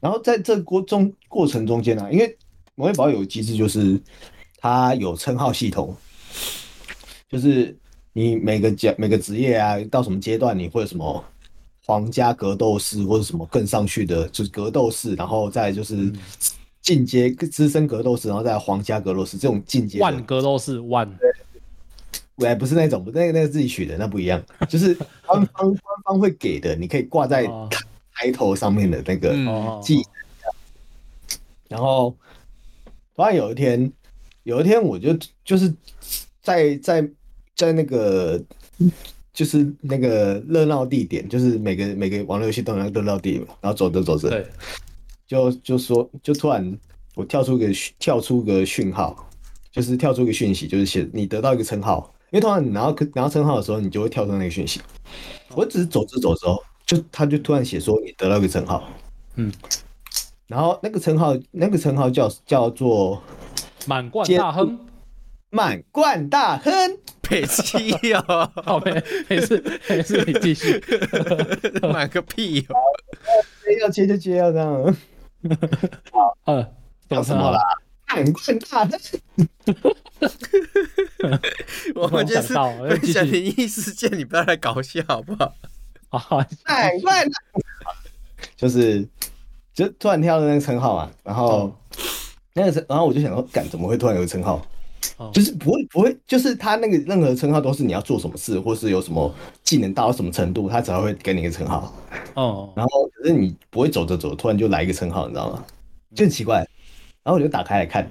[0.00, 2.36] 然后在这个过中过程中间啊，因为
[2.74, 4.00] 魔力宝有机制，就是
[4.58, 5.96] 它有称号系统，
[7.28, 7.76] 就是
[8.12, 11.24] 你每个角每个职业啊，到什么阶段你会有什么
[11.86, 16.12] 皇家格斗士或者什么更上去的，就是格斗士，然后再就是
[16.88, 20.02] 进阶资深格斗士，然后再皇家格斗士这种进阶的。
[20.02, 21.06] 万格斗士万，
[22.36, 24.94] 哎，不是那种，不是那个那个自己取的，那不一样，就是
[25.26, 27.68] 官方官方会给的，你可以挂在哦
[28.14, 29.34] 抬头上面的那个
[29.82, 30.04] 技能。
[31.68, 32.16] 然后
[33.14, 33.92] 突然有一天，
[34.44, 35.70] 有一天我就就是
[36.40, 37.06] 在在
[37.54, 38.42] 在那个
[39.34, 44.46] 就是那个热闹地点，就是每个每个网络游戏都有那个热闹地点嘛，然后走着走着，对，
[45.28, 46.76] 就就说就突然
[47.14, 47.66] 我跳出个
[48.00, 49.28] 跳出个讯号，
[49.70, 52.12] 就是跳出一个讯息，就是写你得到一个称号。
[52.30, 54.80] 因为通常你拿到拿到称号的时候，你就会跳出那个讯息。
[55.54, 58.88] 我只是走着走着，就他就突然写说你得到一个称号，
[59.36, 59.52] 嗯，
[60.46, 63.22] 然后那个称号那个称号叫叫做
[63.86, 64.78] 满贯大亨，
[65.50, 66.72] 满贯大亨。
[67.28, 70.82] 北七哦，好没没事没事，你继续。
[71.92, 72.74] 满个屁哦！
[73.82, 74.96] 要接就接，要这样。
[76.44, 76.66] 嗯，
[77.08, 77.60] 讲什么啦？
[78.08, 78.98] 满贯大亨。
[81.94, 85.54] 我们就是想到了分享继续灵异事件，你不要来搞笑好不好？
[86.10, 87.38] 好， 满贯大
[88.56, 89.06] 就是
[89.74, 91.72] 就突然跳到那个称号嘛，然后
[92.54, 94.66] 那个称，然后我就想说，干怎么会突然有个称号？
[95.16, 99.34] 哦就是不会不会，就是他那个任何称号都是你要做什么事，或是有什么
[99.64, 101.92] 技能到什么程度，他才会给你一个称号。
[102.34, 105.64] 哦，然后可是你不会走着走，突然就来一个称号，你知道吗？
[106.14, 106.58] 就很奇怪。
[107.24, 108.08] 然后我就打开来看，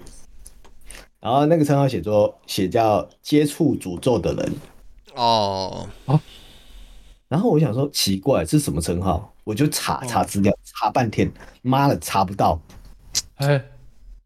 [1.20, 4.56] 然后那个称号写作写叫接触诅咒的人。
[5.16, 5.88] 哦，
[7.28, 9.34] 然后我想说奇怪，这是什么称号？
[9.44, 11.32] 我就查查资料，查半天，
[11.62, 12.60] 妈的查不到，
[13.36, 13.64] 哎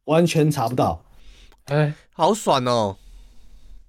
[0.05, 1.01] 完全查不到。
[1.71, 2.97] 哎，好爽哦！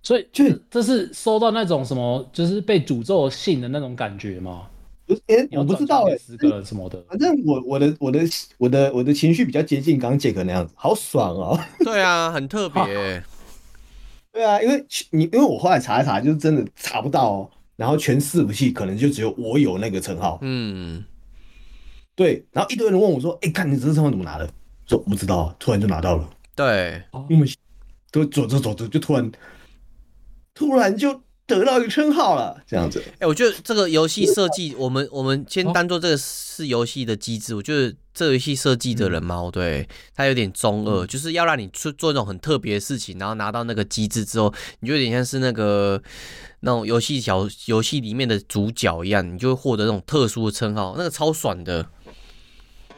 [0.04, 4.68] 所以就这是收到那种什么，就是被诅咒信的那种感觉吗？
[5.04, 8.20] 不是，哎，我不知道哎、十个人什么的，反正我我的我的
[8.56, 11.58] 我的我的情绪比较接近刚刚杰克那样子，好爽哦。
[11.84, 12.84] 对啊，很特别。
[14.32, 17.50] 对啊，因为你因为我后来查一查，就是真的查不到哦。
[17.74, 21.04] 然后全伺服器可能就只有我有那个称号，嗯，
[22.14, 22.44] 对。
[22.52, 24.48] 然后一堆人问我说：“哎，看你这个称号怎么拿的？”
[24.86, 26.30] 说不知道啊，突然就拿到了。
[26.54, 27.46] 对，因为
[28.12, 29.32] 都走着走着就突然
[30.54, 33.02] 突然就得到一个称号了，这样子。
[33.14, 37.54] 哎、欸，我觉得这个游戏设计，我们我们先当做这个是游戏的机制。
[37.54, 46.00] 我觉得这游戏设计的人嘛，对，他有点中二，就是要让你去做一种很特别的事情，然后拿到那个机制之后，你就有点像是那个
[46.60, 51.86] 那种游戏小游戏里面的主角一样，你就会获得那种特殊的称号，那个超爽的。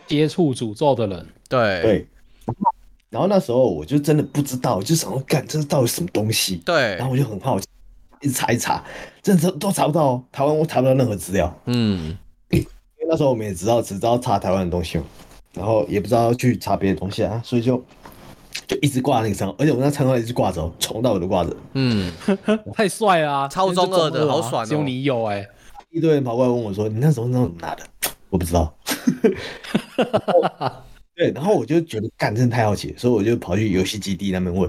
[0.07, 2.09] 接触诅咒的人，对对。
[3.15, 6.57] 然后那时候我就真的不知道，我就想要，干这是到底什么东西？
[6.67, 6.97] 对。
[6.97, 7.67] 然后我就很好奇，
[8.21, 8.83] 一直查一查，
[9.23, 10.21] 真的都查不到。
[10.33, 11.57] 台湾我查不到任何资料。
[11.67, 12.19] 嗯。
[12.51, 12.67] 因为
[13.09, 15.05] 那时候我们也知道，只知道查台湾的东西嘛，
[15.53, 17.81] 然后也不知道要去查别的东西啊，所以就
[18.67, 21.57] 就一直挂那个称号，而且我那称号一直挂着，从头到尾都挂着。
[21.75, 22.13] 嗯，
[22.75, 24.67] 太帅了啊，超中二的，啊、好爽哦！
[24.67, 25.49] 只有你有哎、欸，
[25.91, 27.85] 一堆人跑过来问我说：“你那时候那怎么拿的？”
[28.29, 28.75] 我不知道。
[31.15, 34.69] 对，然后我就觉得干，真的太好奇，所以我就跑去游戏基地那边问，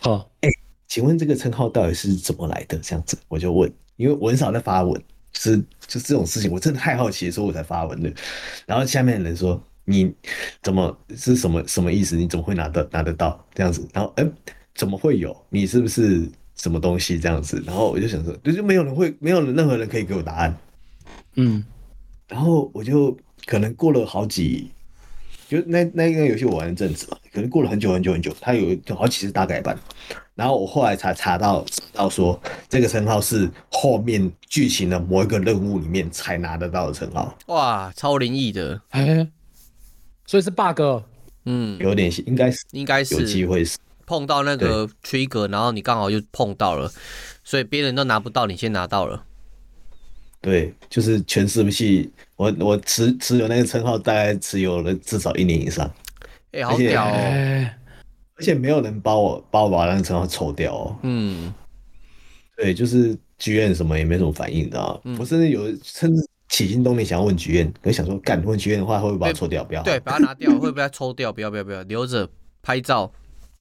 [0.00, 0.50] 好，哎，
[0.88, 2.76] 请问这个称号到底是怎么来的？
[2.78, 5.00] 这样子，我就问，因为我很少在发文，
[5.32, 8.12] 就是就这种事情，我真的太好奇，所以我才发文的。
[8.66, 10.12] 然后下面的人说，你
[10.62, 12.16] 怎么是什么什么意思？
[12.16, 13.86] 你怎么会拿得拿得到这样子？
[13.92, 14.28] 然后，哎，
[14.74, 15.36] 怎么会有？
[15.48, 17.62] 你是不是什么东西这样子？
[17.64, 20.58] 然后我就想说，就就没有人会，没有人任何人可以给我答案。
[21.36, 21.64] 嗯，
[22.26, 23.16] 然后我就
[23.46, 24.72] 可能过了好几。
[25.52, 29.78] 就那那个游戏我玩了阵子嘛，可能过了很久很久很久，它有好几次大改版，
[30.34, 31.62] 然后我后来才查到
[31.92, 37.36] 到说这个称号是后面剧情的某一个任务里面才拿得到的称号。
[37.48, 39.28] 哇，超灵异的，哎、欸，
[40.24, 40.80] 所以是 bug，
[41.44, 43.76] 嗯，有点应该是应该是有机会是
[44.06, 46.90] 碰到那个 trigger，然后你刚好又碰到了，
[47.44, 49.26] 所以别人都拿不到，你先拿到了。
[50.42, 55.86] 对，就是全伺服器，我我持持有那个称号，大概持有了至少一年以上。
[56.50, 57.70] 哎、欸，好屌哦！
[58.34, 60.96] 而且没有人帮我帮我把那个称号抽掉哦。
[61.02, 61.54] 嗯，
[62.56, 65.16] 对，就是剧院什么也没什么反应，你知道吗？
[65.20, 69.62] 我甚至有甚至起心动念想要问剧院，可是想说，干问剧院的话，会不会把它抽掉？
[69.62, 71.32] 不要，对，把它拿掉，会不会抽掉？
[71.32, 72.28] 不要，不要，不要，留着
[72.60, 73.10] 拍照。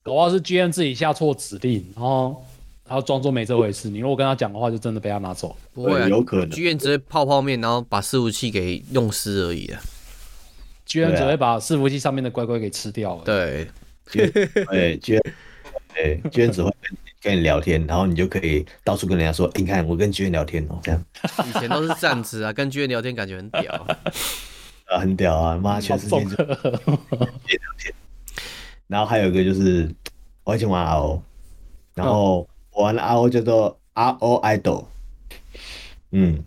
[0.02, 2.44] 搞不好是剧院自己下错指令，然后。
[2.92, 5.56] 然后装作没这回事，你如果跟他讲的话，就真的被他拿走。
[5.74, 6.50] 不会、啊，有可能。
[6.50, 9.80] 剧院只会泡泡面，然后把伺服器给弄湿而已啊。
[10.86, 13.24] 居然只会把伺服器上面的乖乖给吃掉了。
[13.24, 13.66] 对，
[14.12, 15.24] 对，居然，
[15.96, 16.70] 对，居然只会
[17.22, 21.02] 跟你聊天，然后你就可以到处跟人家说：“你看，我跟居然聊天哦。”这样。
[21.48, 23.72] 以前都是这样子啊，跟居然聊天感觉很屌。
[24.92, 25.56] 啊，很屌啊！
[25.56, 26.56] 妈，全世界就聊
[27.78, 27.94] 天。
[28.88, 29.90] 然后还有一个就是，
[30.44, 31.22] 我以前玩 RO，
[31.96, 32.46] 然后。
[32.74, 34.86] 我玩的 RO 叫做 RO Idol，
[36.12, 36.44] 嗯，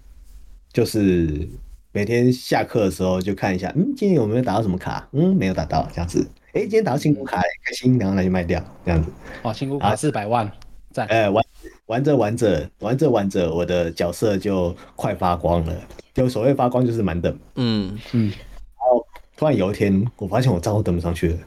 [0.73, 1.49] 就是
[1.93, 5.07] 每天下课的时候就看一下，嗯，今天有没有打到什么卡？
[5.13, 6.27] 嗯，没有打到，这样子。
[6.55, 9.11] 哎，今天打到新股卡，开心，然后拿去卖掉，这样子。
[9.43, 10.51] 哇，新股卡四百万，
[10.93, 11.07] 赞！
[11.09, 11.45] 哎，玩
[11.87, 15.77] 玩着玩着玩着玩着，我的角色就快发光了。
[16.15, 17.39] 就所谓发光，就是满等。
[17.57, 18.31] 嗯嗯。
[18.31, 19.07] 然后
[19.37, 21.39] 突然有一天，我发现我账号登不上去了。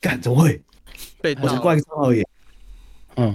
[0.00, 0.62] 干，怎么会？
[1.20, 2.22] 被我只挂一个账号而已。
[3.16, 3.34] 嗯，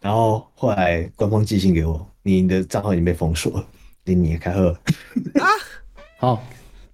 [0.00, 3.66] 然后后来官方寄信给我，你的账号已经被封锁了，
[4.04, 4.68] 你你开喝
[5.40, 5.46] 啊，
[6.18, 6.42] 好，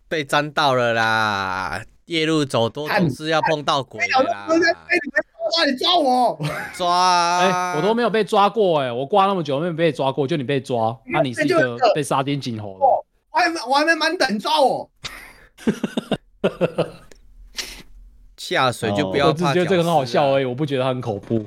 [0.09, 1.85] 被粘到了啦！
[2.07, 4.47] 夜路走多总是要碰到鬼的啦！
[4.49, 5.23] 哎，你们
[5.53, 6.39] 抓你抓我
[6.75, 7.39] 抓！
[7.41, 13.05] 哎，我都没有被抓过哎，我挂那么久没有被抓过，就你被抓，那你是一个被沙丁锦猴的，我
[13.39, 14.91] 还没我还没满等抓我，
[18.39, 21.44] 下水就不要怕，我只觉得这个很好笑而已，我不觉得它很恐怖。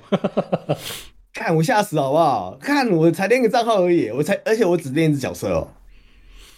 [1.34, 2.58] 看我吓死好不好？
[2.62, 5.68] 看我才练个账号而已，我才而且我只练一只角色哦。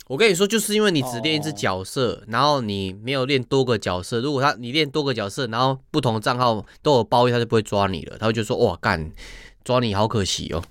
[0.08, 4.20] 我跟你说，就是因为你只练一只角色，哦、然后你没有练多个角色。
[4.20, 8.18] 如果他你练多个角色，然后不同的账号都有包月，他就不会抓你了。
[8.20, 9.10] 他会觉得说：“哇，干，
[9.64, 10.62] 抓你好可惜哦。”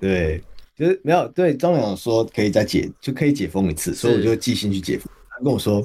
[0.00, 0.42] 对，
[0.76, 5.06] 就是没有对张勇说可以再解，就可以解封一次，所以我就寄信去解封。
[5.30, 5.80] 他跟我说：“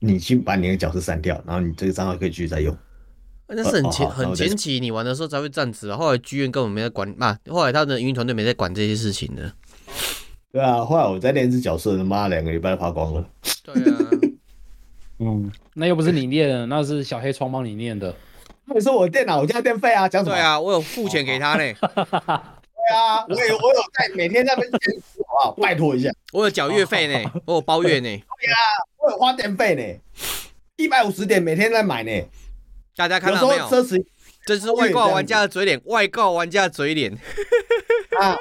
[0.00, 2.76] 你去把你的角色删掉，然后你这个账号可以继续再用。”
[3.52, 5.96] 那是很前、哦、很前期你玩的时候才会这样子啊。
[5.96, 9.52] 后来剧院根本没在管，嘛、啊，后来他的运营团队没在管这些事情的。
[10.52, 13.24] 对啊，后来我在练一只角色，他妈两个礼拜就发光了。
[13.64, 13.98] 对啊，
[15.18, 18.14] 嗯，那又不是你练的，那是小黑窗帮你练的。
[18.66, 20.08] 那你说我电脑我交电费啊？
[20.08, 20.36] 讲什么？
[20.36, 21.58] 对啊，我有付钱给他呢。
[21.58, 24.78] 对啊，我有我有在每天在那边监
[25.16, 25.66] 督，好不好？
[25.66, 28.06] 拜托一下，我有缴月费呢，我有包月呢。
[28.08, 28.58] 对啊，
[29.02, 29.82] 我有花电费呢，
[30.76, 32.10] 一百五十点每天在买呢。
[32.94, 33.64] 大家看到没有？
[33.64, 34.04] 奢侈，
[34.44, 37.10] 这是外挂玩家的嘴脸，外挂玩家的嘴脸。
[38.20, 38.36] 啊，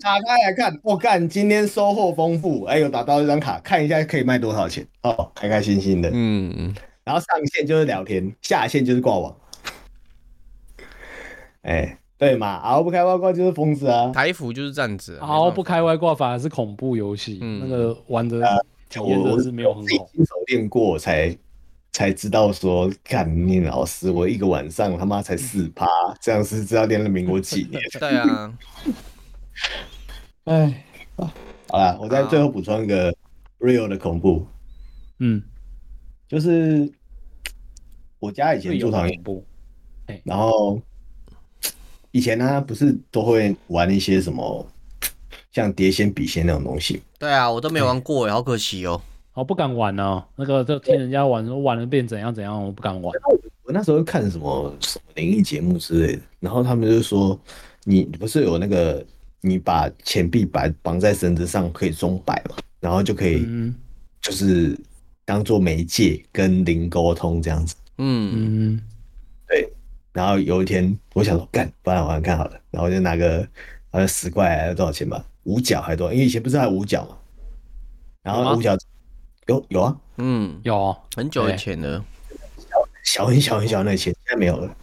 [0.00, 6.10] 打开来看，我看今天收获丰富，哎，有打到一张卡，看一下可以卖多少钱哦，开开心心的。
[6.12, 6.74] 嗯嗯。
[7.02, 9.36] 然后上线就是聊天，下线就是挂网。
[11.62, 15.16] 哎，对嘛，熬不开外挂就是疯子啊，台服就是这样子。
[15.16, 18.40] 熬不开外挂反而是恐怖游戏，嗯、那个玩的
[19.04, 19.86] 体验真的是没有很好。
[20.46, 21.36] 练过才
[21.92, 25.86] 才知道说，干你老师，我一个晚上他妈才四趴，
[26.20, 27.80] 这样是知道练了民国几年？
[27.98, 28.58] 对啊。
[30.44, 30.84] 哎，
[31.16, 33.14] 好了，我再最后补充一个
[33.58, 34.46] real 的恐怖。
[35.18, 35.42] 嗯，
[36.28, 36.90] 就是
[38.18, 39.22] 我家以前住桃园，
[40.24, 40.80] 然后。
[42.12, 44.66] 以前呢、啊，不是都会玩一些什么
[45.56, 47.00] 像碟仙、笔仙那种东西？
[47.18, 49.00] 对啊，我都没玩过，哎，好可惜哦。
[49.32, 53.10] 我不敢玩呢，那个就听人家玩，说玩了变怎样怎样，我不敢玩。
[53.62, 57.38] 我那时候看什么什么灵异节目之类的，然后他们就说，
[57.84, 59.02] 你不是有那个，
[59.40, 63.46] 你把钱币绑绑在绳子上可以钟摆嘛，然后就可以，
[64.20, 64.78] 就是
[65.24, 67.74] 当做媒介跟灵沟通这样子。
[67.96, 68.82] 嗯嗯，
[69.48, 69.72] 对。
[70.12, 72.60] 然后有一天，我想说干，不然我玩看好了。
[72.70, 73.46] 然后我就拿个
[73.90, 77.16] 好像十块还是多少钱吧，五角还多，因为以前不是还有五角嘛。
[78.22, 78.76] 然后五角
[79.46, 82.02] 有有啊，嗯，有很久以前的，
[83.04, 84.76] 小很小很小那钱，现在没有了。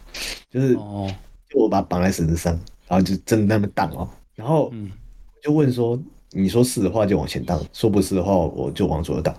[0.50, 1.14] 就是哦，
[1.50, 2.52] 就我把它绑在绳子上，
[2.88, 4.08] 然后就真的那么荡哦。
[4.34, 6.00] 然后我就问说，
[6.30, 9.36] 你说是的话就往前荡，说不是的话我就往左右荡。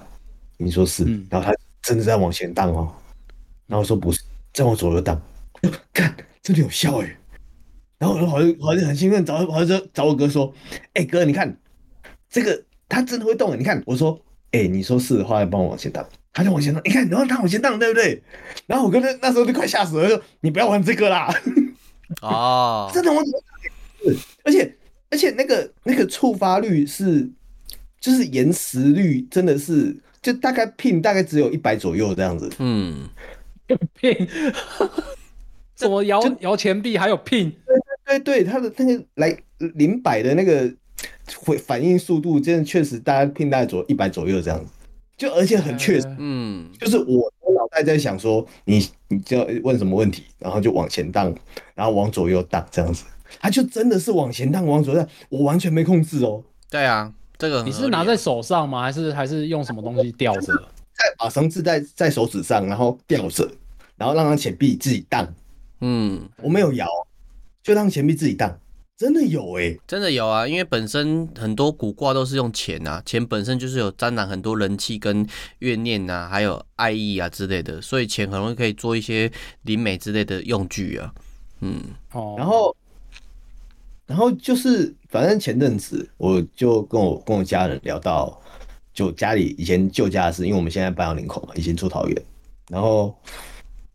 [0.58, 2.94] 你说是，然后他真的在往前荡哦，
[3.66, 4.22] 然后说不是，
[4.54, 5.20] 再往左右荡。
[5.92, 7.18] 看，真的有效哎！
[7.98, 10.54] 然后我就好像好像很兴奋，找好像找我哥说
[10.94, 11.58] ：“哎、欸、哥，你看
[12.30, 13.58] 这个，它真的会动。
[13.58, 14.20] 你看，我说，
[14.52, 16.82] 哎、欸，你说是的话，要帮我往前荡，他就往前荡。
[16.84, 18.22] 你看，然后他往前荡，对不对？
[18.68, 21.34] 然后我哥那那时候就快吓死了，说你不要玩这个啦！
[22.22, 23.24] 哦，真的往
[24.44, 24.76] 而且
[25.10, 27.28] 而且那个那个触发率是，
[28.00, 32.52] 就是延时率真的是，就大概 ping 大概只有一百左右这样子。
[32.60, 33.10] 嗯
[34.00, 34.28] ，ping。
[35.76, 37.52] 怎么 摇摇钱币还有 pin？
[38.20, 40.72] 对他的那个来零百的那个
[41.38, 44.72] 回反应速度，真的确实大概 pin 大概左一百左右这样子，
[45.18, 51.34] 就而且很确实，嗯，就是我我脑袋在想说，你你就要问什么问题，然后就往前荡，
[51.74, 53.06] 然后往左右荡这样子，
[53.40, 56.44] 他就真的是往前荡往左荡，我完全没控制哦。
[56.70, 58.82] 对啊，这个你是拿在手上吗？
[58.82, 60.54] 还是还是用什么东西吊着？
[60.98, 63.50] 在把绳子在在手指上，然后吊着，
[63.98, 65.28] 然后让它钱币自己荡。
[65.82, 66.88] 嗯，我没有摇，
[67.66, 68.60] 就让钱币自己荡，
[68.96, 75.28] 真的有哎、欸，真的有啊，因为本身很多古卦都是用钱啊，钱本身就是有沾染很多人气跟
[75.60, 79.32] 怨念啊，还有爱意啊之类的，所以钱很容易可以做一些
[79.64, 81.12] 灵媒之类的用具啊。
[81.62, 81.82] 嗯，
[82.12, 82.76] 哦，然后，
[84.06, 88.40] 然后就是反正前阵子我就跟我跟我家人聊到，
[88.94, 92.26] 就家里以前旧家的事，因为我们现在搬到林口嘛，以前住桃园，
[92.70, 93.18] 然后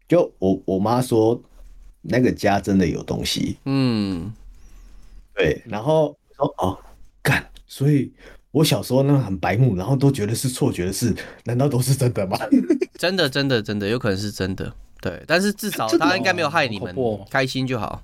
[0.09, 1.41] 就我我妈说。
[2.03, 4.33] 那个家真的有东西，嗯，
[5.35, 6.79] 对，然后说哦，
[7.23, 8.11] 干，所以
[8.51, 11.15] 我小时候那很白目，然后都觉得是错觉的事，
[11.45, 12.39] 难道都是真的吗？
[12.97, 16.95] 真的，真的，真的，有可能是真的，对，但是至少他应该没有害你们，
[17.31, 18.03] 开心就好。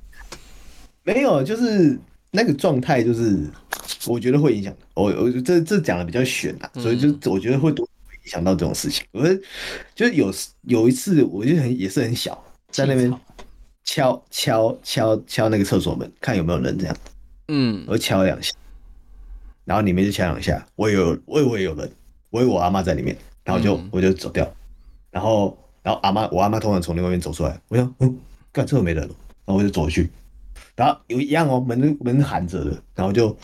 [1.03, 1.99] 没有，就是
[2.31, 3.39] 那个状态，就是
[4.07, 4.75] 我觉得会影响。
[4.95, 7.89] 我我这这讲的比较悬啊，所以就我觉得会多
[8.25, 9.05] 影响到这种事情。
[9.13, 9.27] 我
[9.95, 13.13] 就是有有一次，我就很也是很小，在那边。
[13.87, 16.97] 敲敲敲敲那个厕所门，看有没有人这样。
[17.49, 18.53] 嗯，我敲两下，
[19.65, 21.91] 然后里面就敲两下，我有我以为有人，
[22.31, 24.53] 我以为我阿妈在里面，然后就、嗯、我就走掉，
[25.11, 28.19] 然后然后阿妈我阿妈突然从另外一边走出来，我想嗯，
[28.53, 29.15] 干这没人了，
[29.45, 30.11] 然后我就走去，
[30.75, 33.35] 然后有一样哦，门门是含着的，然后就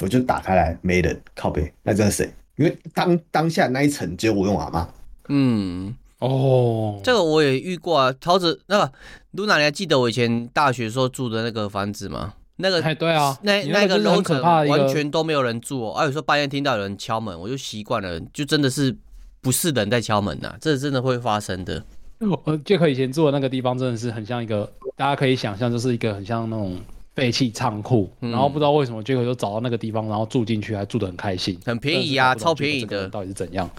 [0.00, 2.30] 我就打开来没人，靠背，那这是谁？
[2.56, 4.88] 因为当当下那一层只有我用阿妈。
[5.28, 8.12] 嗯，哦，这个我也遇过啊。
[8.20, 8.92] 桃子，那个
[9.32, 12.34] 露娜，你还记得我以前大学时候住的那个房子吗？
[12.56, 15.92] 那个，哎，对啊，那那个楼层完完全都没有人住哦。
[15.92, 18.96] 啊，有时候半夜听到有人敲门，我就习惯了，就真的是
[19.40, 21.84] 不是人在敲门呐、啊，这真的会发生的。
[22.18, 26.76] 我杰克以前住的那个地方真的是很像一个，大家可以想象，就是一个很像那种
[27.14, 28.10] 废弃仓库。
[28.18, 33.70] 然后不知道为什么杰克就找到那个地方，然后住进去，还住得很开心，很便宜啊，超便宜的，到底是怎样？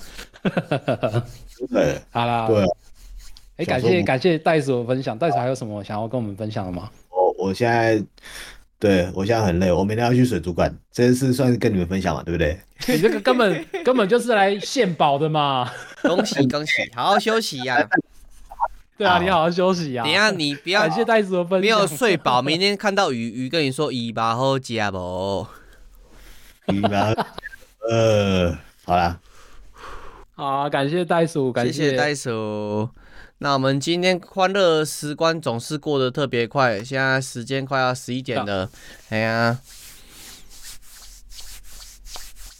[1.68, 2.65] 对，好啦，对，
[3.57, 6.90] 哎，感谢感谢袋鼠的分享，袋鼠还有什么想要跟我们分享的吗？
[7.10, 8.03] 我我现在。
[8.81, 12.57] 对，我现在很累，我明天要去水族馆，这件事算是跟你们分享嘛，对不对？
[12.88, 15.69] 你这个根本根本就是来献宝的嘛！
[16.02, 17.84] 恭喜恭喜， 好好休息呀、啊！
[18.98, 20.06] 对啊，你好好休息呀、啊！
[20.06, 25.45] 等下你不要感谢袋鼠的分享，没有睡饱，明天看到鱼鱼跟你说尾巴好加不？
[26.72, 27.14] 尾巴，
[27.90, 29.19] 呃，好啦，
[30.40, 32.90] 好、啊，感谢袋鼠，感谢，袋鼠。
[33.40, 38.70] 那我们今天欢乐时光总是过得特别快，现在时间快要十一点了。
[39.10, 39.60] 哎呀、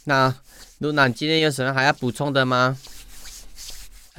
[0.04, 0.36] 那
[0.80, 2.78] 露娜今天有什么还要补充的吗？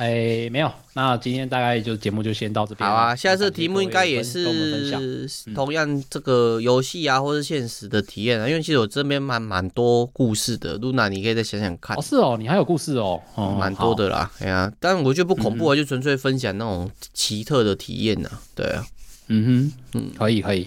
[0.00, 0.72] 哎，没有。
[0.94, 2.88] 那今天大概就节目就先到这边。
[2.88, 8.48] 好啊，下次题目应该也是同样这个游戏啊，或是现实的体验啊。
[8.48, 11.94] 因为其实我这边蛮蛮多故事的，露娜你可以再想想看。
[11.98, 14.30] 哦，是哦，你还有故事哦，哦蛮多的啦。
[14.38, 18.30] 哎呀，但我觉得不恐怖啊，就纯粹分享那种奇特的体验呢。
[18.54, 18.82] 对啊，
[19.28, 20.66] 嗯哼，嗯，可以可以。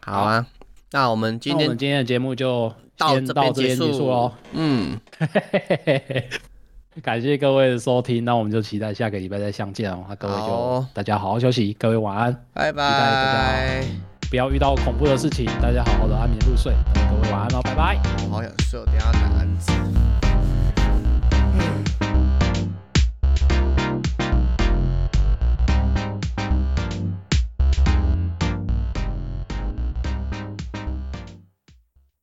[0.00, 0.46] 好啊，
[0.90, 4.30] 那我们今天今天的节目就到这边结束喽。
[4.52, 5.00] 嗯。
[7.02, 10.04] 感谢各位的收听，那我们就期待下个礼拜再相见哦。
[10.08, 12.82] 那各位就大家好好休息，各位晚安，拜拜。
[12.82, 16.72] 期待大家不要遇到恐怖的事情，大家好好的安眠入睡。
[16.94, 17.96] 各位晚安哦，拜拜。
[18.30, 19.72] 好想睡，我等下打安子。